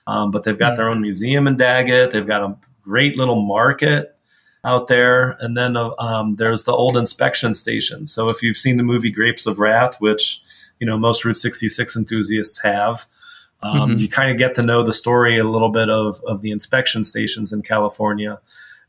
um, 0.08 0.29
but 0.29 0.43
they've 0.43 0.60
got 0.60 0.71
mm-hmm. 0.71 0.77
their 0.77 0.89
own 0.89 1.01
museum 1.01 1.47
in 1.47 1.55
Daggett. 1.55 2.12
They've 2.12 2.27
got 2.27 2.43
a 2.43 2.58
great 2.84 3.15
little 3.15 3.41
market 3.41 4.14
out 4.65 4.88
there. 4.88 5.38
And 5.39 5.56
then 5.56 5.78
uh, 5.78 5.91
um, 5.99 6.36
there's 6.36 6.63
the 6.63 6.73
old 6.73 6.97
inspection 6.97 7.54
station. 7.54 8.08
So 8.08 8.30
if 8.30 8.41
you've 8.41 8.58
seen 8.58 8.78
the 8.78 8.84
movie 8.84 9.12
Grapes 9.12 9.45
of 9.45 9.60
Wrath, 9.60 10.01
which 10.01 10.41
you 10.80 10.88
know 10.88 10.97
most 10.97 11.23
Route 11.23 11.38
66 11.38 11.95
enthusiasts 11.95 12.62
have, 12.63 13.06
um, 13.62 13.91
mm-hmm. 13.91 13.99
you 13.99 14.10
kind 14.10 14.32
of 14.32 14.38
get 14.38 14.56
to 14.56 14.63
know 14.63 14.84
the 14.84 14.93
story 14.93 15.39
a 15.39 15.43
little 15.43 15.69
bit 15.69 15.89
of 15.89 16.21
of 16.28 16.41
the 16.41 16.51
inspection 16.51 17.04
stations 17.04 17.54
in 17.54 17.62
California, 17.62 18.39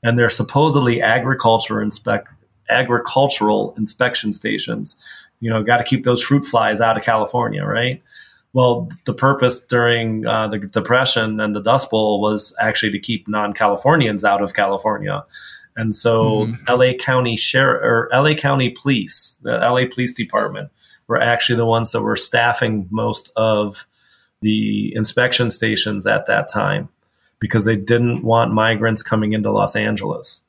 and 0.02 0.18
they're 0.18 0.30
supposedly 0.30 1.00
agriculture 1.00 1.80
inspect 1.80 2.28
agricultural 2.68 3.74
inspection 3.76 4.32
stations. 4.32 4.96
You 5.40 5.50
know, 5.50 5.62
got 5.62 5.76
to 5.76 5.84
keep 5.84 6.04
those 6.04 6.22
fruit 6.22 6.44
flies 6.44 6.80
out 6.80 6.96
of 6.96 7.04
California, 7.04 7.64
right? 7.64 8.02
Well, 8.56 8.88
the 9.04 9.12
purpose 9.12 9.60
during 9.60 10.26
uh, 10.26 10.48
the 10.48 10.58
Depression 10.58 11.40
and 11.40 11.54
the 11.54 11.60
Dust 11.60 11.90
Bowl 11.90 12.22
was 12.22 12.56
actually 12.58 12.90
to 12.92 12.98
keep 12.98 13.28
non 13.28 13.52
Californians 13.52 14.24
out 14.24 14.40
of 14.40 14.54
California. 14.54 15.24
And 15.76 15.94
so 15.94 16.46
mm-hmm. 16.46 16.72
LA 16.72 16.94
County 16.98 17.36
Sheriff 17.36 17.82
or 17.82 18.08
LA 18.12 18.34
County 18.34 18.70
Police, 18.70 19.38
the 19.42 19.58
LA 19.58 19.82
Police 19.92 20.12
Department 20.12 20.70
were 21.06 21.20
actually 21.20 21.56
the 21.56 21.66
ones 21.66 21.92
that 21.92 22.02
were 22.02 22.16
staffing 22.16 22.88
most 22.90 23.30
of 23.36 23.86
the 24.40 24.92
inspection 24.94 25.50
stations 25.50 26.06
at 26.06 26.26
that 26.26 26.48
time 26.48 26.88
because 27.38 27.64
they 27.64 27.76
didn't 27.76 28.22
want 28.22 28.52
migrants 28.52 29.02
coming 29.02 29.32
into 29.32 29.50
Los 29.50 29.76
Angeles. 29.76 30.42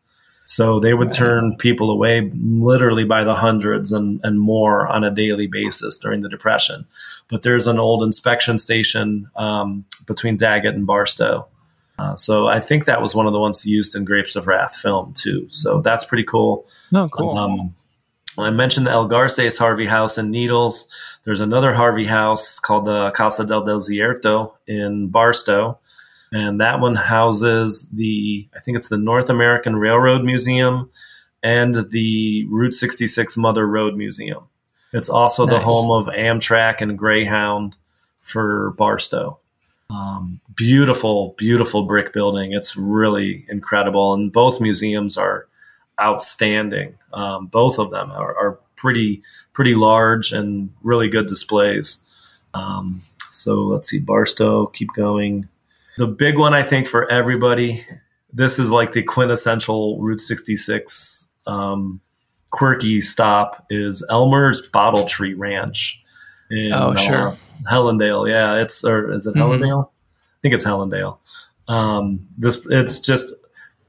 So 0.46 0.80
they 0.80 0.94
would 0.94 1.12
turn 1.12 1.58
people 1.58 1.92
away 1.92 2.32
literally 2.34 3.04
by 3.04 3.26
the 3.26 3.36
hundreds 3.36 3.92
and, 3.92 4.22
and 4.24 4.40
more 4.40 4.88
on 4.88 5.04
a 5.04 5.12
daily 5.12 5.46
basis 5.46 5.98
during 5.98 6.22
the 6.22 6.30
Depression. 6.30 6.86
But 7.28 7.42
there's 7.42 7.68
an 7.68 7.80
old 7.80 8.02
inspection 8.02 8.58
station 8.58 9.30
um, 9.36 9.84
between 10.06 10.38
Daggett 10.38 10.74
and 10.74 10.88
Barstow. 10.88 11.48
Uh, 11.98 12.16
so 12.16 12.48
I 12.48 12.60
think 12.60 12.86
that 12.86 13.02
was 13.02 13.16
one 13.16 13.26
of 13.26 13.34
the 13.34 13.40
ones 13.40 13.66
used 13.66 13.96
in 13.96 14.06
Grapes 14.06 14.36
of 14.36 14.48
Wrath 14.48 14.76
film 14.76 15.14
too. 15.14 15.48
So 15.50 15.82
that's 15.82 16.06
pretty 16.06 16.24
cool. 16.24 16.68
Oh, 16.94 17.10
cool. 17.10 17.38
Um, 17.38 17.76
I 18.38 18.52
mentioned 18.52 18.86
the 18.86 18.92
El 18.92 19.08
Garces 19.08 19.58
Harvey 19.58 19.88
House 19.88 20.18
in 20.20 20.30
Needles. 20.30 20.88
There's 21.24 21.42
another 21.42 21.74
Harvey 21.74 22.06
House 22.06 22.60
called 22.60 22.86
the 22.86 23.10
Casa 23.12 23.46
del 23.46 23.66
Desierto 23.66 24.54
in 24.68 25.08
Barstow 25.08 25.80
and 26.32 26.60
that 26.60 26.80
one 26.80 26.96
houses 26.96 27.90
the 27.90 28.48
I 28.56 28.60
think 28.60 28.78
it's 28.78 28.90
the 28.90 28.98
North 28.98 29.30
American 29.30 29.76
Railroad 29.78 30.24
Museum 30.24 30.90
and 31.42 31.76
the 31.92 32.46
Route 32.50 32.74
66 32.74 33.38
Mother 33.38 33.66
Road 33.68 33.96
Museum. 33.96 34.46
It's 34.94 35.10
also 35.10 35.46
nice. 35.46 35.56
the 35.56 35.60
home 35.62 35.92
of 35.92 36.14
Amtrak 36.14 36.82
and 36.82 36.98
Greyhound 36.98 37.76
for 38.22 38.72
Barstow. 38.72 39.40
Um, 39.90 40.42
beautiful, 40.56 41.36
beautiful 41.38 41.84
brick 41.84 42.14
building. 42.14 42.52
It's 42.52 42.76
really 42.76 43.46
incredible, 43.50 44.14
and 44.14 44.32
both 44.32 44.60
museums 44.60 45.18
are 45.18 45.48
outstanding. 46.02 46.96
Um, 47.14 47.48
both 47.48 47.80
of 47.80 47.92
them 47.92 48.12
are, 48.12 48.36
are, 48.36 48.60
pretty 48.78 49.24
pretty 49.54 49.74
large 49.74 50.32
and 50.32 50.70
really 50.84 51.10
good 51.10 51.26
displays. 51.26 52.06
Um, 52.54 53.02
so 53.32 53.56
let's 53.62 53.90
see, 53.90 53.98
Barstow. 53.98 54.68
Keep 54.68 54.90
going. 54.96 55.50
The 55.98 56.06
big 56.06 56.38
one, 56.38 56.54
I 56.54 56.62
think, 56.62 56.86
for 56.86 57.10
everybody, 57.10 57.84
this 58.32 58.60
is 58.60 58.70
like 58.70 58.92
the 58.92 59.02
quintessential 59.02 60.00
Route 60.00 60.22
66 60.22 61.28
um, 61.48 62.02
quirky 62.52 63.02
stop 63.02 63.66
is 63.72 64.06
Elmer's 64.10 64.62
Bottle 64.62 65.06
Tree 65.06 65.34
Ranch. 65.34 66.04
In, 66.50 66.72
oh, 66.74 66.96
sure. 66.96 67.30
Uh, 67.30 67.36
Helendale. 67.70 68.30
Yeah. 68.30 68.62
It's, 68.62 68.84
or 68.84 69.12
is 69.12 69.26
it 69.26 69.36
mm-hmm. 69.36 69.64
Helendale? 69.64 69.86
I 69.86 70.40
think 70.42 70.54
it's 70.54 70.66
Helendale. 70.66 71.18
Um, 71.68 72.28
this, 72.38 72.66
it's 72.70 73.00
just 73.00 73.34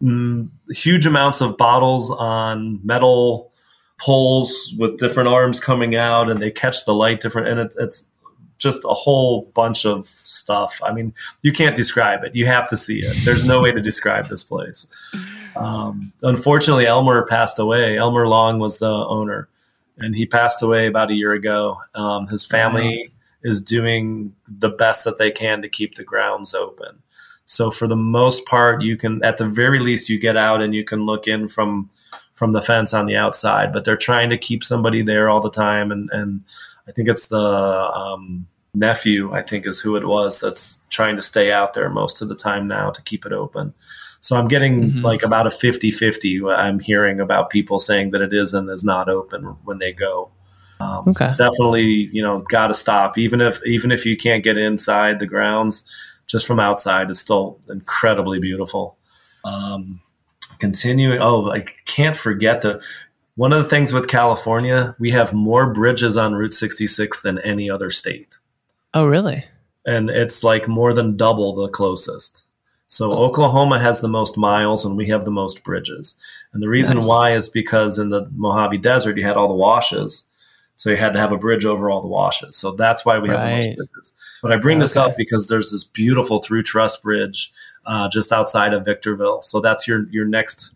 mm, 0.02 0.48
huge 0.70 1.06
amounts 1.06 1.40
of 1.40 1.56
bottles 1.56 2.11
on 2.11 2.80
metal 2.84 3.52
poles 4.00 4.74
with 4.78 4.98
different 4.98 5.28
arms 5.28 5.61
coming 5.61 5.96
out 5.96 6.30
and 6.30 6.38
they 6.38 6.50
catch 6.50 6.84
the 6.84 6.94
light 6.94 7.20
different. 7.20 7.48
And 7.48 7.61
it, 7.61 7.74
it's, 7.78 8.09
just 8.59 8.84
a 8.84 8.94
whole 8.94 9.42
bunch 9.54 9.86
of 9.86 10.06
stuff. 10.06 10.80
I 10.84 10.92
mean, 10.92 11.14
you 11.42 11.52
can't 11.52 11.76
describe 11.76 12.24
it. 12.24 12.34
You 12.34 12.46
have 12.46 12.68
to 12.70 12.76
see 12.76 13.00
it. 13.00 13.16
There's 13.24 13.44
no 13.44 13.62
way 13.62 13.72
to 13.72 13.80
describe 13.80 14.28
this 14.28 14.42
place. 14.42 14.86
Um, 15.56 16.12
unfortunately, 16.22 16.86
Elmer 16.86 17.24
passed 17.26 17.59
away. 17.59 17.96
Elmer 17.96 18.26
Long 18.26 18.59
was 18.59 18.78
the 18.78 18.90
owner, 18.90 19.48
and 19.99 20.14
he 20.14 20.26
passed 20.26 20.62
away 20.62 20.86
about 20.86 21.11
a 21.11 21.14
year 21.14 21.32
ago. 21.32 21.78
Um, 21.94 22.26
his 22.28 22.46
family 22.46 23.12
is 23.42 23.61
doing 23.61 24.34
the 24.46 24.68
best 24.68 25.05
that 25.05 25.18
they 25.18 25.30
can 25.30 25.62
to 25.62 25.68
keep 25.68 25.94
the 25.94 26.05
grounds 26.05 26.55
open. 26.55 27.03
So 27.44 27.70
for 27.70 27.86
the 27.86 27.96
most 27.96 28.44
part, 28.46 28.82
you 28.82 28.96
can, 28.96 29.24
at 29.24 29.38
the 29.38 29.46
very 29.46 29.78
least, 29.78 30.11
you 30.11 30.18
get 30.18 30.36
out 30.36 30.61
and 30.61 30.74
you 30.74 30.84
can 30.84 31.07
look 31.07 31.26
in 31.26 31.49
from 31.49 31.90
from 32.34 32.53
the 32.53 32.62
fence 32.62 32.94
on 32.94 33.07
the 33.07 33.16
outside. 33.16 33.72
But 33.72 33.84
they're 33.84 33.96
trying 33.96 34.30
to 34.30 34.38
keep 34.38 34.62
somebody 34.62 35.03
there 35.03 35.28
all 35.28 35.40
the 35.40 35.51
time, 35.51 35.90
and 35.90 36.11
and 36.12 36.44
I 36.86 36.92
think 36.92 37.09
it's 37.09 37.26
the 37.26 37.38
um, 37.38 38.46
nephew, 38.74 39.32
I 39.32 39.42
think 39.42 39.66
is 39.66 39.80
who 39.80 39.96
it 39.96 40.07
was 40.07 40.40
that's 40.40 40.80
trying 40.90 41.16
to 41.16 41.22
stay 41.22 41.51
out 41.51 41.74
there 41.74 41.88
most 41.88 42.22
of 42.22 42.28
the 42.28 42.34
time 42.34 42.68
now 42.68 42.90
to 42.90 43.03
keep 43.03 43.26
it 43.26 43.32
open. 43.32 43.74
So 44.20 44.36
I'm 44.36 44.48
getting 44.48 44.82
mm-hmm. 44.82 45.00
like 45.00 45.22
about 45.22 45.46
a 45.46 45.50
50 45.50 45.90
50. 45.90 46.44
I'm 46.46 46.80
hearing 46.80 47.20
about 47.20 47.50
people 47.50 47.80
saying 47.80 48.10
that 48.10 48.20
it 48.20 48.32
is 48.32 48.54
and 48.54 48.68
is 48.70 48.84
not 48.84 49.08
open 49.08 49.44
when 49.64 49.78
they 49.78 49.92
go. 49.92 50.30
Um, 50.80 51.08
okay. 51.08 51.32
Definitely, 51.36 52.08
you 52.12 52.22
know, 52.22 52.40
got 52.48 52.68
to 52.68 52.74
stop. 52.74 53.18
Even 53.18 53.40
if 53.40 53.64
even 53.64 53.90
if 53.90 54.06
you 54.06 54.16
can't 54.16 54.44
get 54.44 54.56
inside 54.56 55.18
the 55.18 55.26
grounds, 55.26 55.88
just 56.26 56.46
from 56.46 56.60
outside, 56.60 57.10
it's 57.10 57.20
still 57.20 57.58
incredibly 57.68 58.38
beautiful. 58.38 58.96
Um, 59.44 60.00
continuing, 60.58 61.20
oh, 61.20 61.50
I 61.50 61.64
can't 61.86 62.16
forget 62.16 62.62
the 62.62 62.82
one 63.38 63.52
of 63.52 63.62
the 63.62 63.70
things 63.70 63.92
with 63.92 64.08
California, 64.08 64.96
we 64.98 65.12
have 65.12 65.32
more 65.32 65.72
bridges 65.72 66.16
on 66.16 66.34
Route 66.34 66.54
66 66.54 67.22
than 67.22 67.38
any 67.38 67.70
other 67.70 67.88
state. 67.88 68.36
Oh, 68.94 69.06
really? 69.06 69.44
And 69.86 70.10
it's 70.10 70.42
like 70.42 70.66
more 70.66 70.92
than 70.92 71.16
double 71.16 71.54
the 71.54 71.68
closest. 71.68 72.42
So 72.89 73.12
oh. 73.12 73.24
Oklahoma 73.24 73.78
has 73.78 74.01
the 74.01 74.09
most 74.09 74.36
miles 74.36 74.84
and 74.84 74.97
we 74.97 75.09
have 75.09 75.24
the 75.24 75.30
most 75.30 75.62
bridges. 75.62 76.18
And 76.53 76.62
the 76.62 76.68
reason 76.68 76.97
nice. 76.99 77.07
why 77.07 77.32
is 77.32 77.49
because 77.49 77.99
in 77.99 78.09
the 78.09 78.28
Mojave 78.34 78.78
Desert, 78.78 79.16
you 79.16 79.26
had 79.26 79.36
all 79.36 79.49
the 79.49 79.55
washes. 79.55 80.28
So 80.76 80.91
you 80.91 80.97
had 80.97 81.12
to 81.12 81.20
have 81.20 81.32
a 81.32 81.39
bridge 81.39 81.64
over 81.64 81.91
all 81.91 82.01
the 82.01 82.09
washes. 82.09 82.57
So 82.57 82.72
that's 82.72 83.05
why 83.05 83.18
we 83.18 83.28
right. 83.28 83.39
have 83.39 83.51
the 83.51 83.66
most 83.66 83.76
bridges. 83.76 84.14
But 84.43 84.53
I 84.53 84.57
bring 84.57 84.78
okay. 84.78 84.84
this 84.84 84.97
up 84.97 85.16
because 85.16 85.49
there's 85.49 85.70
this 85.70 85.84
beautiful 85.84 86.41
through 86.41 86.62
truss 86.62 86.97
bridge 86.97 87.53
uh, 87.84 88.09
just 88.09 88.32
outside 88.32 88.72
of 88.72 88.84
Victorville. 88.84 89.43
So 89.43 89.61
that's 89.61 89.89
your 89.89 90.09
your 90.11 90.24
next 90.24 90.72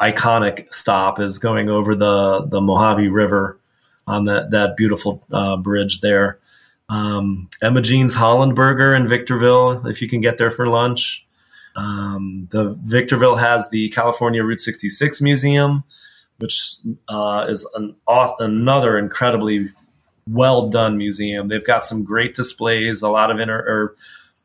iconic 0.00 0.72
stop 0.74 1.20
is 1.20 1.38
going 1.38 1.70
over 1.70 1.94
the 1.94 2.46
the 2.46 2.60
Mojave 2.60 3.08
River 3.08 3.60
on 4.06 4.24
that 4.24 4.50
that 4.50 4.76
beautiful 4.76 5.22
uh, 5.32 5.56
bridge 5.56 6.00
there. 6.00 6.38
Um, 6.88 7.48
Emma 7.62 7.80
Jean's 7.80 8.14
Holland 8.14 8.54
Burger 8.54 8.94
in 8.94 9.06
Victorville, 9.06 9.86
if 9.86 10.02
you 10.02 10.08
can 10.08 10.20
get 10.20 10.36
there 10.38 10.50
for 10.50 10.66
lunch. 10.66 11.23
Um, 11.76 12.48
the 12.50 12.76
Victorville 12.82 13.36
has 13.36 13.68
the 13.70 13.88
California 13.90 14.42
Route 14.44 14.60
66 14.60 15.20
Museum, 15.20 15.84
which 16.38 16.76
uh, 17.08 17.46
is 17.48 17.68
an, 17.74 17.96
another 18.38 18.98
incredibly 18.98 19.70
well 20.28 20.68
done 20.68 20.96
museum. 20.96 21.48
They've 21.48 21.64
got 21.64 21.84
some 21.84 22.04
great 22.04 22.34
displays, 22.34 23.02
a 23.02 23.08
lot 23.08 23.30
of 23.30 23.40
inter 23.40 23.58
or 23.58 23.94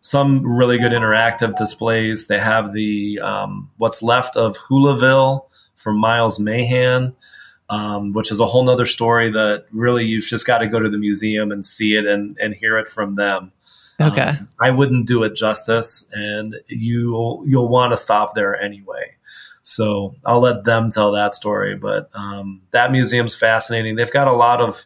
some 0.01 0.57
really 0.57 0.77
good 0.77 0.91
interactive 0.91 1.55
displays. 1.55 2.27
They 2.27 2.39
have 2.39 2.73
the 2.73 3.19
um, 3.19 3.69
what's 3.77 4.01
left 4.01 4.35
of 4.35 4.57
Hulaville 4.57 5.45
from 5.75 5.97
Miles 5.97 6.39
Mahan, 6.39 7.15
um, 7.69 8.13
which 8.13 8.31
is 8.31 8.39
a 8.39 8.45
whole 8.45 8.63
nother 8.63 8.85
story 8.85 9.29
that 9.31 9.65
really 9.71 10.05
you've 10.05 10.25
just 10.25 10.47
got 10.47 10.59
to 10.59 10.67
go 10.67 10.79
to 10.79 10.89
the 10.89 10.97
museum 10.97 11.51
and 11.51 11.65
see 11.65 11.95
it 11.95 12.05
and, 12.05 12.37
and 12.39 12.55
hear 12.55 12.77
it 12.77 12.87
from 12.87 13.15
them. 13.15 13.51
Okay. 13.99 14.21
Um, 14.21 14.49
I 14.59 14.71
wouldn't 14.71 15.07
do 15.07 15.23
it 15.23 15.35
justice, 15.35 16.09
and 16.13 16.55
you 16.67 17.43
you'll 17.45 17.67
want 17.67 17.91
to 17.91 17.97
stop 17.97 18.33
there 18.35 18.59
anyway. 18.59 19.15
So 19.63 20.15
I'll 20.25 20.39
let 20.39 20.63
them 20.63 20.89
tell 20.89 21.11
that 21.11 21.35
story. 21.35 21.75
But 21.75 22.09
um, 22.13 22.61
that 22.71 22.91
museum's 22.91 23.35
fascinating. 23.35 23.95
They've 23.95 24.11
got 24.11 24.27
a 24.27 24.33
lot 24.33 24.61
of 24.61 24.85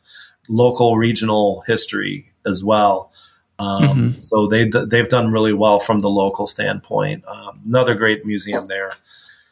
local 0.50 0.98
regional 0.98 1.64
history 1.68 2.32
as 2.46 2.64
well. 2.64 3.12
Um, 3.60 3.84
mm-hmm. 3.84 4.22
So 4.22 4.48
they 4.48 4.70
they've 4.70 5.08
done 5.08 5.32
really 5.32 5.54
well 5.54 5.80
from 5.80 6.02
the 6.02 6.10
local 6.10 6.48
standpoint. 6.48 7.24
Um, 7.28 7.62
another 7.68 7.96
great 7.96 8.26
museum 8.26 8.68
there. 8.68 8.94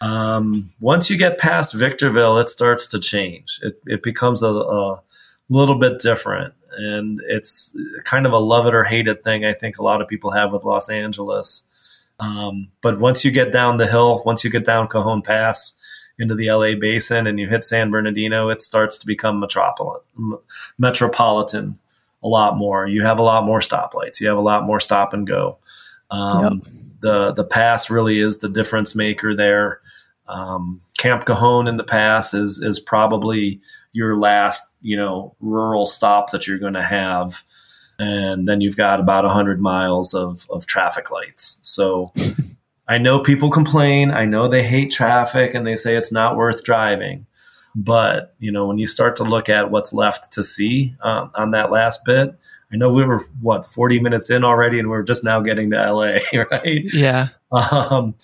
Um, 0.01 0.74
once 0.80 1.12
you 1.12 1.18
get 1.18 1.38
past 1.38 1.76
Victorville, 1.76 2.39
it 2.39 2.49
starts 2.49 2.88
to 2.88 2.99
change. 2.99 3.59
It, 3.62 3.80
it 3.86 4.03
becomes 4.03 4.41
a, 4.41 4.47
a, 4.47 5.01
little 5.49 5.78
bit 5.78 5.99
different, 5.99 6.53
and 6.78 7.22
it's 7.28 7.76
kind 8.05 8.26
of 8.26 8.34
a 8.34 8.38
love 8.38 8.65
it 8.67 8.74
or 8.74 8.84
hate 8.84 9.07
it 9.07 9.24
thing. 9.24 9.45
I 9.45 9.53
think 9.53 9.78
a 9.78 9.84
lot 9.84 10.01
of 10.01 10.07
people 10.07 10.32
have 10.32 10.53
with 10.53 10.63
Los 10.63 10.89
Angeles. 10.89 11.67
Um, 12.19 12.69
but 12.82 12.99
once 12.99 13.26
you 13.26 13.32
get 13.32 13.51
down 13.51 13.78
the 13.78 13.88
hill, 13.88 14.22
once 14.26 14.43
you 14.43 14.49
get 14.49 14.65
down 14.65 14.88
Cajon 14.88 15.22
Pass 15.22 15.80
into 16.19 16.36
the 16.36 16.51
LA 16.51 16.76
basin 16.80 17.26
and 17.26 17.39
you 17.39 17.49
hit 17.49 17.63
San 17.63 17.89
Bernardino, 17.89 18.49
it 18.49 18.61
starts 18.61 18.97
to 18.99 19.07
become 19.07 19.39
metropolitan. 19.39 20.38
Metropolitan 20.78 21.80
a 22.24 22.28
lot 22.28 22.57
more. 22.57 22.88
You 22.88 23.03
have 23.03 23.19
a 23.19 23.24
lot 23.24 23.45
more 23.45 23.59
stoplights. 23.59 24.19
You 24.19 24.28
have 24.28 24.38
a 24.38 24.41
lot 24.41 24.63
more 24.63 24.80
stop 24.80 25.13
and 25.13 25.26
go. 25.26 25.57
Um, 26.11 26.61
yep. 26.63 26.74
The 27.01 27.32
the 27.34 27.43
pass 27.43 27.89
really 27.89 28.19
is 28.19 28.38
the 28.38 28.49
difference 28.49 28.95
maker 28.95 29.36
there. 29.36 29.82
Um, 30.28 30.82
Camp 30.99 31.26
Cajon 31.26 31.67
in 31.67 31.78
the 31.78 31.84
pass 31.84 32.36
is 32.36 32.59
is 32.59 32.80
probably 32.80 33.59
your 33.94 34.18
last 34.18 34.76
you 34.82 34.98
know 34.98 35.36
rural 35.39 35.86
stop 35.86 36.32
that 36.32 36.48
you're 36.48 36.60
going 36.60 36.74
to 36.74 36.84
have, 36.84 37.44
and 38.00 38.48
then 38.48 38.62
you've 38.62 38.78
got 38.78 39.00
about 39.00 39.26
hundred 39.26 39.62
miles 39.62 40.14
of 40.14 40.48
of 40.50 40.66
traffic 40.66 41.12
lights. 41.12 41.60
So. 41.64 42.14
I 42.88 42.98
know 42.98 43.20
people 43.20 43.50
complain. 43.50 44.12
I 44.12 44.26
know 44.26 44.50
they 44.50 44.64
hate 44.64 44.92
traffic 44.92 45.54
and 45.54 45.66
they 45.66 45.78
say 45.78 45.96
it's 45.96 46.12
not 46.12 46.36
worth 46.36 46.66
driving. 46.66 47.26
But 47.76 48.36
you 48.39 48.52
know, 48.52 48.68
when 48.68 48.78
you 48.78 48.88
start 48.88 49.16
to 49.18 49.24
look 49.24 49.50
at 49.50 49.72
what's 49.72 49.94
left 49.94 50.34
to 50.34 50.44
see 50.44 50.96
um, 51.02 51.32
on 51.36 51.52
that 51.52 51.72
last 51.72 52.04
bit, 52.04 52.36
I 52.72 52.78
know 52.78 52.94
we 52.94 53.04
were 53.04 53.26
what 53.42 53.66
40 53.66 54.00
minutes 54.00 54.30
in 54.30 54.44
already, 54.44 54.80
and 54.80 54.89
we're 54.89 55.04
just 55.04 55.24
now 55.24 55.42
getting 55.42 55.72
to 55.72 55.92
LA, 55.92 56.18
right? 56.52 56.84
Yeah. 56.94 57.30
Um, 57.52 58.16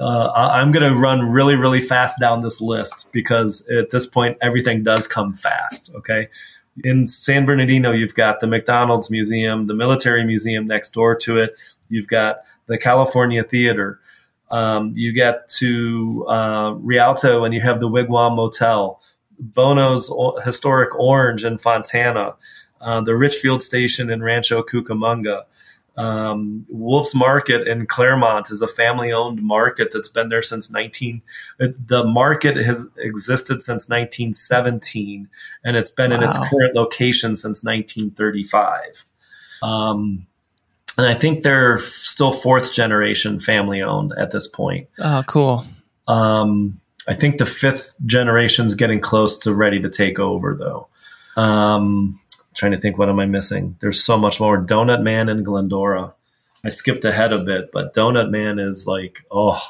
uh, 0.00 0.30
I'm 0.34 0.72
going 0.72 0.90
to 0.90 0.98
run 0.98 1.30
really, 1.30 1.56
really 1.56 1.80
fast 1.80 2.18
down 2.18 2.40
this 2.40 2.60
list 2.60 3.12
because 3.12 3.66
at 3.68 3.90
this 3.90 4.06
point, 4.06 4.38
everything 4.40 4.82
does 4.82 5.06
come 5.06 5.34
fast. 5.34 5.92
Okay. 5.94 6.28
In 6.82 7.06
San 7.06 7.44
Bernardino, 7.44 7.92
you've 7.92 8.14
got 8.14 8.40
the 8.40 8.46
McDonald's 8.46 9.10
Museum, 9.10 9.66
the 9.66 9.74
Military 9.74 10.24
Museum 10.24 10.66
next 10.66 10.94
door 10.94 11.14
to 11.16 11.38
it. 11.38 11.54
You've 11.90 12.08
got 12.08 12.38
the 12.66 12.78
California 12.78 13.44
Theater. 13.44 14.00
Um, 14.50 14.94
you 14.96 15.12
get 15.12 15.48
to 15.58 16.26
uh, 16.28 16.72
Rialto 16.78 17.44
and 17.44 17.52
you 17.52 17.60
have 17.60 17.78
the 17.78 17.88
Wigwam 17.88 18.36
Motel, 18.36 19.00
Bono's 19.38 20.10
o- 20.10 20.40
historic 20.40 20.98
Orange 20.98 21.44
in 21.44 21.58
Fontana, 21.58 22.34
uh, 22.80 23.00
the 23.02 23.14
Richfield 23.14 23.62
Station 23.62 24.10
in 24.10 24.22
Rancho 24.22 24.62
Cucamonga. 24.62 25.42
Um, 25.96 26.66
Wolfe's 26.68 27.14
Market 27.14 27.66
in 27.66 27.86
Claremont 27.86 28.50
is 28.50 28.62
a 28.62 28.66
family 28.66 29.12
owned 29.12 29.42
market 29.42 29.90
that's 29.92 30.08
been 30.08 30.28
there 30.28 30.42
since 30.42 30.70
19. 30.70 31.20
The 31.58 32.04
market 32.04 32.56
has 32.56 32.86
existed 32.96 33.60
since 33.60 33.88
1917 33.88 35.28
and 35.64 35.76
it's 35.76 35.90
been 35.90 36.12
in 36.12 36.22
its 36.22 36.38
current 36.38 36.74
location 36.74 37.36
since 37.36 37.62
1935. 37.62 39.04
Um, 39.62 40.26
and 40.96 41.06
I 41.06 41.14
think 41.14 41.42
they're 41.42 41.78
still 41.78 42.32
fourth 42.32 42.72
generation 42.72 43.40
family 43.40 43.82
owned 43.82 44.12
at 44.16 44.30
this 44.32 44.48
point. 44.48 44.88
Oh, 44.98 45.22
cool. 45.26 45.66
Um, 46.08 46.80
I 47.08 47.14
think 47.14 47.38
the 47.38 47.46
fifth 47.46 47.96
generation's 48.04 48.74
getting 48.74 49.00
close 49.00 49.38
to 49.40 49.54
ready 49.54 49.80
to 49.80 49.88
take 49.88 50.18
over, 50.18 50.54
though. 50.54 50.88
Um, 51.40 52.20
trying 52.60 52.72
to 52.72 52.78
think, 52.78 52.98
what 52.98 53.08
am 53.08 53.18
I 53.18 53.26
missing? 53.26 53.76
There's 53.80 54.04
so 54.04 54.18
much 54.18 54.38
more. 54.38 54.62
Donut 54.62 55.02
Man 55.02 55.28
in 55.28 55.42
Glendora. 55.42 56.14
I 56.62 56.68
skipped 56.68 57.04
ahead 57.06 57.32
a 57.32 57.38
bit, 57.38 57.70
but 57.72 57.94
Donut 57.94 58.30
Man 58.30 58.58
is 58.58 58.86
like, 58.86 59.24
oh, 59.30 59.60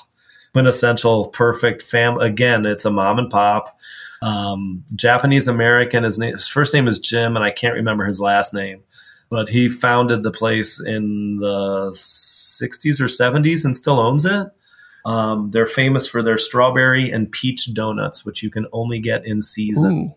quintessential, 0.52 1.28
perfect 1.28 1.82
fam. 1.82 2.18
Again, 2.18 2.66
it's 2.66 2.84
a 2.84 2.90
mom 2.90 3.20
and 3.20 3.30
pop. 3.30 3.78
Um, 4.22 4.84
Japanese 4.94 5.46
American. 5.46 6.02
His 6.02 6.18
name, 6.18 6.32
his 6.32 6.48
first 6.48 6.74
name 6.74 6.88
is 6.88 6.98
Jim, 6.98 7.36
and 7.36 7.44
I 7.44 7.52
can't 7.52 7.76
remember 7.76 8.04
his 8.04 8.20
last 8.20 8.52
name. 8.52 8.82
But 9.30 9.48
he 9.48 9.68
founded 9.68 10.24
the 10.24 10.32
place 10.32 10.80
in 10.84 11.36
the 11.36 11.92
60s 11.92 13.00
or 13.00 13.04
70s 13.04 13.64
and 13.64 13.76
still 13.76 14.00
owns 14.00 14.24
it. 14.24 14.48
Um, 15.04 15.52
they're 15.52 15.64
famous 15.64 16.08
for 16.08 16.22
their 16.22 16.36
strawberry 16.36 17.10
and 17.10 17.30
peach 17.30 17.72
donuts, 17.72 18.24
which 18.24 18.42
you 18.42 18.50
can 18.50 18.66
only 18.72 18.98
get 18.98 19.24
in 19.24 19.40
season 19.40 19.92
Ooh. 19.92 20.14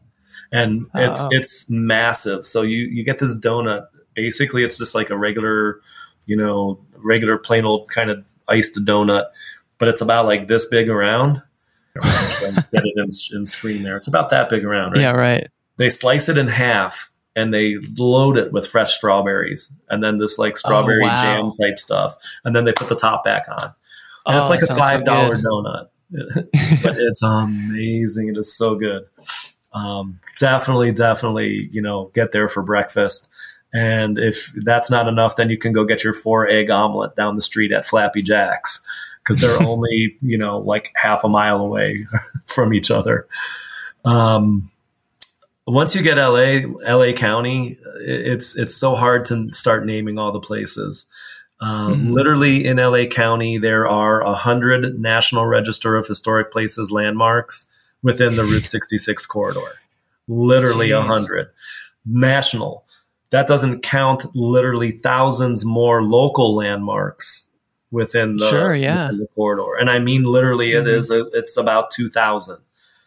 And 0.53 0.85
oh, 0.95 0.99
it's 1.03 1.19
Oh. 1.21 1.27
it's 1.31 1.69
massive. 1.69 2.45
So 2.45 2.61
you 2.61 2.77
you 2.85 3.03
get 3.03 3.19
this 3.19 3.37
donut. 3.37 3.87
Basically, 4.13 4.63
it's 4.63 4.77
just 4.77 4.95
like 4.95 5.09
a 5.09 5.17
regular, 5.17 5.81
you 6.27 6.37
know, 6.37 6.79
regular 6.95 7.37
plain 7.37 7.65
old 7.65 7.89
kind 7.89 8.09
of 8.09 8.23
iced 8.47 8.75
donut, 8.85 9.25
but 9.79 9.89
it's 9.89 9.99
about 10.01 10.25
like 10.27 10.47
this 10.47 10.65
big 10.65 10.87
around. 10.87 11.41
get 12.01 12.63
it 12.73 12.93
in, 12.95 13.09
in 13.37 13.45
screen 13.45 13.83
there. 13.83 13.97
It's 13.97 14.07
about 14.07 14.29
that 14.29 14.49
big 14.49 14.63
around, 14.63 14.93
right? 14.93 15.01
Yeah, 15.01 15.11
right. 15.11 15.47
They 15.77 15.89
slice 15.89 16.29
it 16.29 16.37
in 16.37 16.47
half 16.47 17.09
and 17.35 17.51
they 17.53 17.77
load 17.97 18.37
it 18.37 18.51
with 18.51 18.67
fresh 18.67 18.93
strawberries 18.93 19.71
and 19.89 20.03
then 20.03 20.19
this 20.19 20.37
like 20.37 20.53
oh, 20.53 20.57
strawberry 20.57 21.01
Oh, 21.03 21.07
wow. 21.07 21.21
jam 21.21 21.51
type 21.59 21.79
stuff, 21.79 22.15
and 22.45 22.55
then 22.55 22.65
they 22.65 22.71
put 22.73 22.89
the 22.89 22.95
top 22.95 23.23
back 23.23 23.45
on. 23.49 23.73
And 24.27 24.37
it's 24.37 24.45
Oh, 24.45 24.49
like 24.49 24.61
a 24.61 24.67
five 24.75 25.03
dollar 25.05 25.35
good. 25.35 25.43
donut, 25.45 25.87
but 26.83 26.95
it's 26.97 27.21
amazing. 27.23 28.29
It 28.29 28.37
is 28.37 28.55
so 28.55 28.75
good. 28.75 29.05
Um, 29.73 30.19
definitely, 30.39 30.91
definitely, 30.91 31.69
you 31.71 31.81
know, 31.81 32.11
get 32.13 32.31
there 32.31 32.47
for 32.47 32.61
breakfast. 32.61 33.29
And 33.73 34.19
if 34.19 34.53
that's 34.63 34.91
not 34.91 35.07
enough, 35.07 35.35
then 35.35 35.49
you 35.49 35.57
can 35.57 35.71
go 35.73 35.83
get 35.83 36.03
your 36.03 36.13
four 36.13 36.47
egg 36.47 36.69
omelet 36.69 37.15
down 37.15 37.35
the 37.35 37.41
street 37.41 37.71
at 37.71 37.85
Flappy 37.85 38.21
Jack's 38.21 38.85
because 39.19 39.39
they're 39.39 39.61
only, 39.67 40.15
you 40.21 40.37
know, 40.37 40.59
like 40.59 40.91
half 40.95 41.23
a 41.23 41.29
mile 41.29 41.57
away 41.57 42.05
from 42.45 42.73
each 42.73 42.91
other. 42.91 43.27
Um, 44.05 44.69
once 45.65 45.95
you 45.95 46.01
get 46.01 46.17
LA, 46.17 46.67
LA 46.85 47.13
County, 47.13 47.79
it's 48.01 48.55
it's 48.57 48.75
so 48.75 48.95
hard 48.95 49.25
to 49.25 49.49
start 49.51 49.85
naming 49.85 50.19
all 50.19 50.31
the 50.31 50.39
places. 50.39 51.05
Um, 51.61 52.07
Mhm. 52.07 52.11
Literally 52.11 52.65
in 52.65 52.77
LA 52.77 53.05
County, 53.05 53.57
there 53.57 53.87
are 53.87 54.21
a 54.21 54.35
hundred 54.35 54.99
National 54.99 55.45
Register 55.45 55.95
of 55.95 56.05
Historic 56.05 56.51
Places 56.51 56.91
landmarks 56.91 57.65
within 58.03 58.35
the 58.35 58.43
Route 58.43 58.65
66 58.65 59.25
corridor. 59.25 59.61
Literally 60.27 60.91
a 60.91 61.01
hundred 61.01 61.47
national. 62.05 62.85
That 63.31 63.47
doesn't 63.47 63.81
count 63.81 64.25
literally 64.35 64.91
thousands 64.91 65.65
more 65.65 66.03
local 66.03 66.55
landmarks 66.55 67.47
within 67.89 68.37
the, 68.37 68.47
Sure, 68.49 68.75
yeah. 68.75 69.05
within 69.07 69.19
the 69.21 69.27
corridor. 69.35 69.75
And 69.79 69.89
I 69.89 69.99
mean 69.99 70.23
literally, 70.23 70.73
it 70.73 70.83
Mhm. 70.85 70.93
is 70.97 71.09
a, 71.09 71.25
it's 71.33 71.57
about 71.57 71.89
two 71.91 72.09
thousand 72.09 72.57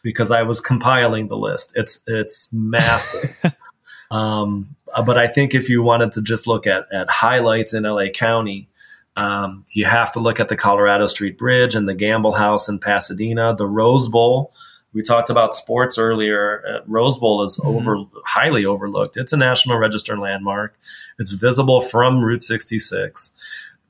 because 0.02 0.30
I 0.30 0.42
was 0.42 0.60
compiling 0.60 1.28
the 1.28 1.36
list. 1.36 1.72
It's 1.76 2.02
it's 2.06 2.52
massive. 2.52 3.34
um, 4.10 4.74
uh, 4.94 5.02
but 5.02 5.18
I 5.18 5.26
think 5.26 5.54
if 5.54 5.68
you 5.68 5.82
wanted 5.82 6.12
to 6.12 6.22
just 6.22 6.46
look 6.46 6.66
at 6.66 6.86
at 6.92 7.08
highlights 7.10 7.72
in 7.74 7.84
LA 7.84 8.08
County, 8.12 8.68
um, 9.16 9.64
you 9.74 9.84
have 9.84 10.12
to 10.12 10.20
look 10.20 10.40
at 10.40 10.48
the 10.48 10.56
Colorado 10.56 11.06
Street 11.06 11.38
Bridge 11.38 11.74
and 11.74 11.88
the 11.88 11.94
Gamble 11.94 12.32
House 12.32 12.68
in 12.68 12.78
Pasadena, 12.78 13.54
the 13.56 13.66
Rose 13.66 14.08
Bowl. 14.08 14.52
We 14.96 15.02
talked 15.02 15.28
about 15.28 15.54
sports 15.54 15.98
earlier. 15.98 16.62
Uh, 16.66 16.80
Rose 16.86 17.18
Bowl 17.18 17.42
is 17.42 17.60
Mhm. 17.62 17.76
over 17.76 17.96
highly 18.24 18.64
overlooked. 18.64 19.18
It's 19.18 19.30
a 19.32 19.36
National 19.36 19.76
Register 19.76 20.16
landmark. 20.16 20.74
It's 21.18 21.32
visible 21.32 21.82
from 21.82 22.24
Route 22.24 22.42
66. 22.42 23.36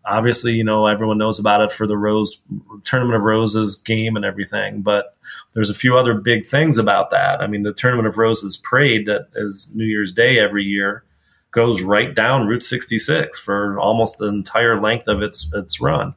Obviously, 0.04 0.54
you 0.54 0.64
know 0.64 0.86
everyone 0.86 1.16
knows 1.18 1.38
about 1.38 1.60
it 1.62 1.70
for 1.70 1.86
the 1.86 1.96
Rose 1.96 2.40
Tournament 2.82 3.14
of 3.16 3.22
Roses 3.22 3.76
game 3.76 4.16
and 4.16 4.24
everything, 4.24 4.82
but 4.82 5.14
there's 5.54 5.70
a 5.70 5.74
few 5.74 5.96
other 5.96 6.12
big 6.14 6.44
things 6.44 6.76
about 6.76 7.10
that. 7.10 7.40
I 7.40 7.46
mean, 7.46 7.62
the 7.62 7.72
Tournament 7.72 8.08
of 8.08 8.18
Roses 8.18 8.56
parade 8.56 9.06
that 9.06 9.28
is 9.36 9.70
New 9.74 9.84
Year's 9.84 10.12
Day 10.12 10.40
every 10.40 10.64
year 10.64 11.04
goes 11.52 11.82
right 11.82 12.14
down 12.16 12.48
Route 12.48 12.64
66 12.64 13.38
for 13.38 13.78
almost 13.78 14.18
the 14.18 14.26
entire 14.26 14.80
length 14.80 15.06
of 15.06 15.22
its 15.22 15.48
its 15.54 15.80
run. 15.80 16.14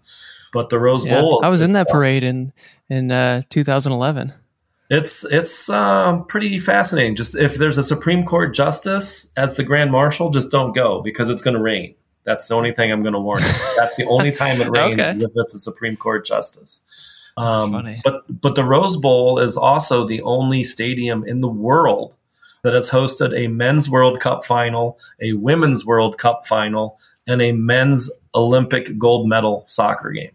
But 0.51 0.69
the 0.69 0.79
Rose 0.79 1.05
Yeah, 1.05 1.21
Bowl, 1.21 1.41
I 1.43 1.49
was 1.49 1.61
in 1.61 1.71
that 1.73 1.89
parade 1.89 2.23
in 2.23 2.53
in 2.89 3.11
uh, 3.11 3.43
2011. 3.49 4.33
It's 4.89 5.23
it's 5.25 5.69
um, 5.69 6.25
pretty 6.25 6.57
fascinating. 6.57 7.15
Just 7.15 7.35
if 7.35 7.55
there's 7.55 7.77
a 7.77 7.83
Supreme 7.83 8.25
Court 8.25 8.53
justice 8.55 9.31
as 9.37 9.55
the 9.55 9.63
Grand 9.63 9.91
Marshal, 9.91 10.29
just 10.31 10.49
don't 10.49 10.73
go 10.73 11.01
because 11.01 11.29
it's 11.29 11.41
going 11.43 11.55
to 11.55 11.61
rain. 11.61 11.93
That's 12.25 12.47
the 12.47 12.55
only 12.55 12.73
thing 12.73 12.91
I'm 12.91 13.01
going 13.01 13.13
to 13.13 13.19
warn 13.19 13.41
you. 13.41 13.47
That's 13.77 13.95
the 13.95 14.05
only 14.05 14.31
time 14.31 14.61
it 14.61 14.69
rains 14.69 14.99
Okay. 14.99 15.09
is 15.11 15.21
if 15.21 15.31
it's 15.35 15.53
a 15.53 15.59
Supreme 15.59 15.95
Court 15.95 16.25
justice. 16.25 16.83
That's 17.37 17.63
Um, 17.63 17.71
funny. 17.71 18.01
But 18.03 18.23
but 18.41 18.55
the 18.55 18.63
Rose 18.63 18.97
Bowl 18.97 19.39
is 19.39 19.55
also 19.55 20.05
the 20.07 20.21
only 20.23 20.63
stadium 20.63 21.23
in 21.23 21.41
the 21.41 21.47
world 21.47 22.15
that 22.63 22.73
has 22.73 22.89
hosted 22.89 23.33
a 23.37 23.47
men's 23.47 23.89
World 23.89 24.19
Cup 24.19 24.43
final, 24.43 24.99
a 25.21 25.33
women's 25.33 25.85
World 25.85 26.17
Cup 26.17 26.45
final, 26.47 26.99
and 27.27 27.41
a 27.41 27.51
men's 27.51 28.09
Olympic 28.35 28.97
gold 28.97 29.27
medal 29.29 29.65
soccer 29.67 30.11
game 30.11 30.31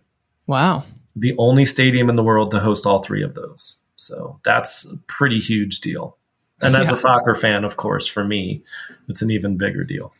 Wow. 0.46 0.84
the 1.14 1.34
only 1.38 1.64
stadium 1.64 2.08
in 2.08 2.16
the 2.16 2.22
world 2.22 2.50
to 2.52 2.60
host 2.60 2.86
all 2.86 3.00
three 3.02 3.22
of 3.22 3.34
those. 3.34 3.78
So 3.96 4.40
that's 4.44 4.84
a 4.86 4.96
pretty 5.06 5.38
huge 5.38 5.80
deal. 5.80 6.16
And 6.60 6.76
as 6.76 6.88
Yeah. 6.88 6.94
a 6.94 6.96
soccer 6.96 7.34
fan, 7.34 7.64
of 7.64 7.76
course, 7.76 8.06
for 8.06 8.24
me, 8.24 8.62
it's 9.08 9.22
an 9.22 9.30
even 9.30 9.56
bigger 9.56 9.84
deal. 9.84 10.12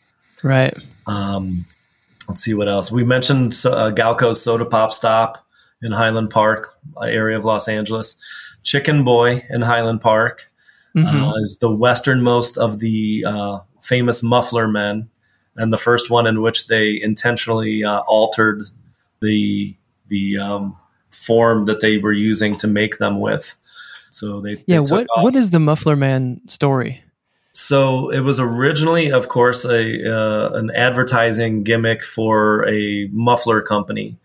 Right. 0.43 0.77
Um, 1.07 1.65
let's 2.29 2.43
see 2.43 2.55
what 2.55 2.69
else. 2.69 2.91
We 2.93 3.05
mentioned 3.05 3.55
uh, 3.65 3.91
Galco's 3.91 4.43
Soda 4.43 4.65
Pop 4.65 4.93
Stop 4.93 5.47
in 5.83 5.93
Highland 5.93 6.31
Park, 6.31 6.75
uh, 6.97 7.01
area 7.05 7.37
of 7.37 7.45
Los 7.45 7.69
Angeles. 7.69 8.17
Chicken 8.63 9.05
Boy 9.05 9.45
in 9.51 9.63
Highland 9.63 10.01
Park 10.01 10.47
Mhm. 10.97 11.33
uh, 11.33 11.41
is 11.41 11.59
the 11.59 11.71
westernmost 11.71 12.57
of 12.57 12.79
the 12.79 13.25
uh, 13.27 13.59
famous 13.83 14.23
muffler 14.23 14.69
men, 14.69 15.09
and 15.57 15.73
the 15.73 15.79
first 15.79 16.09
one 16.11 16.27
in 16.27 16.41
which 16.41 16.69
they 16.69 17.01
intentionally 17.03 17.85
uh, 17.85 17.99
altered 18.07 18.63
the 19.21 19.75
the 20.09 20.39
um, 20.39 20.77
form 21.11 21.65
that 21.67 21.81
they 21.81 21.99
were 21.99 22.13
using 22.13 22.57
to 22.59 22.67
make 22.67 22.99
them 22.99 23.21
with. 23.21 23.57
So 24.15 24.41
they 24.41 24.55
they 24.55 24.65
yeah. 24.67 24.77
took 24.79 24.91
What 24.91 25.07
off- 25.17 25.25
What 25.25 25.35
is 25.35 25.51
the 25.51 25.59
Muffler 25.61 25.97
Man 25.97 26.41
story? 26.47 27.03
so 27.57 28.11
it 28.11 28.21
was 28.21 28.41
originally, 28.41 29.11
of 29.13 29.29
course, 29.29 29.65
a 29.65 29.85
uh, 30.17 30.51
an 30.59 30.71
advertising 30.75 31.63
gimmick 31.65 32.03
for 32.03 32.67
a 32.69 33.09
muffler 33.13 33.61
company, 33.63 34.17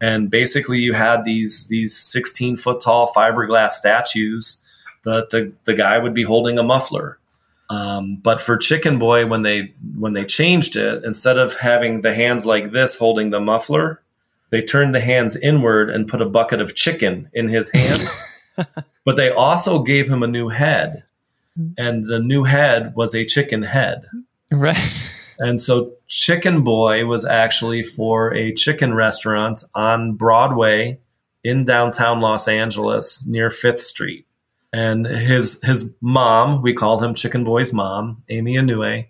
and 0.00 0.30
basically 0.30 0.78
you 0.78 0.94
had 0.94 1.24
these 1.24 1.66
these 1.68 1.96
sixteen 1.96 2.56
foot 2.56 2.80
tall 2.80 3.12
fiberglass 3.16 3.72
statues 3.72 4.60
that 5.04 5.30
the 5.30 5.52
the 5.64 5.74
guy 5.74 5.98
would 5.98 6.14
be 6.14 6.24
holding 6.24 6.58
a 6.58 6.62
muffler. 6.62 7.18
Um, 7.70 8.16
but 8.22 8.40
for 8.40 8.56
Chicken 8.56 8.98
Boy, 8.98 9.26
when 9.26 9.42
they 9.42 9.72
when 9.98 10.12
they 10.14 10.24
changed 10.24 10.76
it, 10.76 11.04
instead 11.04 11.36
of 11.38 11.56
having 11.56 12.00
the 12.02 12.14
hands 12.14 12.46
like 12.46 12.72
this 12.72 12.96
holding 12.98 13.30
the 13.30 13.40
muffler, 13.40 14.00
they 14.50 14.62
turned 14.62 14.94
the 14.94 15.00
hands 15.00 15.36
inward 15.36 15.90
and 15.90 16.08
put 16.08 16.22
a 16.22 16.26
bucket 16.26 16.60
of 16.60 16.74
chicken 16.74 17.28
in 17.34 17.48
his 17.48 17.70
hand. 17.72 18.02
but 19.04 19.16
they 19.16 19.30
also 19.30 19.82
gave 19.82 20.08
him 20.08 20.22
a 20.22 20.28
new 20.28 20.48
head 20.48 21.04
and 21.76 22.08
the 22.08 22.18
new 22.18 22.44
head 22.44 22.94
was 22.94 23.14
a 23.14 23.24
chicken 23.24 23.62
head. 23.62 24.06
Right. 24.50 24.78
And 25.38 25.60
so 25.60 25.92
Chicken 26.08 26.62
Boy 26.62 27.04
was 27.04 27.24
actually 27.24 27.82
for 27.82 28.34
a 28.34 28.52
chicken 28.52 28.94
restaurant 28.94 29.64
on 29.74 30.14
Broadway 30.14 30.98
in 31.44 31.64
downtown 31.64 32.20
Los 32.20 32.48
Angeles 32.48 33.26
near 33.26 33.48
5th 33.48 33.78
Street. 33.78 34.26
And 34.72 35.06
his 35.06 35.62
his 35.62 35.94
mom, 36.00 36.60
we 36.60 36.74
called 36.74 37.02
him 37.02 37.14
Chicken 37.14 37.42
Boy's 37.44 37.72
mom, 37.72 38.22
Amy 38.28 38.54
Inouye, 38.54 39.06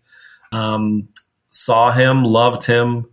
um, 0.53 1.09
saw 1.51 1.91
him, 1.91 2.25
loved 2.25 2.65
him, 2.65 3.09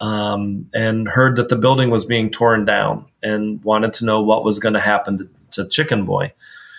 um, 0.00 0.68
and 0.74 1.08
heard 1.08 1.36
that 1.36 1.48
the 1.48 1.56
building 1.56 1.88
was 1.88 2.04
being 2.04 2.30
torn 2.30 2.66
down 2.66 3.06
and 3.22 3.64
wanted 3.64 3.94
to 3.94 4.04
know 4.04 4.20
what 4.20 4.44
was 4.44 4.58
going 4.58 4.74
to 4.74 4.80
happen 4.80 5.18
to, 5.18 5.28
to 5.56 5.68
Chicken 5.68 6.04
Boy. 6.04 6.32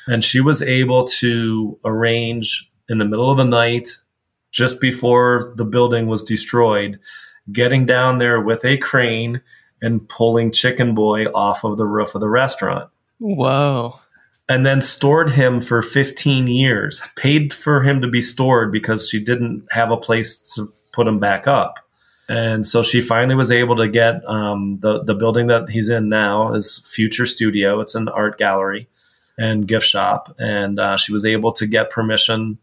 And 0.07 0.23
she 0.23 0.39
was 0.39 0.61
able 0.61 1.05
to 1.19 1.77
arrange 1.83 2.71
in 2.89 2.97
the 2.97 3.05
middle 3.05 3.29
of 3.29 3.37
the 3.37 3.43
night, 3.43 3.89
just 4.51 4.79
before 4.79 5.53
the 5.57 5.65
building 5.65 6.07
was 6.07 6.23
destroyed, 6.23 6.99
getting 7.51 7.85
down 7.85 8.17
there 8.17 8.39
with 8.39 8.63
a 8.63 8.77
crane 8.77 9.41
and 9.81 10.07
pulling 10.07 10.51
Chicken 10.51 10.95
Boy 10.95 11.25
off 11.25 11.63
of 11.63 11.77
the 11.77 11.85
roof 11.85 12.15
of 12.15 12.21
the 12.21 12.29
restaurant. 12.29 12.89
Whoa. 13.19 13.99
And 14.49 14.65
then 14.65 14.81
stored 14.81 15.31
him 15.31 15.59
for 15.59 15.81
15 15.81 16.47
years, 16.47 17.01
paid 17.17 17.53
for 17.53 17.83
him 17.83 18.01
to 18.01 18.07
be 18.07 18.21
stored 18.21 18.71
because 18.71 19.09
she 19.09 19.21
didn't 19.21 19.67
have 19.71 19.91
a 19.91 19.97
place 19.97 20.39
to 20.55 20.73
put 20.93 21.07
him 21.07 21.19
back 21.19 21.47
up. 21.47 21.79
And 22.29 22.65
so 22.65 22.83
she 22.83 23.01
finally 23.01 23.35
was 23.35 23.51
able 23.51 23.75
to 23.77 23.87
get 23.87 24.27
um, 24.27 24.79
the, 24.81 25.03
the 25.03 25.15
building 25.15 25.47
that 25.47 25.69
he's 25.69 25.89
in 25.89 26.09
now 26.09 26.53
is 26.53 26.79
Future 26.93 27.25
Studio. 27.25 27.79
It's 27.79 27.95
an 27.95 28.09
art 28.09 28.37
gallery 28.37 28.87
and 29.37 29.67
gift 29.67 29.85
shop. 29.85 30.35
And 30.37 30.79
uh, 30.79 30.97
she 30.97 31.13
was 31.13 31.25
able 31.25 31.53
to 31.53 31.65
get 31.65 31.89
permission, 31.89 32.57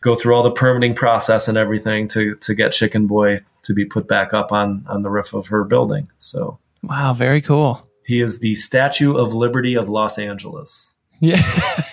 go 0.00 0.14
through 0.14 0.34
all 0.34 0.42
the 0.42 0.50
permitting 0.50 0.94
process 0.94 1.48
and 1.48 1.56
everything 1.56 2.08
to, 2.08 2.34
to 2.36 2.54
get 2.54 2.72
Chicken 2.72 3.06
Boy 3.06 3.38
to 3.62 3.72
be 3.72 3.86
put 3.86 4.06
back 4.06 4.34
up 4.34 4.52
on, 4.52 4.84
on 4.86 5.02
the 5.02 5.08
roof 5.08 5.32
of 5.32 5.46
her 5.46 5.64
building. 5.64 6.10
So, 6.18 6.58
wow, 6.82 7.14
very 7.14 7.40
cool. 7.40 7.86
He 8.04 8.20
is 8.20 8.40
the 8.40 8.54
Statue 8.54 9.16
of 9.16 9.32
Liberty 9.32 9.74
of 9.74 9.88
Los 9.88 10.18
Angeles. 10.18 10.92
Yeah. 11.20 11.42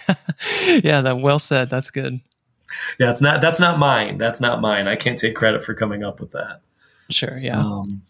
yeah, 0.84 1.02
that 1.02 1.20
well 1.22 1.40
said. 1.40 1.70
That's 1.70 1.90
good. 1.90 2.20
Yeah, 3.00 3.12
it's 3.12 3.22
not 3.22 3.42
that's 3.42 3.60
not 3.60 3.80
mine. 3.80 4.18
That's 4.18 4.42
not 4.42 4.62
mine. 4.62 4.88
I 4.88 4.96
can't 4.96 5.18
take 5.18 5.36
credit 5.36 5.64
for 5.64 5.74
coming 5.74 6.04
up 6.04 6.20
with 6.20 6.32
that. 6.32 6.62
Sure, 7.10 7.38
yeah. 7.38 7.60
Um, 7.60 8.02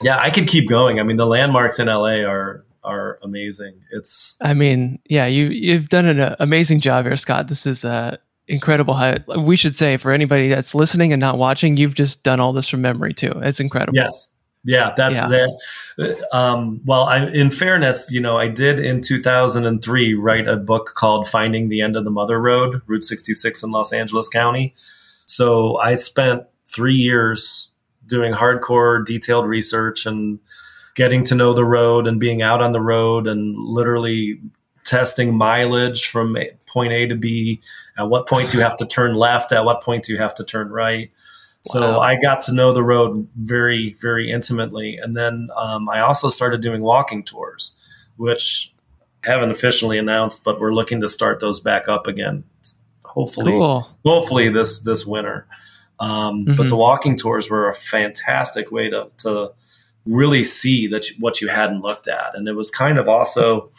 yeah, 0.00 0.18
I 0.18 0.30
could 0.30 0.48
keep 0.48 0.68
going. 0.68 1.00
I 1.00 1.02
mean, 1.02 1.16
the 1.16 1.26
landmarks 1.26 1.78
in 1.78 1.86
LA 1.88 2.22
are 2.24 2.64
are 2.84 3.18
amazing. 3.22 3.80
It's 3.90 4.36
I 4.40 4.54
mean, 4.54 5.00
yeah, 5.08 5.26
you 5.26 5.46
you've 5.46 5.88
done 5.88 6.06
an 6.06 6.20
uh, 6.20 6.36
amazing 6.38 6.80
job 6.80 7.04
here, 7.04 7.16
Scott. 7.16 7.48
This 7.48 7.66
is 7.66 7.84
uh 7.84 8.16
incredible 8.48 8.94
how 8.94 9.16
we 9.38 9.56
should 9.56 9.76
say 9.76 9.96
for 9.96 10.10
anybody 10.10 10.48
that's 10.48 10.74
listening 10.74 11.12
and 11.12 11.20
not 11.20 11.38
watching, 11.38 11.76
you've 11.76 11.94
just 11.94 12.22
done 12.22 12.40
all 12.40 12.52
this 12.52 12.66
from 12.68 12.80
memory 12.80 13.12
too. 13.12 13.32
It's 13.36 13.60
incredible. 13.60 13.96
Yes. 13.96 14.32
Yeah, 14.64 14.92
that's 14.96 15.16
yeah. 15.16 15.28
that. 15.98 16.26
Um, 16.32 16.80
well, 16.84 17.04
I, 17.04 17.26
in 17.26 17.50
fairness, 17.50 18.10
you 18.10 18.20
know, 18.20 18.38
I 18.38 18.48
did 18.48 18.80
in 18.80 19.00
2003 19.02 20.14
write 20.14 20.48
a 20.48 20.56
book 20.56 20.92
called 20.96 21.28
"Finding 21.28 21.68
the 21.68 21.80
End 21.80 21.94
of 21.94 22.04
the 22.04 22.10
Mother 22.10 22.40
Road," 22.40 22.82
Route 22.86 23.04
66 23.04 23.62
in 23.62 23.70
Los 23.70 23.92
Angeles 23.92 24.28
County. 24.28 24.74
So 25.26 25.78
I 25.78 25.94
spent 25.94 26.42
three 26.66 26.96
years 26.96 27.68
doing 28.08 28.32
hardcore, 28.32 29.04
detailed 29.04 29.46
research 29.46 30.06
and 30.06 30.38
getting 30.94 31.22
to 31.24 31.34
know 31.34 31.52
the 31.52 31.64
road 31.64 32.06
and 32.06 32.18
being 32.18 32.42
out 32.42 32.60
on 32.60 32.72
the 32.72 32.80
road 32.80 33.26
and 33.26 33.56
literally 33.56 34.40
testing 34.84 35.36
mileage 35.36 36.06
from 36.06 36.36
point 36.66 36.92
A 36.92 37.06
to 37.06 37.14
B. 37.14 37.60
At 37.96 38.08
what 38.08 38.26
point 38.26 38.50
do 38.50 38.56
you 38.56 38.64
have 38.64 38.76
to 38.78 38.86
turn 38.86 39.14
left? 39.14 39.52
At 39.52 39.64
what 39.64 39.82
point 39.82 40.04
do 40.04 40.12
you 40.12 40.18
have 40.18 40.34
to 40.36 40.44
turn 40.44 40.70
right? 40.70 41.10
So 41.62 41.80
wow. 41.80 42.00
I 42.00 42.16
got 42.20 42.40
to 42.42 42.52
know 42.52 42.72
the 42.72 42.82
road 42.82 43.28
very, 43.34 43.94
very 44.00 44.30
intimately. 44.30 44.96
And 44.96 45.16
then 45.16 45.48
um, 45.56 45.88
I 45.88 46.00
also 46.00 46.28
started 46.28 46.62
doing 46.62 46.82
walking 46.82 47.24
tours, 47.24 47.76
which 48.16 48.72
I 49.26 49.30
haven't 49.30 49.50
officially 49.50 49.98
announced, 49.98 50.44
but 50.44 50.60
we're 50.60 50.72
looking 50.72 51.00
to 51.00 51.08
start 51.08 51.40
those 51.40 51.60
back 51.60 51.88
up 51.88 52.06
again. 52.06 52.44
Hopefully, 53.04 53.52
cool. 53.52 53.88
hopefully 54.04 54.48
this 54.48 54.80
this 54.80 55.04
winter. 55.04 55.46
Um, 56.00 56.44
mm-hmm. 56.44 56.56
But 56.56 56.68
the 56.68 56.76
walking 56.76 57.16
tours 57.16 57.50
were 57.50 57.68
a 57.68 57.74
fantastic 57.74 58.70
way 58.70 58.90
to 58.90 59.10
to 59.18 59.52
really 60.06 60.44
see 60.44 60.86
that 60.88 61.10
you, 61.10 61.16
what 61.18 61.40
you 61.40 61.48
hadn't 61.48 61.82
looked 61.82 62.08
at, 62.08 62.34
and 62.34 62.48
it 62.48 62.54
was 62.54 62.70
kind 62.70 62.98
of 62.98 63.08
also 63.08 63.70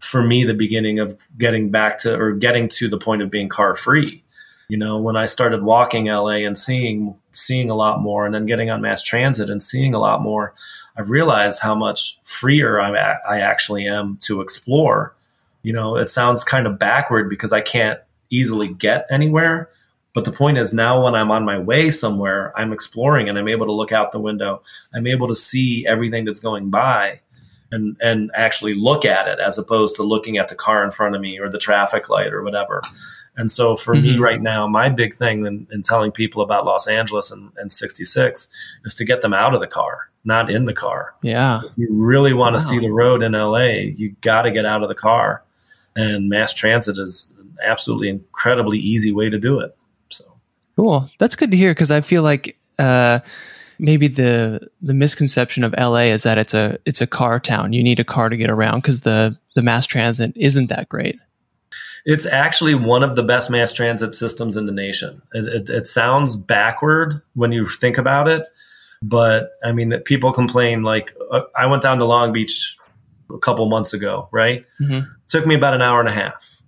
for 0.00 0.22
me 0.22 0.44
the 0.44 0.54
beginning 0.54 0.98
of 0.98 1.20
getting 1.38 1.70
back 1.70 1.98
to 1.98 2.14
or 2.14 2.32
getting 2.32 2.68
to 2.68 2.88
the 2.88 2.98
point 2.98 3.22
of 3.22 3.30
being 3.30 3.48
car 3.48 3.74
free 3.74 4.22
you 4.68 4.76
know 4.76 4.98
when 4.98 5.16
i 5.16 5.26
started 5.26 5.62
walking 5.62 6.06
la 6.06 6.28
and 6.28 6.58
seeing 6.58 7.16
seeing 7.32 7.70
a 7.70 7.74
lot 7.74 8.00
more 8.00 8.24
and 8.24 8.34
then 8.34 8.46
getting 8.46 8.70
on 8.70 8.80
mass 8.80 9.02
transit 9.02 9.50
and 9.50 9.62
seeing 9.62 9.94
a 9.94 9.98
lot 9.98 10.22
more 10.22 10.54
i've 10.96 11.10
realized 11.10 11.60
how 11.60 11.74
much 11.74 12.18
freer 12.22 12.80
I'm 12.80 12.94
a- 12.94 13.18
i 13.28 13.40
actually 13.40 13.86
am 13.86 14.18
to 14.22 14.40
explore. 14.40 15.14
You 15.62 15.72
know 15.72 15.96
it 15.96 16.10
sounds 16.10 16.44
kind 16.44 16.66
of 16.66 16.78
backward 16.78 17.28
because 17.28 17.52
i 17.52 17.60
can't 17.60 17.98
easily 18.30 18.72
get 18.72 19.06
anywhere 19.10 19.70
but 20.16 20.24
the 20.24 20.32
point 20.32 20.58
is 20.58 20.72
now 20.72 21.04
when 21.04 21.14
i'm 21.14 21.30
on 21.30 21.44
my 21.44 21.58
way 21.58 21.90
somewhere 21.90 22.52
i'm 22.58 22.72
exploring 22.72 23.28
and 23.28 23.38
i'm 23.38 23.48
able 23.48 23.66
to 23.66 23.72
look 23.72 23.92
out 23.92 24.10
the 24.10 24.18
window 24.18 24.60
i'm 24.94 25.06
able 25.06 25.28
to 25.28 25.36
see 25.36 25.86
everything 25.86 26.24
that's 26.24 26.40
going 26.40 26.70
by 26.70 27.20
and 27.70 27.96
and 28.00 28.30
actually 28.34 28.74
look 28.74 29.04
at 29.04 29.28
it 29.28 29.38
as 29.38 29.58
opposed 29.58 29.94
to 29.94 30.02
looking 30.02 30.38
at 30.38 30.48
the 30.48 30.54
car 30.54 30.84
in 30.84 30.90
front 30.90 31.14
of 31.14 31.20
me 31.20 31.38
or 31.38 31.48
the 31.48 31.58
traffic 31.58 32.08
light 32.08 32.32
or 32.32 32.42
whatever 32.42 32.82
and 33.36 33.50
so 33.50 33.76
for 33.76 33.94
mm-hmm. 33.94 34.16
me 34.16 34.18
right 34.18 34.40
now, 34.40 34.66
my 34.66 34.88
big 34.88 35.14
thing 35.14 35.44
in, 35.44 35.66
in 35.70 35.82
telling 35.82 36.10
people 36.10 36.42
about 36.42 36.64
Los 36.64 36.88
Angeles 36.88 37.30
and, 37.30 37.52
and, 37.56 37.70
66 37.70 38.48
is 38.84 38.94
to 38.94 39.04
get 39.04 39.20
them 39.20 39.34
out 39.34 39.54
of 39.54 39.60
the 39.60 39.66
car, 39.66 40.08
not 40.24 40.50
in 40.50 40.64
the 40.64 40.72
car. 40.72 41.14
Yeah. 41.22 41.60
If 41.64 41.76
you 41.76 41.88
really 41.90 42.32
want 42.32 42.54
wow. 42.54 42.58
to 42.58 42.64
see 42.64 42.78
the 42.78 42.88
road 42.88 43.22
in 43.22 43.32
LA, 43.32 43.92
you 43.94 44.16
got 44.22 44.42
to 44.42 44.50
get 44.50 44.64
out 44.64 44.82
of 44.82 44.88
the 44.88 44.94
car. 44.94 45.42
And 45.94 46.30
mass 46.30 46.54
transit 46.54 46.98
is 46.98 47.32
an 47.38 47.56
absolutely 47.62 48.08
incredibly 48.08 48.78
easy 48.78 49.12
way 49.12 49.28
to 49.28 49.38
do 49.38 49.60
it. 49.60 49.75
Cool. 50.76 51.10
That's 51.18 51.36
good 51.36 51.50
to 51.50 51.56
hear 51.56 51.72
because 51.72 51.90
I 51.90 52.02
feel 52.02 52.22
like 52.22 52.56
uh, 52.78 53.20
maybe 53.78 54.08
the 54.08 54.68
the 54.82 54.94
misconception 54.94 55.64
of 55.64 55.74
LA 55.78 56.10
is 56.12 56.22
that 56.24 56.38
it's 56.38 56.54
a 56.54 56.78
it's 56.84 57.00
a 57.00 57.06
car 57.06 57.40
town. 57.40 57.72
You 57.72 57.82
need 57.82 57.98
a 57.98 58.04
car 58.04 58.28
to 58.28 58.36
get 58.36 58.50
around 58.50 58.82
because 58.82 59.00
the 59.00 59.38
the 59.54 59.62
mass 59.62 59.86
transit 59.86 60.32
isn't 60.36 60.68
that 60.68 60.88
great. 60.88 61.18
It's 62.04 62.24
actually 62.24 62.74
one 62.76 63.02
of 63.02 63.16
the 63.16 63.24
best 63.24 63.50
mass 63.50 63.72
transit 63.72 64.14
systems 64.14 64.56
in 64.56 64.66
the 64.66 64.72
nation. 64.72 65.22
It, 65.34 65.68
it, 65.68 65.70
it 65.70 65.86
sounds 65.88 66.36
backward 66.36 67.20
when 67.34 67.50
you 67.50 67.66
think 67.66 67.98
about 67.98 68.28
it, 68.28 68.46
but 69.02 69.50
I 69.64 69.72
mean, 69.72 69.92
people 70.04 70.32
complain. 70.32 70.84
Like, 70.84 71.16
uh, 71.32 71.42
I 71.56 71.66
went 71.66 71.82
down 71.82 71.98
to 71.98 72.04
Long 72.04 72.32
Beach 72.32 72.76
a 73.28 73.38
couple 73.38 73.68
months 73.68 73.92
ago, 73.92 74.28
right? 74.30 74.64
Mm-hmm. 74.80 75.08
Took 75.28 75.46
me 75.46 75.56
about 75.56 75.74
an 75.74 75.82
hour 75.82 75.98
and 75.98 76.08
a 76.08 76.12
half, 76.12 76.62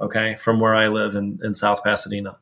okay, 0.00 0.36
from 0.38 0.60
where 0.60 0.76
I 0.76 0.86
live 0.86 1.16
in, 1.16 1.40
in 1.42 1.54
South 1.54 1.82
Pasadena. 1.82 2.36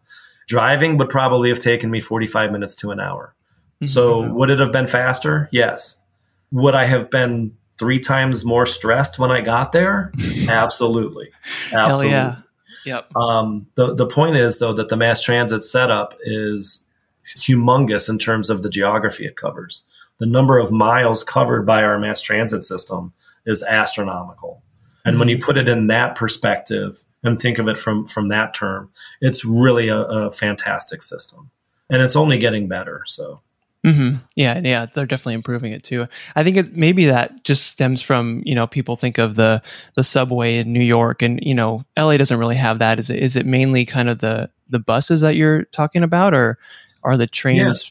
Driving 0.52 0.98
would 0.98 1.08
probably 1.08 1.48
have 1.48 1.60
taken 1.60 1.90
me 1.90 2.02
45 2.02 2.52
minutes 2.52 2.74
to 2.74 2.90
an 2.90 3.00
hour. 3.00 3.34
Mm-hmm. 3.76 3.86
So, 3.86 4.30
would 4.30 4.50
it 4.50 4.58
have 4.58 4.70
been 4.70 4.86
faster? 4.86 5.48
Yes. 5.50 6.02
Would 6.50 6.74
I 6.74 6.84
have 6.84 7.10
been 7.10 7.56
three 7.78 7.98
times 7.98 8.44
more 8.44 8.66
stressed 8.66 9.18
when 9.18 9.30
I 9.30 9.40
got 9.40 9.72
there? 9.72 10.12
Absolutely. 10.46 11.30
Absolutely. 11.72 12.10
Hell 12.10 12.20
yeah. 12.20 12.36
Yep. 12.84 13.16
Um, 13.16 13.66
the, 13.76 13.94
the 13.94 14.06
point 14.06 14.36
is, 14.36 14.58
though, 14.58 14.74
that 14.74 14.90
the 14.90 14.96
mass 14.98 15.22
transit 15.22 15.64
setup 15.64 16.18
is 16.20 16.86
humongous 17.24 18.10
in 18.10 18.18
terms 18.18 18.50
of 18.50 18.62
the 18.62 18.68
geography 18.68 19.24
it 19.24 19.36
covers. 19.36 19.84
The 20.18 20.26
number 20.26 20.58
of 20.58 20.70
miles 20.70 21.24
covered 21.24 21.64
by 21.64 21.82
our 21.82 21.98
mass 21.98 22.20
transit 22.20 22.62
system 22.62 23.14
is 23.46 23.62
astronomical. 23.62 24.62
And 25.06 25.14
mm-hmm. 25.14 25.18
when 25.18 25.28
you 25.30 25.36
mm-hmm. 25.36 25.46
put 25.46 25.56
it 25.56 25.66
in 25.66 25.86
that 25.86 26.14
perspective 26.14 27.04
and 27.22 27.40
think 27.40 27.58
of 27.58 27.68
it 27.68 27.78
from, 27.78 28.06
from 28.06 28.28
that 28.28 28.54
term, 28.54 28.90
it's 29.20 29.44
really 29.44 29.88
a, 29.88 30.00
a 30.00 30.30
fantastic 30.30 31.02
system. 31.02 31.50
And 31.90 32.02
it's 32.02 32.16
only 32.16 32.38
getting 32.38 32.68
better. 32.68 33.02
So 33.06 33.40
Mm-hmm. 33.84 34.18
Yeah, 34.36 34.60
yeah, 34.62 34.86
they're 34.86 35.06
definitely 35.06 35.34
improving 35.34 35.72
it 35.72 35.82
too. 35.82 36.06
I 36.36 36.44
think 36.44 36.56
it, 36.56 36.76
maybe 36.76 37.06
that 37.06 37.42
just 37.42 37.66
stems 37.66 38.00
from 38.00 38.42
you 38.44 38.54
know 38.54 38.68
people 38.68 38.96
think 38.96 39.18
of 39.18 39.34
the 39.34 39.60
the 39.96 40.04
subway 40.04 40.58
in 40.58 40.72
New 40.72 40.84
York, 40.84 41.20
and 41.20 41.40
you 41.42 41.54
know 41.54 41.84
LA 41.98 42.16
doesn't 42.16 42.38
really 42.38 42.54
have 42.54 42.78
that. 42.78 43.00
Is 43.00 43.10
it 43.10 43.20
is 43.20 43.34
it 43.34 43.44
mainly 43.44 43.84
kind 43.84 44.08
of 44.08 44.20
the 44.20 44.50
the 44.70 44.78
buses 44.78 45.22
that 45.22 45.34
you're 45.34 45.64
talking 45.64 46.04
about, 46.04 46.32
or 46.32 46.58
are 47.02 47.16
the 47.16 47.26
trains? 47.26 47.58
Yeah, 47.84 47.90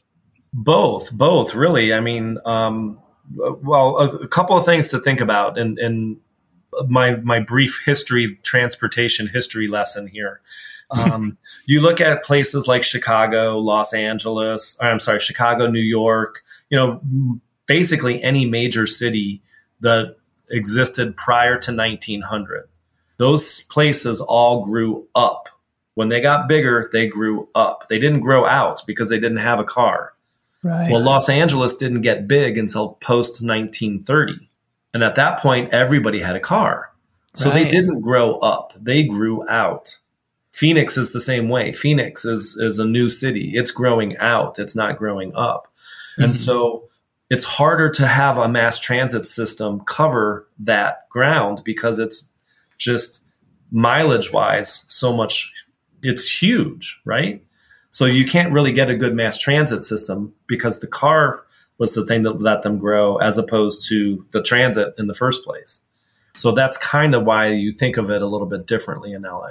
both, 0.54 1.12
both 1.12 1.54
really. 1.54 1.92
I 1.92 2.00
mean, 2.00 2.38
um, 2.46 2.98
well, 3.36 3.98
a, 3.98 4.08
a, 4.16 4.28
couple 4.28 4.56
of 4.56 4.64
things 4.64 4.88
to 4.88 4.98
think 4.98 5.20
about, 5.20 5.58
and 5.58 5.78
and 5.78 6.16
my 6.88 7.16
my 7.16 7.40
brief 7.40 7.82
history 7.84 8.38
transportation 8.42 9.28
history 9.28 9.68
lesson 9.68 10.06
here. 10.06 10.40
Um, 10.90 11.38
you 11.66 11.80
look 11.80 12.00
at 12.00 12.24
places 12.24 12.66
like 12.66 12.82
Chicago, 12.82 13.58
Los 13.58 13.92
Angeles, 13.94 14.76
I'm 14.80 15.00
sorry, 15.00 15.20
Chicago, 15.20 15.66
New 15.68 15.80
York, 15.80 16.42
you 16.70 16.78
know, 16.78 17.00
basically 17.66 18.22
any 18.22 18.44
major 18.44 18.86
city 18.86 19.42
that 19.80 20.16
existed 20.50 21.16
prior 21.16 21.58
to 21.58 21.74
1900. 21.74 22.68
Those 23.16 23.62
places 23.62 24.20
all 24.20 24.64
grew 24.64 25.06
up. 25.14 25.48
When 25.94 26.08
they 26.08 26.20
got 26.20 26.48
bigger, 26.48 26.88
they 26.92 27.06
grew 27.06 27.48
up. 27.54 27.88
They 27.88 27.98
didn't 27.98 28.20
grow 28.20 28.46
out 28.46 28.82
because 28.86 29.10
they 29.10 29.20
didn't 29.20 29.38
have 29.38 29.58
a 29.58 29.64
car. 29.64 30.14
Right. 30.62 30.90
Well, 30.90 31.02
Los 31.02 31.28
Angeles 31.28 31.76
didn't 31.76 32.02
get 32.02 32.28
big 32.28 32.56
until 32.56 32.90
post 33.00 33.42
1930. 33.42 34.48
And 34.94 35.02
at 35.02 35.14
that 35.14 35.38
point, 35.38 35.72
everybody 35.72 36.20
had 36.20 36.36
a 36.36 36.40
car. 36.40 36.90
So 37.34 37.48
right. 37.48 37.64
they 37.64 37.70
didn't 37.70 38.02
grow 38.02 38.38
up, 38.38 38.72
they 38.78 39.04
grew 39.04 39.48
out. 39.48 39.98
Phoenix 40.52 40.98
is 40.98 41.12
the 41.12 41.20
same 41.20 41.48
way. 41.48 41.72
Phoenix 41.72 42.26
is 42.26 42.56
is 42.58 42.78
a 42.78 42.84
new 42.84 43.08
city. 43.08 43.52
It's 43.54 43.70
growing 43.70 44.18
out. 44.18 44.58
It's 44.58 44.76
not 44.76 44.98
growing 44.98 45.34
up. 45.34 45.66
Mm-hmm. 46.12 46.24
And 46.24 46.36
so 46.36 46.90
it's 47.32 47.44
harder 47.44 47.88
to 47.88 48.06
have 48.06 48.36
a 48.36 48.46
mass 48.46 48.78
transit 48.78 49.24
system 49.24 49.80
cover 49.86 50.46
that 50.58 51.08
ground 51.08 51.62
because 51.64 51.98
it's 51.98 52.28
just 52.76 53.24
mileage 53.70 54.30
wise 54.32 54.84
so 54.88 55.16
much 55.16 55.50
it's 56.02 56.30
huge 56.30 57.00
right 57.06 57.42
so 57.88 58.04
you 58.04 58.26
can't 58.26 58.52
really 58.52 58.72
get 58.72 58.90
a 58.90 58.94
good 58.94 59.14
mass 59.14 59.38
transit 59.38 59.82
system 59.82 60.34
because 60.46 60.80
the 60.80 60.86
car 60.86 61.44
was 61.78 61.94
the 61.94 62.04
thing 62.06 62.22
that 62.22 62.40
let 62.40 62.62
them 62.62 62.78
grow 62.78 63.16
as 63.18 63.38
opposed 63.38 63.86
to 63.88 64.24
the 64.32 64.42
transit 64.42 64.94
in 64.98 65.06
the 65.06 65.14
first 65.14 65.44
place 65.44 65.84
so 66.34 66.52
that's 66.52 66.78
kind 66.78 67.14
of 67.14 67.24
why 67.24 67.48
you 67.48 67.72
think 67.72 67.96
of 67.98 68.10
it 68.10 68.22
a 68.22 68.26
little 68.26 68.46
bit 68.46 68.66
differently 68.66 69.12
in 69.12 69.22
la 69.22 69.48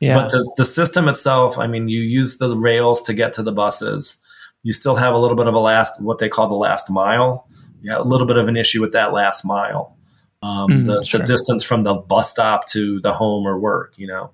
Yeah. 0.00 0.18
but 0.18 0.30
the, 0.30 0.52
the 0.58 0.64
system 0.64 1.08
itself, 1.08 1.58
I 1.58 1.66
mean, 1.66 1.88
you 1.88 2.00
use 2.00 2.36
the 2.36 2.54
rails 2.54 3.00
to 3.04 3.14
get 3.14 3.32
to 3.34 3.42
the 3.42 3.50
buses. 3.52 4.18
You 4.62 4.72
still 4.74 4.96
have 4.96 5.14
a 5.14 5.18
little 5.18 5.36
bit 5.38 5.46
of 5.46 5.54
a 5.54 5.58
last, 5.58 6.00
what 6.02 6.18
they 6.18 6.28
call 6.28 6.46
the 6.48 6.54
last 6.54 6.90
mile. 6.90 7.48
Yeah, 7.80 7.98
a 7.98 8.02
little 8.02 8.26
bit 8.26 8.36
of 8.36 8.46
an 8.46 8.56
issue 8.58 8.80
with 8.82 8.92
that 8.92 9.12
last 9.14 9.44
mile. 9.44 9.96
Um, 10.42 10.68
Mm, 10.68 10.86
the, 10.86 11.04
sure. 11.04 11.20
the 11.20 11.26
distance 11.26 11.64
from 11.64 11.84
the 11.84 11.94
bus 11.94 12.28
stop 12.30 12.66
to 12.68 13.00
the 13.00 13.14
home 13.14 13.46
or 13.46 13.58
work, 13.58 13.94
you 13.96 14.06
know. 14.06 14.30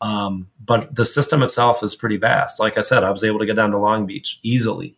Um, 0.00 0.48
but 0.64 0.92
the 0.94 1.04
system 1.04 1.42
itself 1.44 1.82
is 1.84 1.94
pretty 1.94 2.16
vast. 2.16 2.58
Like 2.58 2.76
I 2.76 2.80
said, 2.82 3.04
I 3.04 3.10
was 3.10 3.22
able 3.22 3.38
to 3.38 3.46
get 3.46 3.54
down 3.56 3.70
to 3.70 3.78
Long 3.78 4.04
Beach 4.06 4.40
easily. 4.42 4.96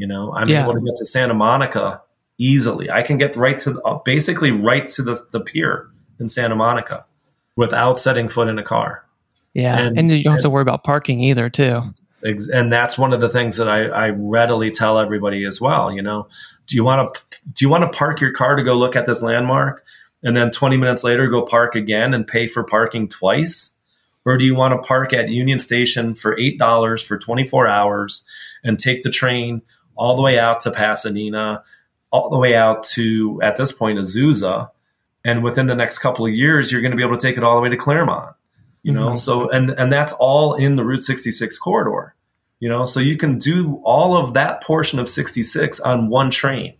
You 0.00 0.06
know, 0.06 0.32
I'm 0.34 0.48
Yeah. 0.48 0.64
able 0.64 0.74
to 0.74 0.80
get 0.80 0.96
to 0.96 1.06
Santa 1.06 1.34
Monica 1.34 2.00
easily. 2.38 2.90
I 2.90 3.02
can 3.02 3.18
get 3.18 3.36
right 3.36 3.60
to 3.60 3.80
uh, 3.82 3.98
basically 4.04 4.50
right 4.50 4.88
to 4.88 5.02
the, 5.02 5.20
the 5.30 5.40
pier 5.40 5.88
in 6.18 6.28
Santa 6.28 6.56
Monica 6.56 7.04
without 7.56 8.00
setting 8.00 8.28
foot 8.28 8.48
in 8.48 8.58
a 8.58 8.62
car. 8.62 9.04
yeah. 9.54 9.78
And, 9.78 9.98
and- 9.98 10.10
you 10.10 10.22
don't 10.24 10.34
have 10.34 10.42
to 10.42 10.50
worry 10.50 10.62
about 10.62 10.84
parking 10.84 11.20
either, 11.20 11.50
too. 11.50 11.82
Ex- 12.24 12.48
and 12.48 12.72
that's 12.72 12.98
one 12.98 13.12
of 13.12 13.20
the 13.20 13.28
things 13.30 13.56
that 13.56 13.68
I, 13.68 13.84
I 13.86 14.08
readily 14.10 14.70
tell 14.70 14.98
everybody 14.98 15.44
as 15.46 15.60
well. 15.60 15.90
You 15.92 16.02
know, 16.02 16.28
do 16.66 16.76
you 16.76 16.84
want 16.84 17.14
to 17.14 17.20
do 17.54 17.64
you 17.64 17.68
want 17.70 17.90
to 17.90 17.96
park 17.98 18.20
your 18.20 18.30
car 18.32 18.56
to 18.56 18.62
go 18.62 18.76
look 18.76 18.94
at 18.94 19.06
this 19.06 19.22
landmark, 19.22 19.84
and 20.22 20.36
then 20.36 20.50
20 20.50 20.76
minutes 20.76 21.02
later 21.02 21.28
go 21.28 21.42
park 21.42 21.74
again 21.74 22.12
and 22.12 22.26
pay 22.26 22.46
for 22.46 22.62
parking 22.62 23.08
twice, 23.08 23.74
or 24.26 24.36
do 24.36 24.44
you 24.44 24.54
want 24.54 24.72
to 24.74 24.86
park 24.86 25.14
at 25.14 25.30
Union 25.30 25.58
Station 25.58 26.14
for 26.14 26.38
eight 26.38 26.58
dollars 26.58 27.02
for 27.02 27.18
24 27.18 27.66
hours 27.66 28.22
and 28.62 28.78
take 28.78 29.02
the 29.02 29.10
train 29.10 29.62
all 30.00 30.16
the 30.16 30.22
way 30.22 30.38
out 30.38 30.60
to 30.60 30.70
Pasadena, 30.70 31.62
all 32.10 32.30
the 32.30 32.38
way 32.38 32.54
out 32.56 32.82
to 32.94 33.38
at 33.42 33.56
this 33.56 33.70
point 33.72 33.98
Azusa, 33.98 34.70
and 35.24 35.44
within 35.44 35.66
the 35.66 35.74
next 35.74 35.98
couple 35.98 36.24
of 36.26 36.32
years 36.32 36.72
you're 36.72 36.80
going 36.80 36.90
to 36.92 36.96
be 36.96 37.02
able 37.04 37.16
to 37.18 37.26
take 37.26 37.36
it 37.36 37.44
all 37.44 37.54
the 37.56 37.60
way 37.62 37.68
to 37.68 37.76
Claremont 37.76 38.34
you 38.82 38.90
know 38.90 39.10
Mhm. 39.10 39.18
so 39.18 39.50
and 39.50 39.68
and 39.78 39.92
that's 39.92 40.12
all 40.14 40.54
in 40.54 40.76
the 40.76 40.84
route 40.86 41.02
66 41.02 41.58
corridor 41.58 42.14
you 42.60 42.68
know 42.70 42.86
so 42.86 42.98
you 42.98 43.14
can 43.18 43.36
do 43.38 43.78
all 43.84 44.16
of 44.16 44.32
that 44.32 44.62
portion 44.62 44.98
of 44.98 45.06
66 45.06 45.78
on 45.80 46.08
one 46.08 46.30
train 46.30 46.72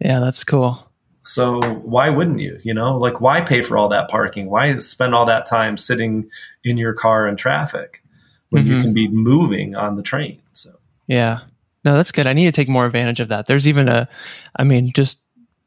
Yeah, 0.00 0.18
that's 0.18 0.42
cool. 0.42 0.84
so 1.22 1.60
why 1.94 2.10
wouldn't 2.10 2.40
you 2.40 2.58
you 2.64 2.74
know 2.74 2.98
like 2.98 3.20
why 3.20 3.40
pay 3.40 3.62
for 3.62 3.78
all 3.78 3.88
that 3.90 4.08
parking 4.10 4.50
why 4.50 4.76
spend 4.80 5.14
all 5.14 5.26
that 5.26 5.46
time 5.46 5.76
sitting 5.76 6.28
in 6.64 6.76
your 6.76 6.92
car 6.92 7.28
in 7.28 7.36
traffic 7.36 8.02
when 8.50 8.66
you 8.66 8.74
Mhm. 8.78 8.80
can 8.80 8.92
be 8.92 9.06
moving 9.06 9.76
on 9.76 9.94
the 9.94 10.02
train 10.02 10.40
so 10.52 10.70
Yeah. 11.06 11.38
No, 11.84 11.94
that's 11.94 12.12
good. 12.12 12.26
I 12.26 12.32
need 12.32 12.46
to 12.46 12.52
take 12.52 12.68
more 12.68 12.86
advantage 12.86 13.20
of 13.20 13.28
that. 13.28 13.46
There's 13.46 13.68
even 13.68 13.88
a, 13.88 14.08
I 14.56 14.64
mean, 14.64 14.92
just, 14.94 15.18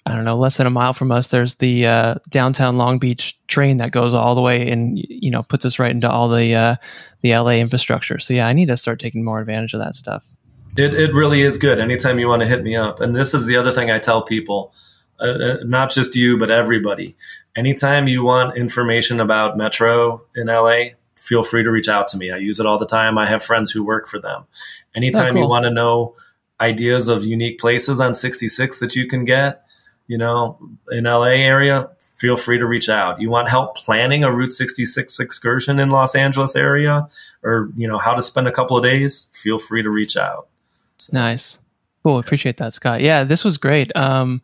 I 0.05 0.15
don't 0.15 0.26
know, 0.26 0.38
less 0.38 0.57
than 0.57 0.68
a 0.68 0.72
mile 0.72 0.93
from 0.93 1.11
us, 1.11 1.28
there's 1.28 1.55
the 1.55 1.86
uh, 1.86 2.15
downtown 2.30 2.78
Long 2.78 2.97
Beach 2.97 3.38
train 3.47 3.78
that 3.78 3.91
goes 3.91 4.13
all 4.13 4.36
the 4.36 4.41
way 4.41 4.70
and, 4.72 4.97
you 4.97 5.30
know, 5.30 5.43
puts 5.43 5.65
us 5.65 5.80
right 5.80 5.91
into 5.91 6.09
all 6.09 6.30
the, 6.30 6.55
uh, 6.55 6.76
the 7.22 7.34
LA 7.34 7.51
infrastructure. 7.51 8.18
So 8.20 8.34
yeah, 8.34 8.47
I 8.47 8.53
need 8.53 8.70
to 8.70 8.78
start 8.78 8.99
taking 8.99 9.24
more 9.24 9.39
advantage 9.39 9.74
of 9.74 9.80
that 9.80 9.95
stuff. 9.95 10.24
It, 10.78 10.93
it 10.93 11.13
really 11.13 11.41
is 11.41 11.57
good. 11.57 11.80
Anytime 11.80 12.20
you 12.20 12.28
want 12.28 12.41
to 12.41 12.47
hit 12.47 12.63
me 12.63 12.76
up. 12.76 13.01
And 13.01 13.15
this 13.15 13.34
is 13.34 13.45
the 13.45 13.57
other 13.57 13.72
thing 13.72 13.91
I 13.91 13.99
tell 13.99 14.22
people, 14.22 14.74
uh, 15.20 15.26
uh, 15.26 15.57
not 15.63 15.91
just 15.91 16.15
you, 16.15 16.38
but 16.38 16.51
everybody. 16.51 17.15
Anytime 17.55 18.07
you 18.07 18.24
want 18.24 18.55
information 18.55 19.20
about 19.20 19.57
Metro 19.57 20.24
in 20.36 20.47
LA, 20.47 20.91
feel 21.18 21.43
free 21.43 21.63
to 21.63 21.72
reach 21.72 21.88
out 21.89 22.07
to 22.09 22.18
me. 22.18 22.32
I 22.32 22.38
use 22.38 22.59
it 22.59 22.65
all 22.65 22.78
the 22.78 22.86
time. 22.86 23.18
I 23.18 23.28
have 23.28 23.43
friends 23.43 23.72
who 23.72 23.84
work 23.84 24.07
for 24.07 24.20
them. 24.20 24.45
Anytime 24.95 25.36
Oh, 25.36 25.41
you 25.41 25.47
want 25.47 25.63
to 25.63 25.72
know 25.72 26.15
ideas 26.61 27.07
of 27.07 27.26
unique 27.26 27.59
places 27.59 27.99
on 27.99 28.15
66 28.15 28.80
that 28.80 28.95
you 28.95 29.07
can 29.07 29.26
get, 29.26 29.63
you 30.07 30.18
know, 30.18 30.57
in 30.91 31.03
LA 31.03 31.36
area, 31.36 31.89
feel 31.99 32.38
free 32.38 32.57
to 32.57 32.65
reach 32.65 32.89
out. 32.89 33.20
You 33.20 33.30
want 33.30 33.49
help 33.49 33.76
planning 33.76 34.24
a 34.24 34.32
Route 34.32 34.51
66 34.51 35.20
excursion 35.20 35.80
in 35.80 35.89
Los 35.89 36.15
Angeles 36.15 36.55
area 36.55 37.07
or, 37.43 37.70
you 37.76 37.88
know, 37.88 37.97
how 37.97 38.13
to 38.13 38.22
spend 38.22 38.47
a 38.47 38.51
couple 38.51 38.78
of 38.78 38.84
days, 38.84 39.28
feel 39.32 39.59
free 39.59 39.84
to 39.84 39.89
reach 39.89 40.18
out. 40.18 40.47
Nice. 41.11 41.59
Cool. 42.03 42.20
Appreciate 42.20 42.57
that, 42.57 42.74
Scott. 42.74 43.01
Yeah, 43.01 43.24
this 43.24 43.43
was 43.43 43.57
great. 43.57 43.91
Um, 43.95 44.41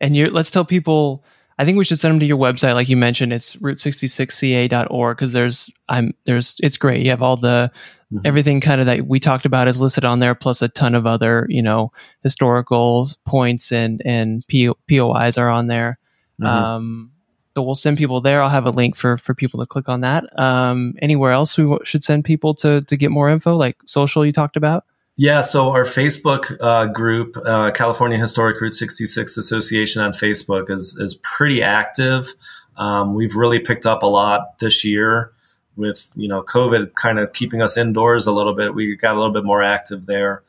and 0.00 0.14
you 0.16 0.30
let's 0.30 0.50
tell 0.50 0.64
people. 0.64 1.24
I 1.58 1.64
think 1.64 1.78
we 1.78 1.84
should 1.84 1.98
send 1.98 2.12
them 2.12 2.20
to 2.20 2.26
your 2.26 2.36
website, 2.38 2.74
like 2.74 2.88
you 2.88 2.96
mentioned. 2.96 3.32
It's 3.32 3.56
route66ca.org 3.56 5.16
because 5.16 5.32
there's 5.32 5.70
I'm 5.88 6.12
there's 6.24 6.56
it's 6.62 6.76
great. 6.76 7.02
You 7.04 7.10
have 7.10 7.22
all 7.22 7.36
the 7.36 7.70
Mhm. 8.12 8.20
everything 8.24 8.60
kind 8.60 8.80
of 8.80 8.86
that 8.86 9.08
we 9.08 9.18
talked 9.18 9.44
about 9.46 9.66
is 9.66 9.80
listed 9.80 10.04
on 10.04 10.20
there, 10.20 10.34
plus 10.36 10.62
a 10.62 10.68
ton 10.68 10.94
of 10.94 11.06
other 11.06 11.46
you 11.48 11.60
know 11.62 11.90
historical 12.22 13.08
points 13.24 13.72
and 13.72 14.00
and 14.04 14.44
P- 14.48 14.70
POIs 14.88 15.36
are 15.38 15.48
on 15.48 15.66
there. 15.66 15.98
Mhm. 16.40 16.46
Um, 16.46 17.10
so 17.56 17.62
we'll 17.62 17.74
send 17.74 17.96
people 17.98 18.20
there. 18.20 18.42
I'll 18.42 18.50
have 18.50 18.66
a 18.66 18.70
link 18.70 18.94
for 18.96 19.16
for 19.18 19.34
people 19.34 19.58
to 19.60 19.66
click 19.66 19.88
on 19.88 20.02
that. 20.02 20.24
Um, 20.38 20.94
anywhere 21.02 21.32
else 21.32 21.56
we 21.58 21.64
w- 21.64 21.80
should 21.84 22.04
send 22.04 22.24
people 22.24 22.54
to 22.56 22.82
to 22.82 22.96
get 22.96 23.10
more 23.10 23.28
info, 23.30 23.56
like 23.56 23.76
social 23.86 24.24
you 24.24 24.32
talked 24.32 24.56
about. 24.56 24.84
Yeah, 25.18 25.40
so 25.40 25.70
our 25.70 25.84
Facebook 25.84 26.58
uh, 26.60 26.86
group, 26.92 27.38
uh, 27.38 27.70
California 27.70 28.18
Historic 28.18 28.60
Route 28.60 28.74
66 28.74 29.38
Association 29.38 30.02
on 30.02 30.12
Facebook, 30.12 30.70
is 30.70 30.94
is 31.00 31.14
pretty 31.22 31.62
active. 31.62 32.34
Um, 32.76 33.14
we've 33.14 33.34
really 33.34 33.58
picked 33.58 33.86
up 33.86 34.02
a 34.02 34.06
lot 34.06 34.58
this 34.58 34.84
year 34.84 35.32
with 35.74 36.10
you 36.16 36.28
know 36.28 36.42
COVID 36.42 36.94
kind 36.94 37.18
of 37.18 37.32
keeping 37.32 37.62
us 37.62 37.78
indoors 37.78 38.26
a 38.26 38.32
little 38.32 38.54
bit. 38.54 38.74
We 38.74 38.94
got 38.94 39.14
a 39.14 39.18
little 39.18 39.32
bit 39.32 39.44
more 39.44 39.62
active 39.62 40.04
there. 40.04 40.42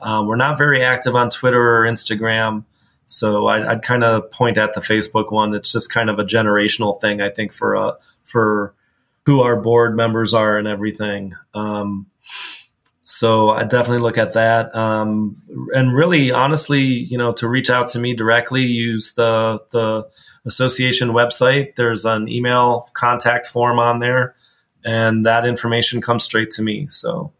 Um, 0.00 0.26
we're 0.26 0.36
not 0.36 0.56
very 0.56 0.82
active 0.82 1.14
on 1.14 1.28
Twitter 1.28 1.60
or 1.60 1.82
Instagram, 1.82 2.64
so 3.04 3.46
I, 3.46 3.72
I'd 3.72 3.82
kind 3.82 4.04
of 4.04 4.30
point 4.30 4.56
at 4.56 4.72
the 4.72 4.80
Facebook 4.80 5.32
one. 5.32 5.54
It's 5.54 5.70
just 5.70 5.92
kind 5.92 6.08
of 6.08 6.18
a 6.18 6.24
generational 6.24 6.98
thing, 6.98 7.20
I 7.20 7.28
think, 7.28 7.52
for 7.52 7.76
uh, 7.76 7.92
for 8.24 8.72
who 9.26 9.42
our 9.42 9.56
board 9.56 9.94
members 9.94 10.32
are 10.32 10.56
and 10.56 10.66
everything. 10.66 11.34
Um, 11.52 12.06
so 13.04 13.50
I 13.50 13.64
definitely 13.64 13.98
look 13.98 14.16
at 14.16 14.32
that. 14.32 14.74
Um, 14.74 15.36
and 15.74 15.94
really, 15.94 16.30
honestly, 16.30 16.80
you 16.82 17.18
know, 17.18 17.32
to 17.34 17.46
reach 17.46 17.68
out 17.68 17.88
to 17.88 17.98
me 17.98 18.14
directly, 18.14 18.62
use 18.62 19.12
the 19.12 19.60
the 19.70 20.08
association 20.46 21.10
website. 21.10 21.74
There's 21.76 22.06
an 22.06 22.28
email 22.28 22.88
contact 22.94 23.46
form 23.46 23.78
on 23.78 23.98
there, 23.98 24.34
and 24.84 25.26
that 25.26 25.46
information 25.46 26.00
comes 26.00 26.24
straight 26.24 26.50
to 26.52 26.62
me. 26.62 26.86
So 26.88 27.30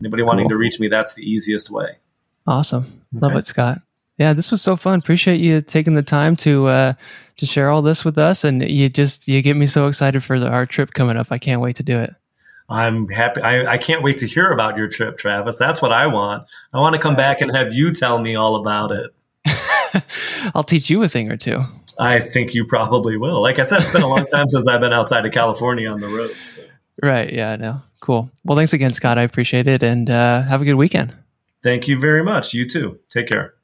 anybody 0.00 0.24
wanting 0.24 0.48
to 0.48 0.56
reach 0.56 0.80
me, 0.80 0.88
that's 0.88 1.14
the 1.14 1.22
easiest 1.22 1.70
way. 1.70 1.98
Awesome. 2.46 3.02
Love 3.12 3.36
it, 3.36 3.46
Scott. 3.46 3.80
Yeah, 4.18 4.32
this 4.32 4.50
was 4.50 4.60
so 4.60 4.76
fun. 4.76 4.98
Appreciate 4.98 5.40
you 5.40 5.62
taking 5.62 5.94
the 5.94 6.02
time 6.02 6.34
to 6.36 6.66
uh, 6.66 6.92
to 7.36 7.46
share 7.46 7.70
all 7.70 7.82
this 7.82 8.04
with 8.04 8.18
us, 8.18 8.42
and 8.42 8.68
you 8.68 8.88
just 8.88 9.28
you 9.28 9.40
get 9.40 9.56
me 9.56 9.68
so 9.68 9.86
excited 9.86 10.24
for 10.24 10.40
the, 10.40 10.48
our 10.48 10.66
trip 10.66 10.94
coming 10.94 11.16
up. 11.16 11.28
I 11.30 11.38
can't 11.38 11.60
wait 11.60 11.76
to 11.76 11.84
do 11.84 12.00
it. 12.00 12.14
I'm 12.72 13.06
happy. 13.08 13.42
I, 13.42 13.72
I 13.72 13.78
can't 13.78 14.02
wait 14.02 14.16
to 14.18 14.26
hear 14.26 14.50
about 14.50 14.78
your 14.78 14.88
trip, 14.88 15.18
Travis. 15.18 15.58
That's 15.58 15.82
what 15.82 15.92
I 15.92 16.06
want. 16.06 16.48
I 16.72 16.80
want 16.80 16.94
to 16.94 17.00
come 17.00 17.14
back 17.14 17.42
and 17.42 17.54
have 17.54 17.74
you 17.74 17.92
tell 17.92 18.18
me 18.18 18.34
all 18.34 18.56
about 18.56 18.92
it. 18.92 20.04
I'll 20.54 20.64
teach 20.64 20.88
you 20.88 21.02
a 21.02 21.08
thing 21.08 21.30
or 21.30 21.36
two. 21.36 21.62
I 22.00 22.18
think 22.20 22.54
you 22.54 22.64
probably 22.64 23.18
will. 23.18 23.42
Like 23.42 23.58
I 23.58 23.64
said, 23.64 23.82
it's 23.82 23.92
been 23.92 24.02
a 24.02 24.08
long 24.08 24.26
time 24.26 24.48
since 24.48 24.66
I've 24.66 24.80
been 24.80 24.94
outside 24.94 25.26
of 25.26 25.32
California 25.32 25.90
on 25.90 26.00
the 26.00 26.08
road. 26.08 26.34
So. 26.44 26.62
Right. 27.02 27.30
Yeah, 27.30 27.52
I 27.52 27.56
know. 27.56 27.82
Cool. 28.00 28.30
Well, 28.44 28.56
thanks 28.56 28.72
again, 28.72 28.94
Scott. 28.94 29.18
I 29.18 29.22
appreciate 29.22 29.68
it, 29.68 29.82
and 29.82 30.08
uh, 30.08 30.42
have 30.42 30.62
a 30.62 30.64
good 30.64 30.74
weekend. 30.74 31.14
Thank 31.62 31.86
you 31.88 31.98
very 32.00 32.24
much. 32.24 32.54
You 32.54 32.66
too. 32.68 32.98
Take 33.10 33.28
care. 33.28 33.54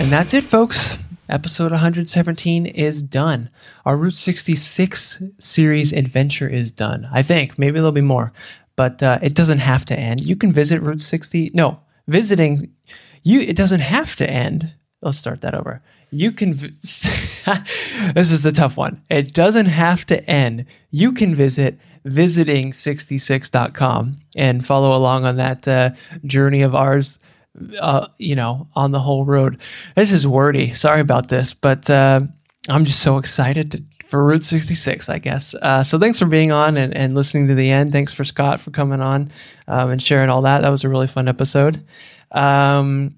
And 0.00 0.10
that's 0.10 0.34
it, 0.34 0.44
folks. 0.44 0.98
Episode 1.28 1.72
117 1.72 2.66
is 2.66 3.02
done. 3.02 3.50
Our 3.86 3.96
Route 3.96 4.16
66 4.16 5.22
series 5.38 5.92
adventure 5.92 6.48
is 6.48 6.70
done. 6.70 7.08
I 7.12 7.22
think. 7.22 7.58
Maybe 7.58 7.78
there'll 7.78 7.92
be 7.92 8.00
more. 8.00 8.32
But 8.76 9.02
uh, 9.02 9.18
it 9.22 9.34
doesn't 9.34 9.60
have 9.60 9.84
to 9.86 9.98
end. 9.98 10.20
You 10.20 10.36
can 10.36 10.52
visit 10.52 10.82
Route 10.82 11.02
60. 11.02 11.52
No, 11.54 11.80
visiting 12.06 12.70
you 13.22 13.40
it 13.40 13.56
doesn't 13.56 13.80
have 13.80 14.16
to 14.16 14.28
end. 14.28 14.72
Let's 15.00 15.18
start 15.18 15.40
that 15.40 15.54
over. 15.54 15.82
You 16.10 16.30
can 16.30 16.54
vi- 16.54 16.74
This 18.14 18.30
is 18.30 18.42
the 18.42 18.52
tough 18.52 18.76
one. 18.76 19.02
It 19.10 19.34
doesn't 19.34 19.66
have 19.66 20.06
to 20.06 20.24
end. 20.30 20.66
You 20.90 21.12
can 21.12 21.34
visit 21.34 21.78
visiting66.com 22.06 24.16
and 24.36 24.66
follow 24.66 24.96
along 24.96 25.24
on 25.24 25.36
that 25.36 25.66
uh, 25.66 25.90
journey 26.26 26.62
of 26.62 26.74
ours 26.74 27.18
uh, 27.80 28.08
you 28.18 28.34
know, 28.34 28.68
on 28.74 28.92
the 28.92 29.00
whole 29.00 29.24
road. 29.24 29.60
This 29.96 30.12
is 30.12 30.26
wordy. 30.26 30.72
Sorry 30.72 31.00
about 31.00 31.28
this, 31.28 31.54
but 31.54 31.88
uh, 31.88 32.22
I'm 32.68 32.84
just 32.84 33.00
so 33.00 33.18
excited 33.18 33.70
to, 33.72 33.84
for 34.06 34.24
Route 34.24 34.44
66, 34.44 35.08
I 35.08 35.18
guess. 35.18 35.54
Uh, 35.54 35.82
so 35.82 35.98
thanks 35.98 36.18
for 36.18 36.26
being 36.26 36.52
on 36.52 36.76
and, 36.76 36.94
and 36.96 37.14
listening 37.14 37.48
to 37.48 37.54
the 37.54 37.70
end. 37.70 37.92
Thanks 37.92 38.12
for 38.12 38.24
Scott 38.24 38.60
for 38.60 38.70
coming 38.70 39.00
on 39.00 39.30
um, 39.68 39.90
and 39.90 40.02
sharing 40.02 40.30
all 40.30 40.42
that. 40.42 40.62
That 40.62 40.70
was 40.70 40.84
a 40.84 40.88
really 40.88 41.06
fun 41.06 41.28
episode. 41.28 41.84
Um, 42.32 43.16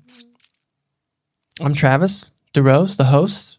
I'm 1.60 1.74
Travis 1.74 2.24
DeRose, 2.54 2.96
the 2.96 3.04
host. 3.04 3.58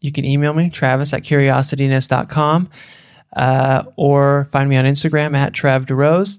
You 0.00 0.12
can 0.12 0.24
email 0.24 0.52
me, 0.52 0.70
travis 0.70 1.12
at 1.12 1.22
curiosityness.com, 1.22 2.70
uh, 3.36 3.84
or 3.96 4.48
find 4.52 4.68
me 4.68 4.76
on 4.76 4.84
Instagram 4.84 5.36
at 5.36 5.52
Trav 5.52 5.86
DeRose. 5.86 6.38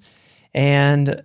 And 0.54 1.24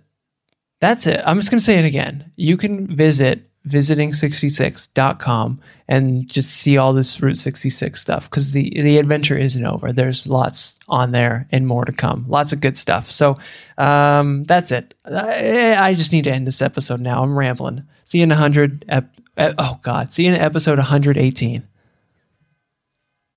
that's 0.85 1.07
it. 1.07 1.21
I'm 1.25 1.39
just 1.39 1.49
going 1.49 1.59
to 1.59 1.65
say 1.65 1.79
it 1.79 1.85
again. 1.85 2.31
You 2.35 2.57
can 2.57 2.87
visit 2.87 3.49
visiting66.com 3.67 5.59
and 5.87 6.27
just 6.27 6.53
see 6.53 6.77
all 6.77 6.93
this 6.93 7.19
Route 7.19 7.37
66 7.37 7.99
stuff 7.99 8.29
because 8.29 8.53
the, 8.53 8.69
the 8.69 8.99
adventure 8.99 9.37
isn't 9.37 9.65
over. 9.65 9.91
There's 9.91 10.27
lots 10.27 10.77
on 10.87 11.11
there 11.11 11.47
and 11.51 11.65
more 11.65 11.83
to 11.85 11.91
come. 11.91 12.25
Lots 12.27 12.53
of 12.53 12.61
good 12.61 12.77
stuff. 12.77 13.09
So 13.09 13.39
um, 13.79 14.43
that's 14.43 14.71
it. 14.71 14.93
I, 15.05 15.75
I, 15.79 15.93
just 15.95 16.11
need 16.11 16.25
to 16.25 16.31
end 16.31 16.45
this 16.45 16.61
episode 16.61 17.01
now. 17.01 17.23
I'm 17.23 17.37
rambling. 17.37 17.83
See 18.03 18.19
you 18.19 18.23
in 18.25 18.29
100. 18.29 18.85
Ep- 18.87 19.15
oh, 19.37 19.79
God. 19.81 20.13
See 20.13 20.27
you 20.27 20.33
in 20.33 20.39
episode 20.39 20.77
118. 20.77 21.67